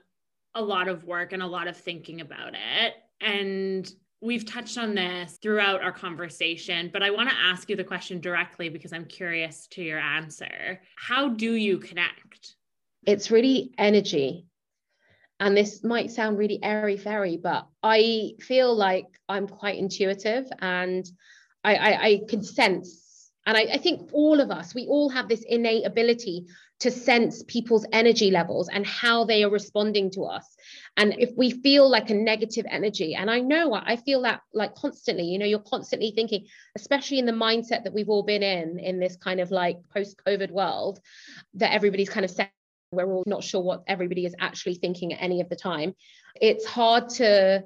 a 0.54 0.62
lot 0.62 0.88
of 0.88 1.04
work 1.04 1.32
and 1.32 1.42
a 1.42 1.46
lot 1.46 1.68
of 1.68 1.76
thinking 1.76 2.20
about 2.20 2.54
it. 2.54 2.94
And 3.20 3.90
we've 4.20 4.44
touched 4.44 4.76
on 4.78 4.94
this 4.94 5.38
throughout 5.40 5.82
our 5.82 5.92
conversation, 5.92 6.90
but 6.92 7.02
I 7.02 7.10
want 7.10 7.30
to 7.30 7.36
ask 7.36 7.70
you 7.70 7.76
the 7.76 7.84
question 7.84 8.20
directly 8.20 8.68
because 8.68 8.92
I'm 8.92 9.04
curious 9.04 9.66
to 9.68 9.82
your 9.82 9.98
answer. 9.98 10.80
How 10.96 11.28
do 11.28 11.54
you 11.54 11.78
connect? 11.78 12.56
It's 13.06 13.30
really 13.30 13.72
energy. 13.78 14.46
And 15.40 15.56
this 15.56 15.82
might 15.82 16.10
sound 16.10 16.38
really 16.38 16.62
airy 16.62 16.96
fairy, 16.96 17.38
but 17.38 17.66
I 17.82 18.34
feel 18.40 18.74
like 18.74 19.06
I'm 19.28 19.48
quite 19.48 19.78
intuitive 19.78 20.46
and 20.60 21.10
I, 21.64 21.74
I, 21.74 22.02
I 22.02 22.20
can 22.28 22.42
sense 22.42 23.10
and 23.46 23.56
I, 23.56 23.62
I, 23.62 23.78
think 23.78 24.10
all 24.12 24.40
of 24.40 24.50
us, 24.50 24.74
we 24.74 24.86
all 24.86 25.08
have 25.08 25.28
this 25.28 25.44
innate 25.48 25.86
ability 25.86 26.46
to 26.80 26.90
sense 26.90 27.42
people's 27.48 27.86
energy 27.92 28.30
levels 28.30 28.68
and 28.68 28.86
how 28.86 29.24
they 29.24 29.44
are 29.44 29.50
responding 29.50 30.10
to 30.12 30.24
us. 30.24 30.56
And 30.96 31.14
if 31.18 31.30
we 31.36 31.50
feel 31.50 31.88
like 31.90 32.10
a 32.10 32.14
negative 32.14 32.66
energy, 32.68 33.14
and 33.14 33.30
I 33.30 33.40
know 33.40 33.74
I 33.74 33.96
feel 33.96 34.22
that 34.22 34.42
like 34.54 34.74
constantly, 34.74 35.24
you 35.24 35.38
know, 35.38 35.46
you're 35.46 35.58
constantly 35.58 36.12
thinking, 36.14 36.46
especially 36.76 37.18
in 37.18 37.26
the 37.26 37.32
mindset 37.32 37.84
that 37.84 37.94
we've 37.94 38.08
all 38.08 38.22
been 38.22 38.42
in, 38.42 38.78
in 38.78 39.00
this 39.00 39.16
kind 39.16 39.40
of 39.40 39.50
like 39.50 39.78
post 39.92 40.20
COVID 40.26 40.50
world, 40.50 41.00
that 41.54 41.72
everybody's 41.72 42.10
kind 42.10 42.24
of. 42.24 42.30
We're 42.92 43.12
all 43.12 43.22
not 43.26 43.44
sure 43.44 43.60
what 43.60 43.84
everybody 43.86 44.26
is 44.26 44.34
actually 44.40 44.74
thinking 44.74 45.12
at 45.12 45.22
any 45.22 45.40
of 45.40 45.48
the 45.48 45.54
time. 45.54 45.94
It's 46.40 46.66
hard 46.66 47.08
to 47.10 47.64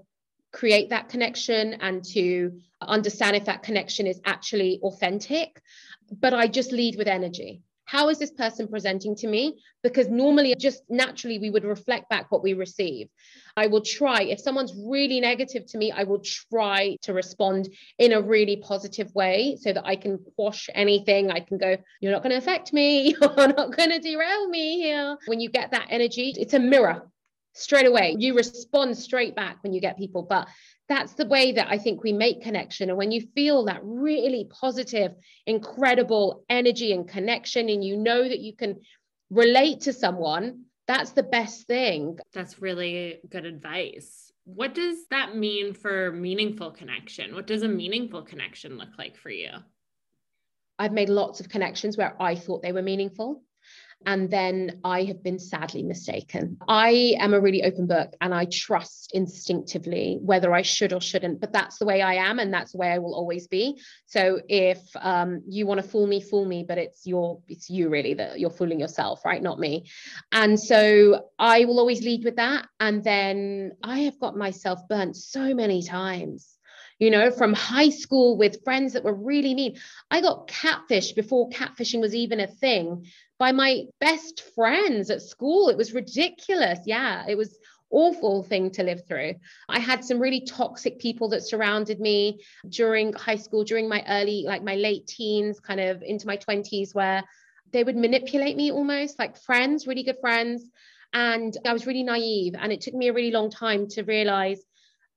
create 0.53 0.91
that 0.91 1.09
connection 1.09 1.75
and 1.75 2.05
to 2.13 2.61
understand 2.83 3.35
if 3.35 3.47
that 3.47 3.63
connection 3.63 4.07
is 4.07 4.21
actually 4.27 4.81
authentic. 4.83 5.61
But 6.13 6.35
I 6.35 6.47
just 6.47 6.73
lead 6.73 6.97
with 6.97 7.09
energy. 7.09 7.63
How 7.85 8.09
is 8.09 8.19
this 8.19 8.31
person 8.31 8.69
presenting 8.69 9.15
to 9.17 9.27
me? 9.27 9.63
Because 9.83 10.09
normally, 10.09 10.55
just 10.55 10.83
naturally, 10.89 11.39
we 11.39 11.51
would 11.51 11.65
reflect 11.65 12.09
back 12.09 12.31
what 12.31 12.43
we 12.43 12.55
receive. 12.55 13.09
I 13.57 13.67
will 13.67 13.83
try, 13.83 14.23
if 14.23 14.41
someone's 14.41 14.75
really 14.75 15.21
negative 15.21 15.67
to 15.67 15.79
me, 15.79 15.93
I 15.93 16.05
will 16.05 16.21
try 16.21 16.97
to 17.03 17.13
respond 17.13 17.69
in 17.99 18.13
a 18.13 18.21
really 18.21 18.57
positive 18.57 19.15
way 19.15 19.59
so 19.61 19.73
that 19.73 19.87
I 19.87 19.97
can 19.97 20.19
quash 20.37 20.69
anything. 20.75 21.31
I 21.31 21.41
can 21.41 21.59
go, 21.59 21.77
You're 22.01 22.13
not 22.13 22.23
going 22.23 22.33
to 22.33 22.39
affect 22.39 22.73
me. 22.73 23.15
You're 23.21 23.49
not 23.49 23.77
going 23.77 23.91
to 23.91 23.99
derail 23.99 24.49
me 24.49 24.79
here. 24.79 25.17
When 25.27 25.41
you 25.41 25.51
get 25.51 25.71
that 25.73 25.87
energy, 25.91 26.35
it's 26.37 26.55
a 26.55 26.59
mirror 26.59 27.11
straight 27.55 27.87
away. 27.87 28.17
You 28.19 28.35
respond 28.35 28.97
straight 28.99 29.35
back 29.35 29.63
when 29.63 29.73
you 29.73 29.81
get 29.81 29.97
people. 29.97 30.23
But 30.23 30.49
that's 30.89 31.15
the 31.15 31.27
way 31.27 31.53
that 31.53 31.69
I 31.71 31.79
think 31.79 32.03
we 32.03 32.13
make 32.13 32.43
connection. 32.43 32.91
And 32.91 32.99
when 32.99 33.11
you 33.11 33.27
feel 33.35 33.65
that 33.65 33.81
really 33.83 34.47
positive, 34.51 35.13
incredible 35.47 36.45
energy 36.51 36.93
and 36.93 37.09
connection, 37.09 37.69
and 37.69 37.83
you 37.83 37.97
know 37.97 38.23
that 38.23 38.41
you 38.41 38.55
can 38.55 38.81
relate 39.31 39.83
to 39.83 39.93
someone, 39.93 40.65
that's 40.87 41.13
the 41.13 41.23
best 41.23 41.67
thing. 41.67 42.19
That's 42.35 42.61
really 42.61 43.21
good 43.31 43.47
advice. 43.47 44.31
What 44.45 44.75
does 44.75 45.07
that 45.09 45.35
mean 45.35 45.73
for 45.73 46.13
meaningful 46.13 46.73
connection? 46.73 47.35
What 47.35 47.47
does 47.47 47.63
a 47.63 47.69
meaningful 47.69 48.23
connection 48.23 48.77
look 48.77 48.91
like 48.99 49.17
for 49.17 49.31
you? 49.31 49.51
I've 50.79 50.93
made 50.93 51.09
lots 51.09 51.41
of 51.41 51.49
connections 51.49 51.97
where 51.97 52.21
I 52.21 52.35
thought 52.35 52.63
they 52.63 52.73
were 52.73 52.83
meaningful 52.83 53.43
and 54.07 54.31
then 54.31 54.81
I 54.85 55.05
have 55.05 55.23
been 55.23 55.39
sadly 55.39 55.83
mistaken. 55.83 56.59
I 56.69 57.15
am 57.19 57.35
a 57.35 57.41
really 57.41 57.63
open 57.63 57.87
book 57.87 58.15
and 58.21 58.35
I 58.35 58.47
trust 58.47 59.13
instinctively 59.15 60.19
whether 60.21 60.53
I 60.53 60.63
should 60.63 60.93
or 60.93 61.01
shouldn't, 61.01 61.41
but 61.41 61.53
that's 61.53 61.79
the 61.79 61.87
way 61.87 62.03
I 62.03 62.15
am 62.15 62.39
and 62.39 62.53
that's 62.53 62.73
the 62.73 62.79
way 62.79 62.91
I 62.91 62.99
will 62.99 63.15
always 63.15 63.47
be. 63.49 63.81
So 64.07 64.41
if 64.49 64.81
um, 64.97 65.43
you 65.49 65.67
want 65.67 65.83
to 65.83 65.89
fool 65.89 66.07
me, 66.07 66.21
fool 66.21 66.45
me, 66.45 66.65
but 66.67 66.79
it's 66.79 67.07
your 67.07 67.41
it's 67.49 67.71
you 67.71 67.89
really 67.89 68.15
that 68.15 68.41
you're 68.41 68.51
fooling 68.51 68.81
yourself, 68.81 69.25
right? 69.25 69.43
Not 69.43 69.59
me. 69.59 69.85
And 70.33 70.59
so 70.59 71.29
I 71.39 71.65
will 71.65 71.79
always 71.79 72.03
lead 72.03 72.25
with 72.25 72.37
that. 72.37 72.67
And 72.81 73.03
then 73.03 73.73
I 73.83 74.01
have 74.01 74.19
got 74.19 74.37
myself 74.37 74.81
burnt 74.89 75.17
so 75.17 75.55
many 75.55 75.83
times 75.83 76.54
you 76.99 77.11
know, 77.11 77.31
from 77.31 77.53
high 77.53 77.91
school 77.91 78.37
with 78.37 78.65
friends 78.65 78.93
that 78.93 79.05
were 79.05 79.15
really 79.15 79.55
mean. 79.55 79.77
I 80.11 80.21
got 80.21 80.49
catfished 80.49 81.15
before 81.15 81.51
catfishing 81.51 82.01
was 82.01 82.15
even 82.15 82.41
a 82.41 82.47
thing 82.47 83.07
by 83.39 83.53
my 83.53 83.85
best 84.01 84.43
friends 84.55 85.11
at 85.11 85.23
school. 85.23 85.69
It 85.69 85.77
was 85.77 85.93
ridiculous. 85.93 86.81
Yeah, 86.87 87.25
it 87.29 87.37
was 87.37 87.59
awful 87.91 88.43
thing 88.43 88.71
to 88.73 88.83
live 88.83 89.07
through. 89.07 89.35
I 89.69 89.79
had 89.79 90.05
some 90.05 90.19
really 90.19 90.41
toxic 90.41 90.99
people 90.99 91.29
that 91.31 91.43
surrounded 91.43 92.01
me 92.01 92.41
during 92.69 93.13
high 93.13 93.37
school, 93.37 93.65
during 93.65 93.89
my 93.89 94.05
early, 94.09 94.45
like 94.47 94.63
my 94.63 94.75
late 94.75 95.07
teens, 95.07 95.61
kind 95.61 95.81
of 95.81 96.03
into 96.03 96.27
my 96.27 96.37
20s, 96.37 96.95
where 96.95 97.23
they 97.73 97.85
would 97.85 97.97
manipulate 97.97 98.57
me 98.57 98.71
almost 98.71 99.19
like 99.19 99.37
friends, 99.37 99.87
really 99.87 100.03
good 100.03 100.19
friends. 100.21 100.69
And 101.13 101.57
I 101.65 101.73
was 101.73 101.87
really 101.87 102.03
naive. 102.03 102.55
And 102.59 102.73
it 102.73 102.81
took 102.81 102.95
me 102.95 103.09
a 103.09 103.13
really 103.13 103.31
long 103.31 103.51
time 103.51 103.87
to 103.91 104.03
realize 104.03 104.61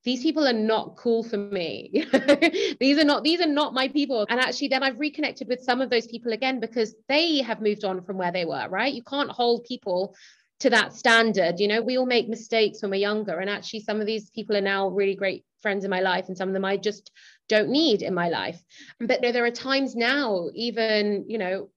these 0.07 0.23
people 0.23 0.47
are 0.47 0.53
not 0.53 0.95
cool 0.95 1.21
for 1.21 1.35
me. 1.35 1.91
These 2.79 2.97
are 2.97 3.03
not 3.03 3.25
these 3.25 3.41
are 3.41 3.45
not 3.61 3.73
my 3.73 3.89
people. 3.89 4.25
And 4.29 4.39
actually 4.39 4.69
then 4.69 4.81
i've 4.81 5.01
reconnected 5.01 5.49
with 5.49 5.61
some 5.61 5.81
of 5.81 5.89
those 5.89 6.07
people 6.07 6.31
again 6.31 6.61
because 6.61 6.95
they 7.09 7.41
have 7.41 7.61
moved 7.61 7.83
on 7.83 8.01
from 8.01 8.17
where 8.17 8.31
they 8.31 8.45
were 8.45 8.69
right? 8.69 8.93
You 8.93 9.03
can't 9.03 9.29
hold 9.29 9.65
people 9.65 10.15
to 10.61 10.69
that 10.69 10.93
standard 10.93 11.59
you 11.59 11.67
know? 11.67 11.81
We 11.81 11.97
all 11.97 12.05
make 12.05 12.29
mistakes 12.29 12.81
when 12.81 12.91
we're 12.91 13.07
younger. 13.09 13.37
And 13.39 13.49
actually 13.49 13.81
some 13.81 13.99
of 13.99 14.07
these 14.07 14.29
people 14.29 14.55
are 14.55 14.61
now 14.61 14.87
really 14.87 15.15
great 15.15 15.43
friends 15.61 15.83
in 15.83 15.91
my 15.91 15.99
life 15.99 16.29
and 16.29 16.37
some 16.37 16.47
of 16.47 16.53
them 16.53 16.63
i 16.63 16.77
just 16.77 17.11
don't 17.49 17.67
need 17.67 18.01
in 18.01 18.13
my 18.13 18.29
life. 18.29 18.63
But 19.01 19.21
there 19.21 19.43
are 19.43 19.51
times 19.51 19.93
now 19.93 20.49
even 20.55 21.25
you 21.27 21.37
know 21.37 21.69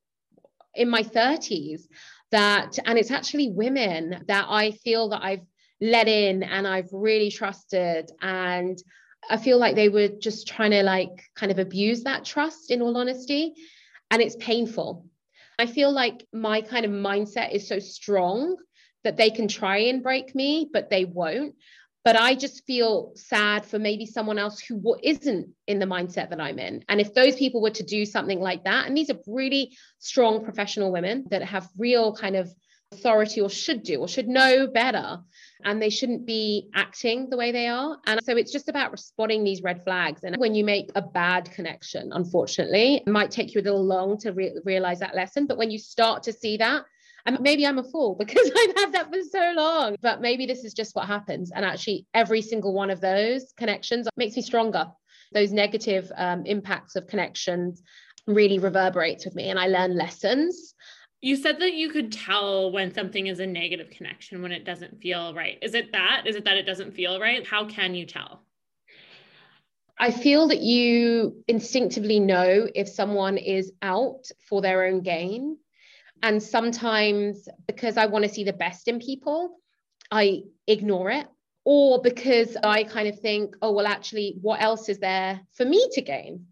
in 0.73 0.89
my 0.89 1.03
30s 1.03 1.83
that 2.31 2.79
and 2.85 2.97
it's 2.97 3.11
actually 3.11 3.51
women 3.51 4.23
that 4.29 4.47
i 4.49 4.71
feel 4.71 5.09
that 5.09 5.25
i've 5.25 5.50
let 5.81 6.09
in 6.09 6.43
and 6.43 6.67
I've 6.67 6.89
really 6.93 7.31
trusted. 7.31 8.11
And 8.21 8.79
I 9.29 9.37
feel 9.37 9.59
like 9.59 9.75
they 9.75 9.89
were 9.89 10.09
just 10.09 10.49
trying 10.49 10.73
to 10.73 10.83
like 10.83 11.25
kind 11.35 11.53
of 11.53 11.59
abuse 11.59 12.05
that 12.05 12.25
trust 12.25 12.71
in 12.71 12.83
all 12.83 12.97
honesty. 12.97 13.55
And 14.11 14.21
it's 14.21 14.37
painful. 14.37 15.07
I 15.59 15.67
feel 15.67 15.93
like 15.93 16.27
my 16.33 16.63
kind 16.63 16.85
of 16.85 16.91
mindset 16.91 17.53
is 17.53 17.69
so 17.69 17.79
strong 17.79 18.57
that 19.05 19.17
they 19.17 19.31
can 19.31 19.49
try 19.49 19.79
and 19.79 20.03
break 20.03 20.35
me, 20.35 20.69
but 20.73 20.91
they 20.91 21.05
won't. 21.05 21.55
But 22.03 22.17
I 22.17 22.35
just 22.35 22.65
feel 22.65 23.13
sad 23.15 23.67
for 23.67 23.79
maybe 23.79 24.07
someone 24.07 24.39
else 24.39 24.59
who 24.59 24.97
isn't 25.03 25.51
in 25.67 25.79
the 25.79 25.87
mindset 25.87 26.31
that 26.31 26.41
I'm 26.41 26.59
in. 26.59 26.83
And 26.89 26.99
if 26.99 27.13
those 27.13 27.37
people 27.37 27.61
were 27.61 27.71
to 27.71 27.83
do 27.83 28.07
something 28.07 28.41
like 28.41 28.65
that, 28.65 28.87
and 28.87 28.97
these 28.97 29.11
are 29.11 29.19
really 29.27 29.77
strong 29.99 30.43
professional 30.43 30.93
women 30.93 31.27
that 31.31 31.43
have 31.43 31.69
real 31.77 32.15
kind 32.15 32.37
of 32.37 32.51
authority 32.93 33.41
or 33.41 33.49
should 33.49 33.83
do 33.85 34.01
or 34.01 34.09
should 34.09 34.29
know 34.29 34.67
better, 34.67 35.19
and 35.65 35.81
they 35.81 35.91
shouldn't 35.91 36.27
be 36.27 36.69
acting 36.75 37.31
the 37.31 37.37
way 37.37 37.53
they 37.53 37.69
are. 37.69 37.97
And 38.07 38.21
so 38.25 38.37
it's 38.37 38.51
just 38.51 38.69
about 38.69 38.99
spotting 38.99 39.45
these 39.45 39.63
red 39.63 39.85
flags. 39.85 40.25
And 40.25 40.37
when 40.39 40.55
you 40.55 40.65
make 40.65 40.91
a 40.97 41.03
bad 41.03 41.51
connection, 41.53 42.11
unfortunately, 42.13 42.97
it 42.97 43.09
might 43.09 43.31
take 43.31 43.55
you 43.55 43.61
a 43.61 43.63
little 43.63 43.85
long 43.85 44.19
to 44.19 44.33
re- 44.33 44.59
realize 44.65 44.99
that 45.01 45.15
lesson. 45.15 45.47
But 45.47 45.57
when 45.57 45.71
you 45.71 45.79
start 45.79 46.25
to 46.25 46.33
see 46.33 46.57
that, 46.57 46.83
and 47.27 47.39
maybe 47.41 47.65
I'm 47.65 47.79
a 47.79 47.85
fool 47.85 48.15
because 48.19 48.51
I've 48.51 48.77
had 48.77 48.93
that 48.93 49.09
for 49.13 49.21
so 49.23 49.53
long, 49.55 49.97
but 50.03 50.21
maybe 50.21 50.47
this 50.47 50.65
is 50.65 50.75
just 50.75 50.97
what 50.97 51.07
happens. 51.07 51.53
And 51.55 51.65
actually, 51.65 52.07
every 52.13 52.43
single 52.43 52.73
one 52.73 52.91
of 52.91 53.01
those 53.01 53.53
connections 53.57 54.09
makes 54.17 54.35
me 54.35 54.43
stronger. 54.43 54.87
Those 55.33 55.53
negative 55.53 56.11
um, 56.17 56.45
impacts 56.45 56.97
of 56.97 57.07
connections 57.07 57.83
really 58.27 58.59
reverberates 58.59 59.25
with 59.25 59.37
me, 59.37 59.49
and 59.49 59.61
I 59.61 59.69
learn 59.69 59.97
lessons 59.97 60.75
you 61.21 61.37
said 61.37 61.61
that 61.61 61.75
you 61.75 61.91
could 61.91 62.13
tell 62.13 62.73
when 62.73 62.93
something 62.93 63.27
is 63.27 63.41
a 63.41 63.47
negative 63.47 63.91
connection 63.91 64.41
when 64.41 64.53
it 64.53 64.65
doesn't 64.65 65.01
feel 65.01 65.35
right. 65.35 65.59
Is 65.61 65.75
it 65.75 65.93
that? 65.93 66.23
Is 66.27 66.37
it 66.37 66.45
that 66.45 66.57
it 66.57 66.65
doesn't 66.65 66.95
feel 66.95 67.21
right? 67.21 67.47
How 67.47 67.67
can 67.67 67.95
you 67.95 68.07
tell? 68.07 68.43
I 69.99 70.11
feel 70.11 70.49
that 70.49 70.61
you 70.61 71.45
instinctively 71.47 72.21
know 72.21 72.67
if 72.75 72.89
someone 72.89 73.37
is 73.37 73.71
out 73.83 74.31
for 74.49 74.63
their 74.63 74.87
own 74.87 75.03
gain. 75.03 75.59
And 76.23 76.43
sometimes 76.43 77.47
because 77.67 77.99
I 77.99 78.07
want 78.07 78.25
to 78.25 78.31
see 78.31 78.45
the 78.45 78.55
best 78.55 78.89
in 78.89 78.99
people, 78.99 79.59
I 80.11 80.45
ignore 80.67 81.11
it. 81.11 81.27
Or 81.67 82.01
because 82.01 82.57
I 82.65 82.85
kind 82.85 83.09
of 83.09 83.21
think, 83.21 83.57
oh, 83.61 83.73
well, 83.73 83.87
actually, 83.87 84.39
what 84.41 84.63
else 84.63 84.89
is 84.89 84.99
there 84.99 85.39
for 85.53 85.67
me 85.67 85.87
to 85.93 86.01
gain 86.01 86.47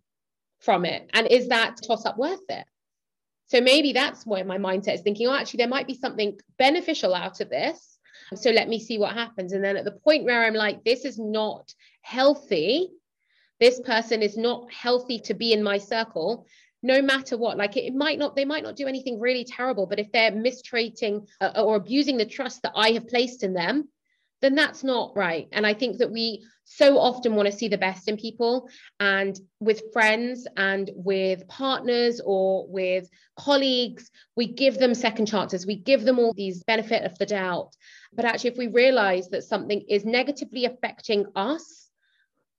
from 0.61 0.85
it? 0.85 1.09
And 1.14 1.27
is 1.29 1.49
that 1.49 1.77
toss 1.83 2.05
up 2.05 2.19
worth 2.19 2.45
it? 2.51 2.66
So 3.49 3.61
maybe 3.61 3.93
that's 3.93 4.27
where 4.27 4.45
my 4.45 4.59
mindset 4.59 4.95
is 4.95 5.01
thinking, 5.01 5.27
oh, 5.27 5.35
actually, 5.35 5.59
there 5.59 5.69
might 5.69 5.87
be 5.87 5.95
something 5.95 6.39
beneficial 6.59 7.15
out 7.15 7.41
of 7.41 7.49
this. 7.49 7.99
So 8.35 8.51
let 8.51 8.69
me 8.69 8.79
see 8.79 8.99
what 8.99 9.15
happens. 9.15 9.53
And 9.53 9.65
then 9.65 9.77
at 9.77 9.85
the 9.85 9.93
point 9.93 10.25
where 10.25 10.45
I'm 10.45 10.55
like, 10.55 10.85
this 10.85 11.07
is 11.07 11.19
not 11.19 11.73
healthy, 12.03 12.91
this 13.59 13.81
person 13.81 14.23
is 14.23 14.37
not 14.37 14.71
healthy 14.73 15.19
to 15.21 15.35
be 15.35 15.53
in 15.53 15.63
my 15.63 15.79
circle, 15.79 16.47
no 16.83 17.01
matter 17.01 17.39
what. 17.39 17.57
Like 17.57 17.77
it, 17.79 17.95
might 17.95 18.19
not, 18.19 18.37
they 18.37 18.45
might 18.45 18.63
not 18.63 18.77
do 18.77 18.87
anything 18.87 19.19
really 19.19 19.45
terrible, 19.45 19.87
but 19.87 19.99
if 19.99 20.13
they're 20.13 20.31
mistreating 20.31 21.27
uh, 21.41 21.63
or 21.65 21.77
abusing 21.77 22.19
the 22.19 22.27
trust 22.27 22.63
that 22.63 22.73
I 22.77 22.91
have 22.91 23.09
placed 23.09 23.43
in 23.43 23.55
them, 23.55 23.89
then 24.41 24.55
that's 24.55 24.84
not 24.84 25.16
right. 25.16 25.49
And 25.53 25.66
I 25.66 25.74
think 25.74 25.99
that 25.99 26.11
we 26.11 26.45
so 26.64 26.99
often 26.99 27.34
want 27.34 27.47
to 27.47 27.57
see 27.57 27.68
the 27.68 27.78
best 27.78 28.09
in 28.09 28.16
people. 28.16 28.68
And 29.01 29.39
with 29.59 29.93
friends 29.93 30.47
and 30.57 30.91
with 30.95 31.49
partners 31.49 32.20
or 32.24 32.66
with 32.68 33.09
colleagues, 33.39 34.11
we 34.36 34.47
give 34.47 34.78
them 34.78 34.95
second 34.95 35.26
chances. 35.26 35.66
We 35.66 35.76
give 35.76 36.05
them 36.05 36.18
all 36.18 36.34
these 36.34 36.62
benefit 36.64 37.05
of 37.05 37.18
the 37.18 37.26
doubt. 37.26 37.74
But 38.12 38.26
actually, 38.26 38.51
if 38.51 38.59
we 38.59 38.68
realize 38.68 39.28
that 39.30 39.45
something 39.45 39.82
is 39.89 40.05
negatively 40.05 40.66
affecting 40.66 41.26
us, 41.34 41.89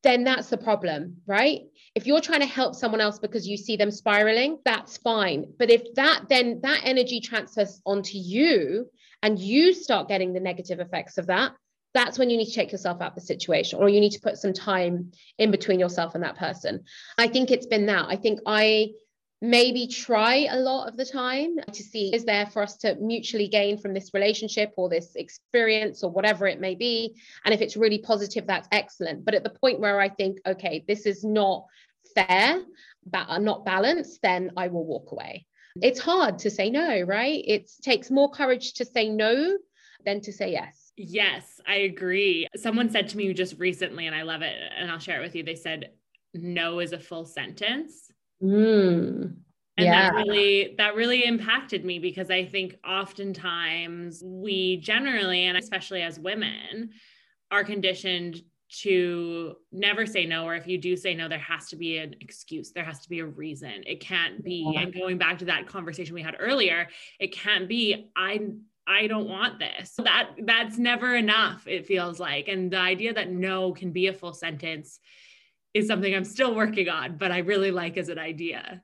then 0.02 0.24
that's 0.24 0.50
the 0.50 0.58
problem, 0.58 1.18
right? 1.28 1.62
If 1.94 2.08
you're 2.08 2.22
trying 2.22 2.40
to 2.40 2.46
help 2.46 2.74
someone 2.74 3.02
else 3.02 3.20
because 3.20 3.48
you 3.48 3.58
see 3.58 3.76
them 3.76 3.92
spiraling, 3.92 4.60
that's 4.64 4.98
fine. 4.98 5.54
But 5.58 5.70
if 5.70 5.94
that 5.96 6.30
then 6.30 6.62
that 6.62 6.82
energy 6.84 7.20
transfers 7.20 7.82
onto 7.86 8.18
you 8.18 8.90
and 9.22 9.38
you 9.38 9.74
start 9.74 10.08
getting 10.08 10.32
the 10.32 10.40
negative 10.40 10.80
effects 10.80 11.18
of 11.18 11.28
that, 11.28 11.52
that's 11.94 12.20
when 12.20 12.30
you 12.30 12.38
need 12.38 12.46
to 12.46 12.54
take 12.54 12.72
yourself 12.72 13.02
out 13.02 13.12
of 13.12 13.16
the 13.16 13.22
situation 13.22 13.80
or 13.80 13.90
you 13.90 14.00
need 14.00 14.12
to 14.12 14.20
put 14.20 14.38
some 14.38 14.54
time 14.54 15.12
in 15.38 15.52
between 15.52 15.80
yourself 15.80 16.16
and 16.16 16.24
that 16.24 16.38
person. 16.38 16.84
I 17.18 17.28
think 17.28 17.52
it's 17.52 17.66
been 17.66 17.88
that. 17.88 18.06
I 18.08 18.16
think 18.16 18.40
I 18.46 18.92
maybe 19.42 19.88
try 19.88 20.48
a 20.50 20.58
lot 20.58 20.88
of 20.88 20.98
the 20.98 21.06
time 21.06 21.56
to 21.72 21.82
see 21.82 22.14
is 22.14 22.26
there 22.26 22.46
for 22.48 22.62
us 22.62 22.76
to 22.76 22.96
mutually 22.96 23.48
gain 23.48 23.78
from 23.78 23.94
this 23.94 24.14
relationship 24.14 24.74
or 24.76 24.90
this 24.90 25.16
experience 25.16 26.04
or 26.04 26.12
whatever 26.12 26.46
it 26.46 26.60
may 26.60 26.76
be? 26.76 27.16
And 27.46 27.54
if 27.54 27.62
it's 27.62 27.78
really 27.78 28.00
positive 28.00 28.46
that's 28.46 28.68
excellent. 28.72 29.24
But 29.24 29.36
at 29.36 29.44
the 29.44 29.50
point 29.50 29.80
where 29.80 30.00
i 30.00 30.10
think 30.10 30.40
okay 30.46 30.84
this 30.88 31.06
is 31.06 31.24
not 31.24 31.66
fair 32.16 32.62
but 33.06 33.30
uh, 33.30 33.38
not 33.38 33.66
balanced 33.66 34.22
then 34.22 34.52
i 34.58 34.68
will 34.68 34.86
walk 34.86 35.12
away. 35.12 35.46
It's 35.82 36.00
hard 36.00 36.40
to 36.40 36.52
say 36.52 36.70
no 36.70 37.02
right? 37.02 37.42
It 37.48 37.72
takes 37.82 38.12
more 38.12 38.30
courage 38.30 38.74
to 38.74 38.86
say 38.86 39.10
no 39.10 39.58
than 40.06 40.22
to 40.22 40.34
say 40.34 40.52
yes 40.52 40.89
Yes, 41.02 41.62
I 41.66 41.76
agree. 41.76 42.46
Someone 42.58 42.90
said 42.90 43.08
to 43.10 43.18
me 43.18 43.34
just 43.34 43.58
recently, 43.58 44.06
and 44.06 44.14
I 44.14 44.24
love 44.24 44.42
it, 44.42 44.54
and 44.78 44.92
I'll 44.92 45.00
share 45.00 45.22
it 45.22 45.24
with 45.24 45.34
you. 45.34 45.44
They 45.44 45.56
said, 45.56 45.92
no 46.34 46.80
is 46.80 46.92
a 46.92 47.00
full 47.00 47.26
sentence. 47.26 48.12
Mm, 48.44 49.36
and 49.78 49.86
yeah. 49.86 50.12
that 50.12 50.14
really 50.14 50.76
that 50.78 50.96
really 50.96 51.26
impacted 51.26 51.86
me 51.86 52.00
because 52.00 52.30
I 52.30 52.44
think 52.44 52.76
oftentimes 52.86 54.22
we 54.26 54.78
generally, 54.78 55.46
and 55.46 55.58
especially 55.58 56.02
as 56.02 56.20
women, 56.20 56.90
are 57.50 57.64
conditioned 57.64 58.42
to 58.82 59.56
never 59.72 60.06
say 60.06 60.26
no 60.26 60.46
or 60.46 60.56
if 60.56 60.68
you 60.68 60.78
do 60.78 60.96
say 60.96 61.16
no 61.16 61.28
there 61.28 61.40
has 61.40 61.70
to 61.70 61.76
be 61.76 61.98
an 61.98 62.14
excuse 62.22 62.72
there 62.72 62.84
has 62.84 63.00
to 63.00 63.10
be 63.10 63.18
a 63.18 63.26
reason 63.26 63.72
it 63.88 64.00
can't 64.00 64.44
be 64.44 64.76
and 64.78 64.94
going 64.94 65.18
back 65.18 65.40
to 65.40 65.46
that 65.46 65.66
conversation 65.66 66.14
we 66.14 66.22
had 66.22 66.36
earlier 66.40 66.88
it 67.20 67.32
can't 67.32 67.68
be 67.68 68.12
i 68.16 68.40
I 68.90 69.06
don't 69.06 69.30
want 69.30 69.60
this. 69.60 69.94
That 70.04 70.32
that's 70.40 70.80
never 70.80 71.16
enough, 71.16 71.68
it 71.68 71.86
feels 71.86 72.20
like. 72.20 72.48
And 72.48 72.72
the 72.72 72.80
idea 72.80 73.14
that 73.14 73.30
no 73.30 73.72
can 73.72 73.92
be 73.92 74.08
a 74.08 74.14
full 74.14 74.34
sentence 74.34 75.00
is 75.76 75.88
something 75.88 76.14
I'm 76.14 76.26
still 76.26 76.56
working 76.56 76.90
on, 76.90 77.18
but 77.18 77.32
I 77.32 77.40
really 77.40 77.70
like 77.70 77.98
as 77.98 78.10
an 78.10 78.18
idea. 78.18 78.82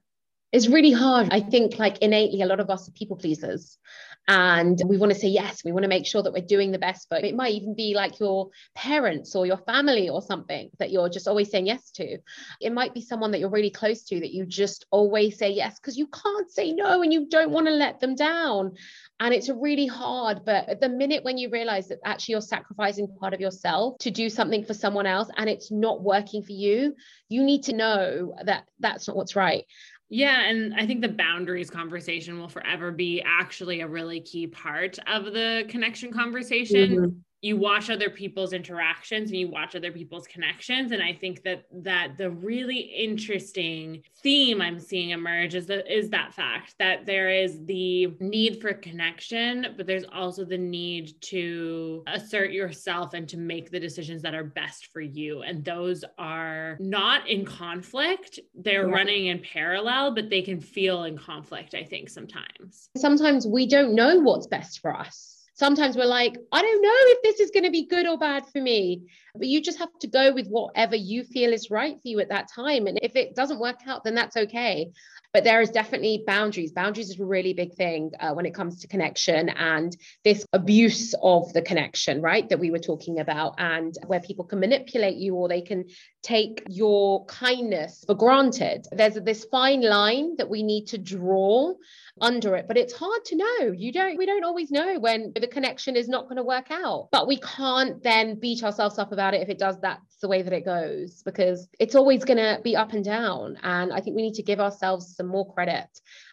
It's 0.52 0.68
really 0.68 0.92
hard. 0.92 1.30
I 1.32 1.40
think 1.40 1.80
like 1.80 1.98
innately 1.98 2.44
a 2.44 2.46
lot 2.46 2.60
of 2.60 2.70
us 2.70 2.88
are 2.88 2.92
people 2.92 3.18
pleasers 3.18 3.80
and 4.28 4.82
we 4.86 4.98
want 4.98 5.12
to 5.12 5.20
say 5.20 5.28
yes 5.28 5.64
we 5.64 5.72
want 5.72 5.84
to 5.84 5.90
make 5.90 6.06
sure 6.06 6.24
that 6.24 6.34
we're 6.34 6.46
doing 6.46 6.72
the 6.72 6.80
best 6.80 7.08
but 7.10 7.24
it 7.24 7.36
might 7.36 7.54
even 7.54 7.76
be 7.76 7.94
like 7.96 8.20
your 8.20 8.50
parents 8.74 9.36
or 9.36 9.46
your 9.46 9.58
family 9.58 10.10
or 10.10 10.22
something 10.22 10.70
that 10.80 10.92
you're 10.92 11.10
just 11.10 11.28
always 11.28 11.50
saying 11.50 11.66
yes 11.66 11.92
to. 11.92 12.18
It 12.62 12.74
might 12.74 12.94
be 12.94 13.02
someone 13.02 13.32
that 13.32 13.40
you're 13.40 13.50
really 13.50 13.70
close 13.70 14.04
to 14.06 14.20
that 14.20 14.34
you 14.34 14.46
just 14.46 14.86
always 14.92 15.38
say 15.38 15.52
yes 15.52 15.80
because 15.80 15.98
you 15.98 16.08
can't 16.08 16.50
say 16.50 16.72
no 16.72 17.02
and 17.02 17.12
you 17.12 17.28
don't 17.30 17.52
want 17.52 17.68
to 17.68 17.74
let 17.74 18.00
them 18.00 18.16
down. 18.16 18.74
And 19.20 19.34
it's 19.34 19.50
really 19.50 19.88
hard 19.88 20.42
but 20.46 20.68
at 20.68 20.82
the 20.82 20.90
minute 20.90 21.24
when 21.24 21.38
you 21.38 21.50
realize 21.50 21.88
that 21.88 22.00
actually 22.04 22.34
you're 22.34 22.42
sacrificing 22.42 23.08
part 23.20 23.34
of 23.34 23.40
yourself 23.40 23.98
to 24.00 24.12
do 24.12 24.30
something 24.30 24.66
for 24.66 24.74
someone 24.74 25.06
else 25.06 25.30
and 25.38 25.50
it's 25.50 25.72
not 25.72 26.04
working 26.04 26.44
for 26.44 26.52
you 26.52 26.96
you 27.30 27.44
need 27.44 27.64
to 27.64 27.74
know 27.74 28.36
that 28.44 28.66
that's 28.80 29.08
not 29.08 29.16
what's 29.16 29.36
right 29.36 29.66
yeah. 30.10 30.50
And 30.50 30.74
I 30.76 30.86
think 30.86 31.02
the 31.02 31.10
boundaries 31.10 31.70
conversation 31.70 32.40
will 32.40 32.50
forever 32.50 32.92
be 32.92 33.24
actually 33.26 33.82
a 33.82 33.88
really 33.88 34.22
key 34.22 34.48
part 34.48 34.98
of 35.08 35.26
the 35.26 35.66
connection 35.70 36.12
conversation. 36.12 36.90
Mm-hmm 36.92 37.20
you 37.46 37.56
watch 37.56 37.92
other 37.92 38.10
people's 38.10 38.54
interactions 38.54 39.30
and 39.30 39.40
you 39.40 39.48
watch 39.48 39.76
other 39.76 39.92
people's 39.92 40.26
connections. 40.26 40.92
And 40.92 41.04
i 41.04 41.14
think 41.14 41.44
that 41.44 41.66
that 41.84 42.18
the 42.18 42.32
really 42.32 42.78
interesting 42.78 44.02
theme 44.24 44.62
i'm 44.62 44.80
seeing 44.80 45.12
emerge 45.12 45.54
is 45.54 45.68
that 45.68 45.92
is 45.92 46.10
that 46.10 46.34
fact 46.34 46.74
that 46.80 47.06
there 47.06 47.30
is 47.30 47.64
the 47.66 48.08
need 48.20 48.62
for 48.62 48.74
connection 48.74 49.74
but 49.78 49.86
there's 49.86 50.06
also 50.12 50.44
the 50.44 50.58
need 50.58 51.22
to 51.22 52.04
assert 52.08 52.52
yourself 52.52 53.14
and 53.14 53.30
to 53.30 53.38
make 53.38 53.70
the 53.70 53.80
decisions 53.80 54.22
that 54.24 54.34
are 54.34 54.44
best 54.44 54.88
for 54.88 55.02
you. 55.02 55.42
And 55.42 55.64
those 55.64 56.04
are 56.18 56.78
not 56.80 57.30
in 57.30 57.46
conflict. 57.46 58.40
They're 58.56 58.88
running 58.88 59.28
in 59.28 59.40
parallel 59.40 60.16
but 60.16 60.30
they 60.30 60.42
can 60.42 60.60
feel 60.60 61.04
in 61.04 61.18
conflict 61.18 61.76
i 61.76 61.84
think 61.84 62.10
sometimes. 62.10 62.90
Sometimes 62.98 63.46
we 63.46 63.68
don't 63.68 63.94
know 63.94 64.20
what's 64.20 64.48
best 64.48 64.80
for 64.80 64.96
us 64.96 65.35
sometimes 65.56 65.96
we're 65.98 66.06
like, 66.06 66.38
I 66.52 66.62
don't 66.62 66.82
know 66.82 66.90
if 66.92 67.24
this 67.24 67.40
is 67.40 67.52
going 67.52 67.64
to 67.64 67.72
be 67.72 67.88
good 67.88 68.06
or 68.06 68.18
bad 68.18 68.46
for 68.48 68.62
me. 68.62 69.08
But 69.38 69.48
you 69.48 69.62
just 69.62 69.80
have 69.80 69.90
to 70.00 70.08
go 70.08 70.32
with 70.32 70.48
whatever 70.48 70.96
you 70.96 71.24
feel 71.24 71.52
is 71.52 71.70
right 71.70 71.96
for 71.96 72.08
you 72.08 72.20
at 72.20 72.30
that 72.30 72.50
time. 72.54 72.88
And 72.88 73.00
if 73.02 73.16
it 73.16 73.36
doesn't 73.36 73.60
work 73.60 73.80
out, 73.88 74.04
then 74.04 74.16
that's 74.16 74.38
okay. 74.38 74.92
But 75.34 75.44
there 75.44 75.60
is 75.60 75.70
definitely 75.70 76.24
boundaries. 76.26 76.72
Boundaries 76.72 77.10
is 77.10 77.20
a 77.20 77.26
really 77.26 77.54
big 77.54 77.74
thing 77.74 78.12
uh, 78.22 78.34
when 78.34 78.46
it 78.46 78.54
comes 78.54 78.80
to 78.80 78.88
connection 78.88 79.50
and 79.50 79.96
this 80.24 80.46
abuse 80.54 81.14
of 81.22 81.52
the 81.52 81.62
connection, 81.62 82.22
right? 82.22 82.48
That 82.48 82.60
we 82.60 82.72
were 82.72 82.80
talking 82.80 83.20
about, 83.20 83.56
and 83.58 83.94
where 84.08 84.22
people 84.22 84.46
can 84.46 84.62
manipulate 84.62 85.18
you 85.18 85.36
or 85.36 85.50
they 85.50 85.62
can 85.62 85.86
take 86.24 86.64
your 86.70 87.26
kindness 87.26 88.06
for 88.08 88.16
granted. 88.16 88.88
There's 88.94 89.16
this 89.16 89.46
fine 89.52 89.82
line 89.82 90.38
that 90.38 90.50
we 90.50 90.64
need 90.64 90.88
to 90.88 90.98
draw 90.98 91.74
under 92.22 92.56
it 92.56 92.66
but 92.68 92.78
it's 92.78 92.94
hard 92.94 93.26
to 93.26 93.36
know. 93.36 93.72
You 93.72 93.92
don't 93.92 94.18
we 94.18 94.26
don't 94.26 94.44
always 94.44 94.72
know 94.72 95.00
when 95.00 95.34
the 95.36 95.48
connection 95.48 95.96
is 95.96 96.08
not 96.08 96.26
going 96.26 96.38
to 96.38 96.44
work 96.44 96.72
out 96.72 97.10
but 97.12 97.28
we 97.28 97.38
can't 97.40 98.02
then 98.04 98.40
beat 98.40 98.64
ourselves 98.64 98.98
up 98.98 99.12
about 99.12 99.34
it 99.34 99.42
if 99.42 99.50
it 99.50 99.60
does 99.60 99.80
that's 99.82 100.18
the 100.22 100.28
way 100.28 100.42
that 100.42 100.54
it 100.54 100.66
goes 100.66 101.22
because 101.24 101.68
it's 101.80 101.96
always 101.96 102.24
going 102.24 102.38
to 102.38 102.60
be 102.64 102.76
up 102.76 102.94
and 102.94 103.04
down 103.04 103.58
and 103.64 103.92
i 103.92 104.00
think 104.00 104.16
we 104.16 104.22
need 104.22 104.34
to 104.36 104.44
give 104.44 104.60
ourselves 104.60 105.16
some 105.16 105.28
more 105.28 105.52
credit 105.54 105.88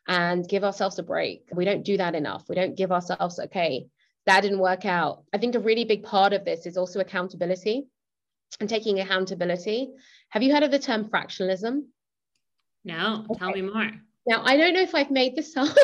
and 0.08 0.48
give 0.48 0.64
ourselves 0.64 0.98
a 0.98 1.02
break. 1.04 1.48
We 1.54 1.64
don't 1.64 1.84
do 1.84 1.96
that 1.96 2.16
enough. 2.16 2.48
We 2.48 2.56
don't 2.56 2.76
give 2.76 2.90
ourselves 2.90 3.38
okay 3.38 3.86
that 4.26 4.42
didn't 4.42 4.58
work 4.58 4.84
out. 4.84 5.24
I 5.32 5.38
think 5.38 5.54
a 5.54 5.60
really 5.60 5.84
big 5.84 6.04
part 6.04 6.32
of 6.32 6.44
this 6.44 6.66
is 6.66 6.76
also 6.76 7.00
accountability 7.00 7.86
and 8.60 8.68
taking 8.68 9.00
accountability. 9.00 9.88
Have 10.28 10.42
you 10.42 10.52
heard 10.52 10.62
of 10.62 10.70
the 10.70 10.78
term 10.78 11.08
fractionalism? 11.08 11.86
No 12.84 13.26
okay. 13.30 13.38
tell 13.38 13.50
me 13.50 13.62
more 13.62 13.90
now, 14.26 14.42
I 14.44 14.56
don't 14.56 14.74
know 14.74 14.82
if 14.82 14.94
I've 14.94 15.10
made 15.10 15.34
this 15.34 15.56
up 15.56 15.74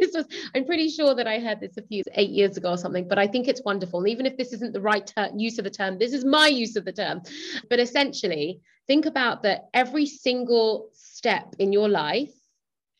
this 0.00 0.14
was, 0.14 0.26
I'm 0.54 0.64
pretty 0.64 0.88
sure 0.88 1.14
that 1.14 1.26
I 1.26 1.38
heard 1.38 1.60
this 1.60 1.76
a 1.76 1.82
few, 1.82 2.02
eight 2.14 2.30
years 2.30 2.56
ago 2.56 2.70
or 2.70 2.78
something, 2.78 3.06
but 3.06 3.18
I 3.18 3.26
think 3.26 3.48
it's 3.48 3.62
wonderful. 3.64 4.00
And 4.00 4.08
even 4.08 4.26
if 4.26 4.36
this 4.36 4.52
isn't 4.54 4.72
the 4.72 4.80
right 4.80 5.06
ter- 5.06 5.30
use 5.36 5.58
of 5.58 5.64
the 5.64 5.70
term, 5.70 5.98
this 5.98 6.12
is 6.12 6.24
my 6.24 6.48
use 6.48 6.76
of 6.76 6.84
the 6.84 6.92
term. 6.92 7.22
But 7.68 7.80
essentially, 7.80 8.60
think 8.86 9.06
about 9.06 9.42
that 9.42 9.68
every 9.74 10.06
single 10.06 10.88
step 10.94 11.54
in 11.58 11.72
your 11.72 11.88
life, 11.88 12.32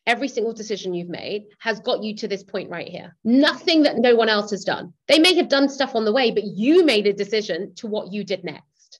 every 0.05 0.27
single 0.27 0.53
decision 0.53 0.93
you've 0.93 1.09
made 1.09 1.45
has 1.59 1.79
got 1.79 2.03
you 2.03 2.15
to 2.15 2.27
this 2.27 2.43
point 2.43 2.69
right 2.69 2.87
here. 2.87 3.15
Nothing 3.23 3.83
that 3.83 3.97
no 3.97 4.15
one 4.15 4.29
else 4.29 4.51
has 4.51 4.63
done. 4.63 4.93
They 5.07 5.19
may 5.19 5.33
have 5.35 5.49
done 5.49 5.69
stuff 5.69 5.95
on 5.95 6.05
the 6.05 6.13
way, 6.13 6.31
but 6.31 6.43
you 6.43 6.85
made 6.85 7.07
a 7.07 7.13
decision 7.13 7.73
to 7.75 7.87
what 7.87 8.13
you 8.13 8.23
did 8.23 8.43
next. 8.43 8.99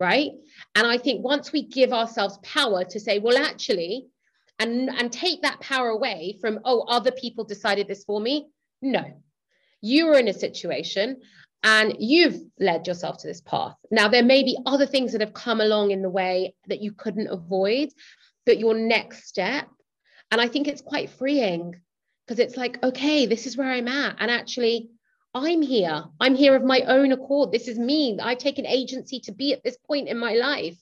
Right. 0.00 0.32
And 0.74 0.86
I 0.86 0.98
think 0.98 1.24
once 1.24 1.52
we 1.52 1.62
give 1.62 1.92
ourselves 1.92 2.38
power 2.42 2.84
to 2.84 2.98
say, 2.98 3.20
well, 3.20 3.38
actually, 3.38 4.08
and 4.58 4.88
and 4.90 5.12
take 5.12 5.42
that 5.42 5.60
power 5.60 5.88
away 5.88 6.38
from 6.40 6.60
oh 6.64 6.84
other 6.88 7.10
people 7.10 7.44
decided 7.44 7.88
this 7.88 8.04
for 8.04 8.20
me. 8.20 8.46
No. 8.82 9.04
You 9.80 10.06
were 10.06 10.18
in 10.18 10.28
a 10.28 10.32
situation 10.32 11.20
and 11.62 11.96
you've 11.98 12.40
led 12.58 12.86
yourself 12.86 13.18
to 13.18 13.26
this 13.26 13.40
path. 13.40 13.74
Now 13.90 14.08
there 14.08 14.22
may 14.22 14.42
be 14.42 14.58
other 14.66 14.86
things 14.86 15.12
that 15.12 15.20
have 15.20 15.34
come 15.34 15.60
along 15.60 15.90
in 15.90 16.02
the 16.02 16.10
way 16.10 16.54
that 16.68 16.80
you 16.82 16.92
couldn't 16.92 17.28
avoid 17.28 17.90
but 18.46 18.58
your 18.58 18.74
next 18.74 19.26
step 19.26 19.68
and 20.30 20.40
i 20.40 20.48
think 20.48 20.68
it's 20.68 20.82
quite 20.82 21.10
freeing 21.10 21.74
because 22.26 22.38
it's 22.38 22.56
like 22.56 22.82
okay 22.82 23.26
this 23.26 23.46
is 23.46 23.56
where 23.56 23.70
i'm 23.70 23.88
at 23.88 24.16
and 24.18 24.30
actually 24.30 24.90
i'm 25.34 25.62
here. 25.62 26.04
I'm 26.20 26.36
here 26.36 26.54
of 26.54 26.62
my 26.62 26.82
own 26.82 27.10
accord. 27.10 27.50
This 27.50 27.66
is 27.66 27.76
me. 27.76 28.16
I've 28.22 28.38
taken 28.38 28.66
agency 28.66 29.18
to 29.18 29.32
be 29.32 29.52
at 29.52 29.64
this 29.64 29.76
point 29.78 30.08
in 30.08 30.16
my 30.16 30.34
life. 30.34 30.78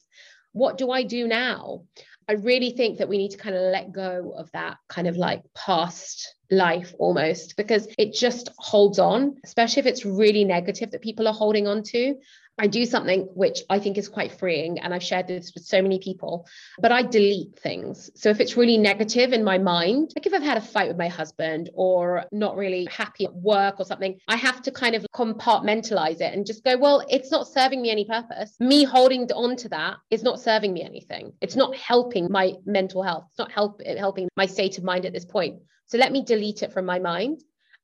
What 0.52 0.76
do 0.76 0.90
i 0.90 1.02
do 1.02 1.26
now 1.26 1.84
I 2.28 2.32
really 2.34 2.70
think 2.70 2.98
that 2.98 3.08
we 3.08 3.18
need 3.18 3.30
to 3.32 3.36
kind 3.36 3.56
of 3.56 3.62
let 3.62 3.92
go 3.92 4.34
of 4.36 4.50
that 4.52 4.78
kind 4.88 5.08
of 5.08 5.16
like 5.16 5.42
past 5.54 6.34
life 6.50 6.94
almost 6.98 7.56
because 7.56 7.88
it 7.98 8.12
just 8.14 8.50
holds 8.58 8.98
on, 8.98 9.36
especially 9.44 9.80
if 9.80 9.86
it's 9.86 10.04
really 10.04 10.44
negative 10.44 10.90
that 10.90 11.02
people 11.02 11.26
are 11.26 11.34
holding 11.34 11.66
on 11.66 11.82
to. 11.84 12.14
I 12.62 12.68
do 12.68 12.86
something 12.86 13.22
which 13.34 13.64
I 13.68 13.80
think 13.80 13.98
is 13.98 14.08
quite 14.08 14.30
freeing, 14.30 14.78
and 14.78 14.94
I've 14.94 15.02
shared 15.02 15.26
this 15.26 15.52
with 15.52 15.64
so 15.64 15.82
many 15.82 15.98
people, 15.98 16.46
but 16.78 16.92
I 16.92 17.02
delete 17.02 17.58
things. 17.58 18.08
So 18.14 18.30
if 18.30 18.38
it's 18.38 18.56
really 18.56 18.78
negative 18.78 19.32
in 19.32 19.42
my 19.42 19.58
mind, 19.58 20.12
like 20.14 20.26
if 20.26 20.32
I've 20.32 20.44
had 20.44 20.58
a 20.58 20.60
fight 20.60 20.86
with 20.86 20.96
my 20.96 21.08
husband 21.08 21.70
or 21.74 22.24
not 22.30 22.54
really 22.56 22.86
happy 22.88 23.24
at 23.24 23.34
work 23.34 23.80
or 23.80 23.84
something, 23.84 24.16
I 24.28 24.36
have 24.36 24.62
to 24.62 24.70
kind 24.70 24.94
of 24.94 25.04
compartmentalize 25.12 26.20
it 26.20 26.32
and 26.34 26.46
just 26.46 26.62
go, 26.62 26.78
well, 26.78 27.04
it's 27.10 27.32
not 27.32 27.48
serving 27.48 27.82
me 27.82 27.90
any 27.90 28.04
purpose. 28.04 28.54
Me 28.60 28.84
holding 28.84 29.28
on 29.32 29.56
to 29.56 29.68
that 29.70 29.96
is 30.10 30.22
not 30.22 30.38
serving 30.38 30.72
me 30.72 30.84
anything. 30.84 31.32
It's 31.40 31.56
not 31.56 31.74
helping 31.74 32.30
my 32.30 32.52
mental 32.64 33.02
health. 33.02 33.24
It's 33.30 33.40
not 33.40 33.50
help, 33.50 33.82
helping 33.84 34.28
my 34.36 34.46
state 34.46 34.78
of 34.78 34.84
mind 34.84 35.04
at 35.04 35.12
this 35.12 35.24
point. 35.24 35.62
So 35.86 35.98
let 35.98 36.12
me 36.12 36.22
delete 36.24 36.62
it 36.62 36.72
from 36.72 36.86
my 36.86 37.00
mind 37.00 37.42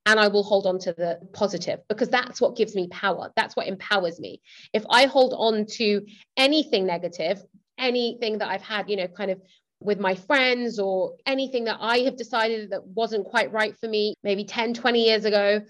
and 0.08 0.18
I 0.18 0.28
will 0.28 0.42
hold 0.42 0.66
on 0.66 0.78
to 0.80 0.94
the 0.94 1.20
positive 1.34 1.80
because 1.86 2.08
that's 2.08 2.40
what 2.40 2.56
gives 2.56 2.74
me 2.74 2.88
power. 2.88 3.30
That's 3.36 3.54
what 3.54 3.66
empowers 3.66 4.18
me. 4.18 4.40
If 4.72 4.82
I 4.88 5.04
hold 5.04 5.34
on 5.36 5.66
to 5.72 6.06
anything 6.34 6.86
negative, 6.86 7.42
anything 7.76 8.38
that 8.38 8.48
I've 8.48 8.62
had, 8.62 8.88
you 8.88 8.96
know, 8.96 9.06
kind 9.06 9.30
of 9.30 9.42
with 9.80 10.00
my 10.00 10.14
friends 10.14 10.78
or 10.78 11.12
anything 11.26 11.64
that 11.64 11.76
I 11.78 11.98
have 11.98 12.16
decided 12.16 12.70
that 12.70 12.86
wasn't 12.86 13.26
quite 13.26 13.52
right 13.52 13.78
for 13.78 13.86
me, 13.86 14.14
maybe 14.22 14.44
10, 14.44 14.72
20 14.72 15.04
years 15.04 15.26
ago, 15.26 15.60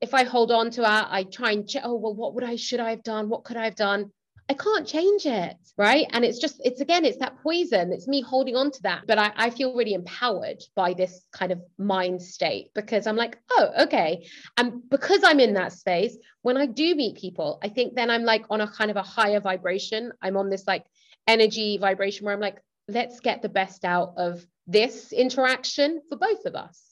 if 0.00 0.14
I 0.14 0.22
hold 0.22 0.52
on 0.52 0.70
to 0.70 0.82
that, 0.82 1.08
I 1.10 1.24
try 1.24 1.50
and, 1.50 1.68
oh, 1.82 1.96
well, 1.96 2.14
what 2.14 2.34
would 2.34 2.44
I, 2.44 2.54
should 2.54 2.80
I 2.80 2.90
have 2.90 3.02
done? 3.02 3.28
What 3.28 3.42
could 3.42 3.56
I 3.56 3.64
have 3.64 3.74
done? 3.74 4.12
I 4.50 4.54
can't 4.54 4.84
change 4.84 5.26
it. 5.26 5.56
Right. 5.78 6.06
And 6.10 6.24
it's 6.24 6.40
just, 6.40 6.60
it's 6.64 6.80
again, 6.80 7.04
it's 7.04 7.18
that 7.18 7.38
poison. 7.40 7.92
It's 7.92 8.08
me 8.08 8.20
holding 8.20 8.56
on 8.56 8.72
to 8.72 8.82
that. 8.82 9.02
But 9.06 9.16
I, 9.16 9.32
I 9.36 9.50
feel 9.50 9.76
really 9.76 9.94
empowered 9.94 10.60
by 10.74 10.92
this 10.92 11.24
kind 11.30 11.52
of 11.52 11.62
mind 11.78 12.20
state 12.20 12.72
because 12.74 13.06
I'm 13.06 13.14
like, 13.14 13.38
oh, 13.52 13.70
okay. 13.82 14.26
And 14.56 14.82
because 14.90 15.20
I'm 15.22 15.38
in 15.38 15.54
that 15.54 15.72
space, 15.72 16.16
when 16.42 16.56
I 16.56 16.66
do 16.66 16.96
meet 16.96 17.16
people, 17.16 17.60
I 17.62 17.68
think 17.68 17.94
then 17.94 18.10
I'm 18.10 18.24
like 18.24 18.44
on 18.50 18.60
a 18.60 18.66
kind 18.66 18.90
of 18.90 18.96
a 18.96 19.02
higher 19.02 19.38
vibration. 19.38 20.10
I'm 20.20 20.36
on 20.36 20.50
this 20.50 20.66
like 20.66 20.84
energy 21.28 21.78
vibration 21.78 22.24
where 22.24 22.34
I'm 22.34 22.40
like, 22.40 22.60
let's 22.88 23.20
get 23.20 23.42
the 23.42 23.48
best 23.48 23.84
out 23.84 24.14
of 24.16 24.44
this 24.66 25.12
interaction 25.12 26.02
for 26.08 26.18
both 26.18 26.44
of 26.44 26.56
us. 26.56 26.82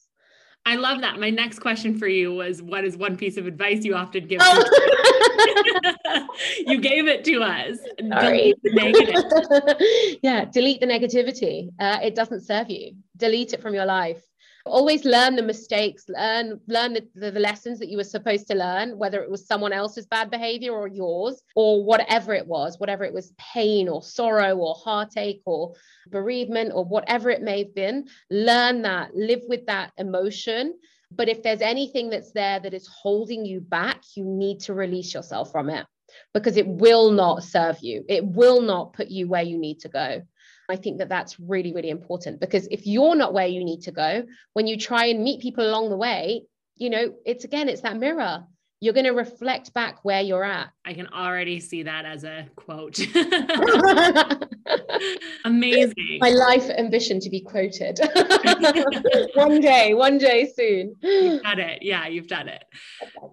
I 0.64 0.76
love 0.76 1.00
that. 1.00 1.18
My 1.18 1.30
next 1.30 1.59
question 1.59 1.98
for 1.98 2.06
you 2.06 2.32
was 2.32 2.62
what 2.62 2.84
is 2.84 2.96
one 2.96 3.16
piece 3.16 3.36
of 3.36 3.48
advice 3.48 3.84
you 3.84 3.96
often 3.96 4.28
give? 4.28 4.40
Oh. 4.44 4.94
you 6.66 6.80
gave 6.80 7.08
it 7.08 7.24
to 7.24 7.42
us. 7.42 7.78
Sorry. 8.08 8.54
Delete 8.64 10.18
yeah, 10.22 10.44
delete 10.44 10.80
the 10.80 10.86
negativity. 10.86 11.68
Uh, 11.78 11.98
it 12.02 12.14
doesn't 12.14 12.42
serve 12.42 12.70
you. 12.70 12.92
Delete 13.16 13.52
it 13.52 13.62
from 13.62 13.74
your 13.74 13.86
life 13.86 14.22
always 14.68 15.04
learn 15.04 15.34
the 15.34 15.42
mistakes 15.42 16.04
learn 16.08 16.60
learn 16.68 16.92
the, 16.92 17.06
the, 17.14 17.30
the, 17.30 17.40
lessons 17.40 17.78
that 17.78 17.88
you 17.88 17.96
were 17.96 18.04
supposed 18.04 18.46
to 18.46 18.54
learn 18.54 18.96
whether 18.98 19.22
it 19.22 19.30
was 19.30 19.46
someone 19.46 19.72
else's 19.72 20.06
bad 20.06 20.30
behavior 20.30 20.72
or 20.72 20.86
yours 20.86 21.42
or 21.56 21.84
whatever 21.84 22.34
it 22.34 22.46
was 22.46 22.78
whatever 22.78 23.04
it 23.04 23.12
was 23.12 23.32
pain 23.38 23.88
or 23.88 24.02
sorrow 24.02 24.56
or 24.56 24.74
heartache 24.74 25.42
or 25.46 25.74
bereavement 26.08 26.70
or 26.74 26.84
whatever 26.84 27.30
it 27.30 27.42
may 27.42 27.58
have 27.58 27.74
been 27.74 28.06
learn 28.30 28.82
that 28.82 29.14
live 29.14 29.42
with 29.48 29.66
that 29.66 29.92
emotion 29.96 30.74
but 31.11 31.28
if 31.28 31.42
there's 31.42 31.61
anything 31.61 32.11
that's 32.11 32.32
there 32.32 32.61
that 32.61 32.74
is 32.74 32.86
holding 32.86 33.44
you 33.44 33.61
back 33.61 34.02
you 34.14 34.24
need 34.24 34.61
to 34.61 34.74
release 34.74 35.14
yourself 35.14 35.50
from 35.50 35.70
it 35.70 35.86
because 36.34 36.56
it 36.56 36.66
will 36.66 37.11
not 37.11 37.42
serve 37.42 37.78
you. 37.80 38.04
It 38.09 38.24
will 38.24 38.61
not 38.61 38.92
put 38.92 39.09
you 39.09 39.28
where 39.28 39.42
you 39.42 39.59
need 39.59 39.80
to 39.80 39.88
go. 39.88 40.22
I 40.70 40.76
think 40.76 40.98
that 40.98 41.09
that's 41.09 41.40
really, 41.40 41.72
really 41.72 41.88
important 41.88 42.40
because 42.40 42.68
if 42.70 42.86
you're 42.86 43.16
not 43.16 43.32
where 43.32 43.46
you 43.46 43.64
need 43.64 43.82
to 43.82 43.92
go, 43.92 44.24
when 44.52 44.66
you 44.66 44.76
try 44.76 45.06
and 45.06 45.24
meet 45.24 45.40
people 45.40 45.66
along 45.66 45.88
the 45.88 45.96
way, 45.96 46.42
you 46.76 46.90
know, 46.90 47.14
it's 47.24 47.44
again, 47.44 47.68
it's 47.68 47.80
that 47.82 47.96
mirror 47.96 48.44
you're 48.80 48.94
going 48.94 49.06
to 49.06 49.12
reflect 49.12 49.74
back 49.74 50.04
where 50.04 50.20
you're 50.20 50.44
at. 50.44 50.68
I 50.84 50.94
can 50.94 51.08
already 51.08 51.58
see 51.58 51.82
that 51.82 52.04
as 52.04 52.22
a 52.22 52.48
quote. 52.54 52.96
Amazing. 55.44 56.18
My 56.20 56.30
life 56.30 56.70
ambition 56.70 57.18
to 57.20 57.28
be 57.28 57.40
quoted. 57.40 57.98
one 59.34 59.60
day, 59.60 59.94
one 59.94 60.16
day 60.16 60.48
soon. 60.54 60.94
You've 61.00 61.42
done 61.42 61.58
it. 61.58 61.82
Yeah, 61.82 62.06
you've 62.06 62.28
done 62.28 62.46
it. 62.48 62.62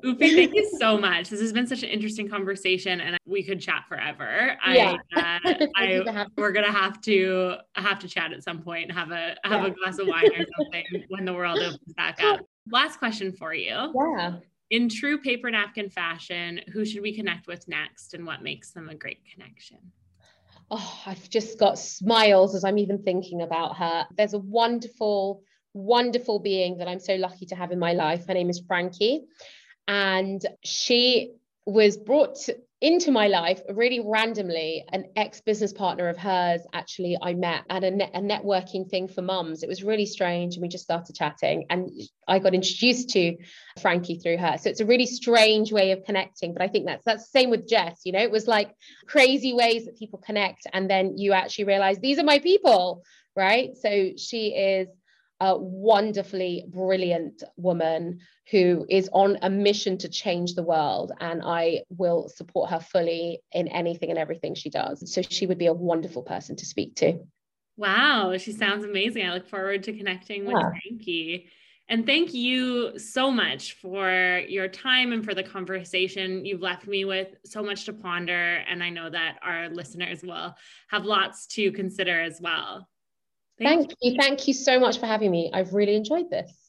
Upi, 0.03 0.33
thank 0.33 0.55
you 0.55 0.67
so 0.79 0.97
much. 0.97 1.29
This 1.29 1.41
has 1.41 1.53
been 1.53 1.67
such 1.67 1.83
an 1.83 1.89
interesting 1.89 2.27
conversation 2.27 2.99
and 2.99 3.15
we 3.27 3.43
could 3.43 3.61
chat 3.61 3.83
forever. 3.87 4.57
Yeah. 4.67 4.97
I, 5.15 5.39
uh, 5.45 5.67
I 5.75 6.25
we're 6.37 6.53
going 6.53 6.65
to 6.65 6.71
have 6.71 7.01
to 7.01 7.57
have 7.75 7.99
to 7.99 8.07
chat 8.07 8.33
at 8.33 8.43
some 8.43 8.63
point, 8.63 8.91
have 8.91 9.11
a 9.11 9.35
have 9.43 9.61
yeah. 9.61 9.67
a 9.67 9.71
glass 9.71 9.99
of 9.99 10.07
wine 10.07 10.25
or 10.25 10.43
something 10.57 10.85
when 11.09 11.25
the 11.25 11.33
world 11.33 11.59
opens 11.59 11.93
back 11.95 12.19
up. 12.23 12.39
Last 12.71 12.97
question 12.97 13.31
for 13.31 13.53
you. 13.53 13.93
Yeah 14.17 14.37
in 14.69 14.89
true 14.89 15.17
paper 15.17 15.49
napkin 15.51 15.89
fashion, 15.89 16.61
who 16.73 16.85
should 16.85 17.01
we 17.01 17.15
connect 17.15 17.47
with 17.47 17.67
next 17.67 18.13
and 18.13 18.25
what 18.25 18.41
makes 18.41 18.71
them 18.71 18.89
a 18.89 18.95
great 18.95 19.21
connection? 19.31 19.77
Oh, 20.71 21.01
I've 21.05 21.29
just 21.29 21.59
got 21.59 21.77
smiles 21.77 22.55
as 22.55 22.63
I'm 22.63 22.79
even 22.79 23.03
thinking 23.03 23.41
about 23.41 23.77
her. 23.77 24.07
There's 24.17 24.33
a 24.33 24.39
wonderful, 24.39 25.43
wonderful 25.73 26.39
being 26.39 26.77
that 26.77 26.87
I'm 26.87 26.99
so 26.99 27.15
lucky 27.15 27.45
to 27.47 27.55
have 27.55 27.71
in 27.71 27.79
my 27.79 27.93
life. 27.93 28.25
Her 28.27 28.33
name 28.33 28.49
is 28.49 28.61
Frankie. 28.67 29.25
And 29.87 30.43
she 30.63 31.33
was 31.67 31.97
brought 31.97 32.37
into 32.85 33.11
my 33.11 33.27
life 33.27 33.59
really 33.73 33.99
randomly 33.99 34.85
an 34.91 35.05
ex-business 35.15 35.73
partner 35.73 36.07
of 36.07 36.15
hers 36.17 36.61
actually 36.71 37.17
i 37.23 37.33
met 37.33 37.63
at 37.71 37.83
a, 37.83 37.87
a 37.87 38.21
networking 38.21 38.87
thing 38.87 39.07
for 39.07 39.23
mums. 39.23 39.63
It 39.63 39.67
was 39.67 39.83
really 39.83 40.05
strange 40.05 40.55
and 40.55 40.61
we 40.61 40.67
just 40.67 40.83
started 40.83 41.15
chatting 41.15 41.65
and 41.71 41.89
i 42.27 42.37
got 42.37 42.53
introduced 42.53 43.09
to 43.09 43.35
frankie 43.81 44.19
through 44.19 44.37
her. 44.37 44.59
So 44.59 44.69
it's 44.69 44.81
a 44.81 44.85
really 44.85 45.07
strange 45.07 45.71
way 45.71 45.93
of 45.93 46.03
connecting 46.05 46.53
but 46.53 46.61
i 46.61 46.67
think 46.67 46.85
that's 46.85 47.03
that's 47.03 47.23
the 47.23 47.39
same 47.39 47.49
with 47.49 47.67
jess 47.67 48.01
you 48.05 48.11
know? 48.11 48.21
It 48.21 48.29
was 48.29 48.47
like 48.47 48.71
crazy 49.07 49.53
ways 49.53 49.85
that 49.85 49.97
people 49.97 50.19
connect 50.19 50.67
and 50.71 50.87
then 50.87 51.17
you 51.17 51.33
actually 51.33 51.65
realize 51.65 51.97
these 51.97 52.19
are 52.19 52.23
my 52.23 52.37
people 52.37 53.03
right? 53.35 53.75
So 53.75 54.11
she 54.17 54.47
is 54.49 54.87
a 55.39 55.57
wonderfully 55.57 56.65
brilliant 56.67 57.43
woman 57.57 58.19
who 58.51 58.85
is 58.89 59.09
on 59.11 59.37
a 59.41 59.49
mission 59.49 59.97
to 59.97 60.09
change 60.09 60.53
the 60.53 60.63
world. 60.63 61.11
And 61.19 61.41
I 61.43 61.81
will 61.89 62.29
support 62.29 62.69
her 62.69 62.79
fully 62.79 63.41
in 63.51 63.67
anything 63.67 64.09
and 64.09 64.19
everything 64.19 64.55
she 64.55 64.69
does. 64.69 65.11
So 65.13 65.21
she 65.21 65.45
would 65.45 65.57
be 65.57 65.67
a 65.67 65.73
wonderful 65.73 66.23
person 66.23 66.55
to 66.57 66.65
speak 66.65 66.95
to. 66.97 67.19
Wow, 67.77 68.37
she 68.37 68.53
sounds 68.53 68.85
amazing. 68.85 69.25
I 69.25 69.33
look 69.33 69.49
forward 69.49 69.83
to 69.83 69.93
connecting 69.93 70.45
with 70.45 70.55
yeah. 70.55 70.69
Frankie. 70.69 71.49
And 71.87 72.05
thank 72.05 72.33
you 72.33 72.97
so 72.97 73.29
much 73.29 73.73
for 73.73 74.41
your 74.47 74.67
time 74.67 75.11
and 75.11 75.23
for 75.23 75.35
the 75.35 75.43
conversation. 75.43 76.45
You've 76.45 76.61
left 76.61 76.87
me 76.87 77.05
with 77.05 77.35
so 77.43 77.61
much 77.61 77.85
to 77.85 77.93
ponder. 77.93 78.63
And 78.67 78.81
I 78.81 78.89
know 78.89 79.09
that 79.09 79.37
our 79.43 79.69
listeners 79.69 80.23
will 80.23 80.55
have 80.87 81.05
lots 81.05 81.45
to 81.47 81.71
consider 81.73 82.19
as 82.19 82.39
well. 82.41 82.87
Thank, 83.57 83.89
Thank 83.89 83.91
you. 84.01 84.11
you. 84.11 84.17
Thank 84.19 84.47
you 84.47 84.53
so 84.53 84.79
much 84.79 84.99
for 84.99 85.05
having 85.05 85.31
me. 85.31 85.49
I've 85.53 85.73
really 85.73 85.95
enjoyed 85.95 86.29
this. 86.29 86.64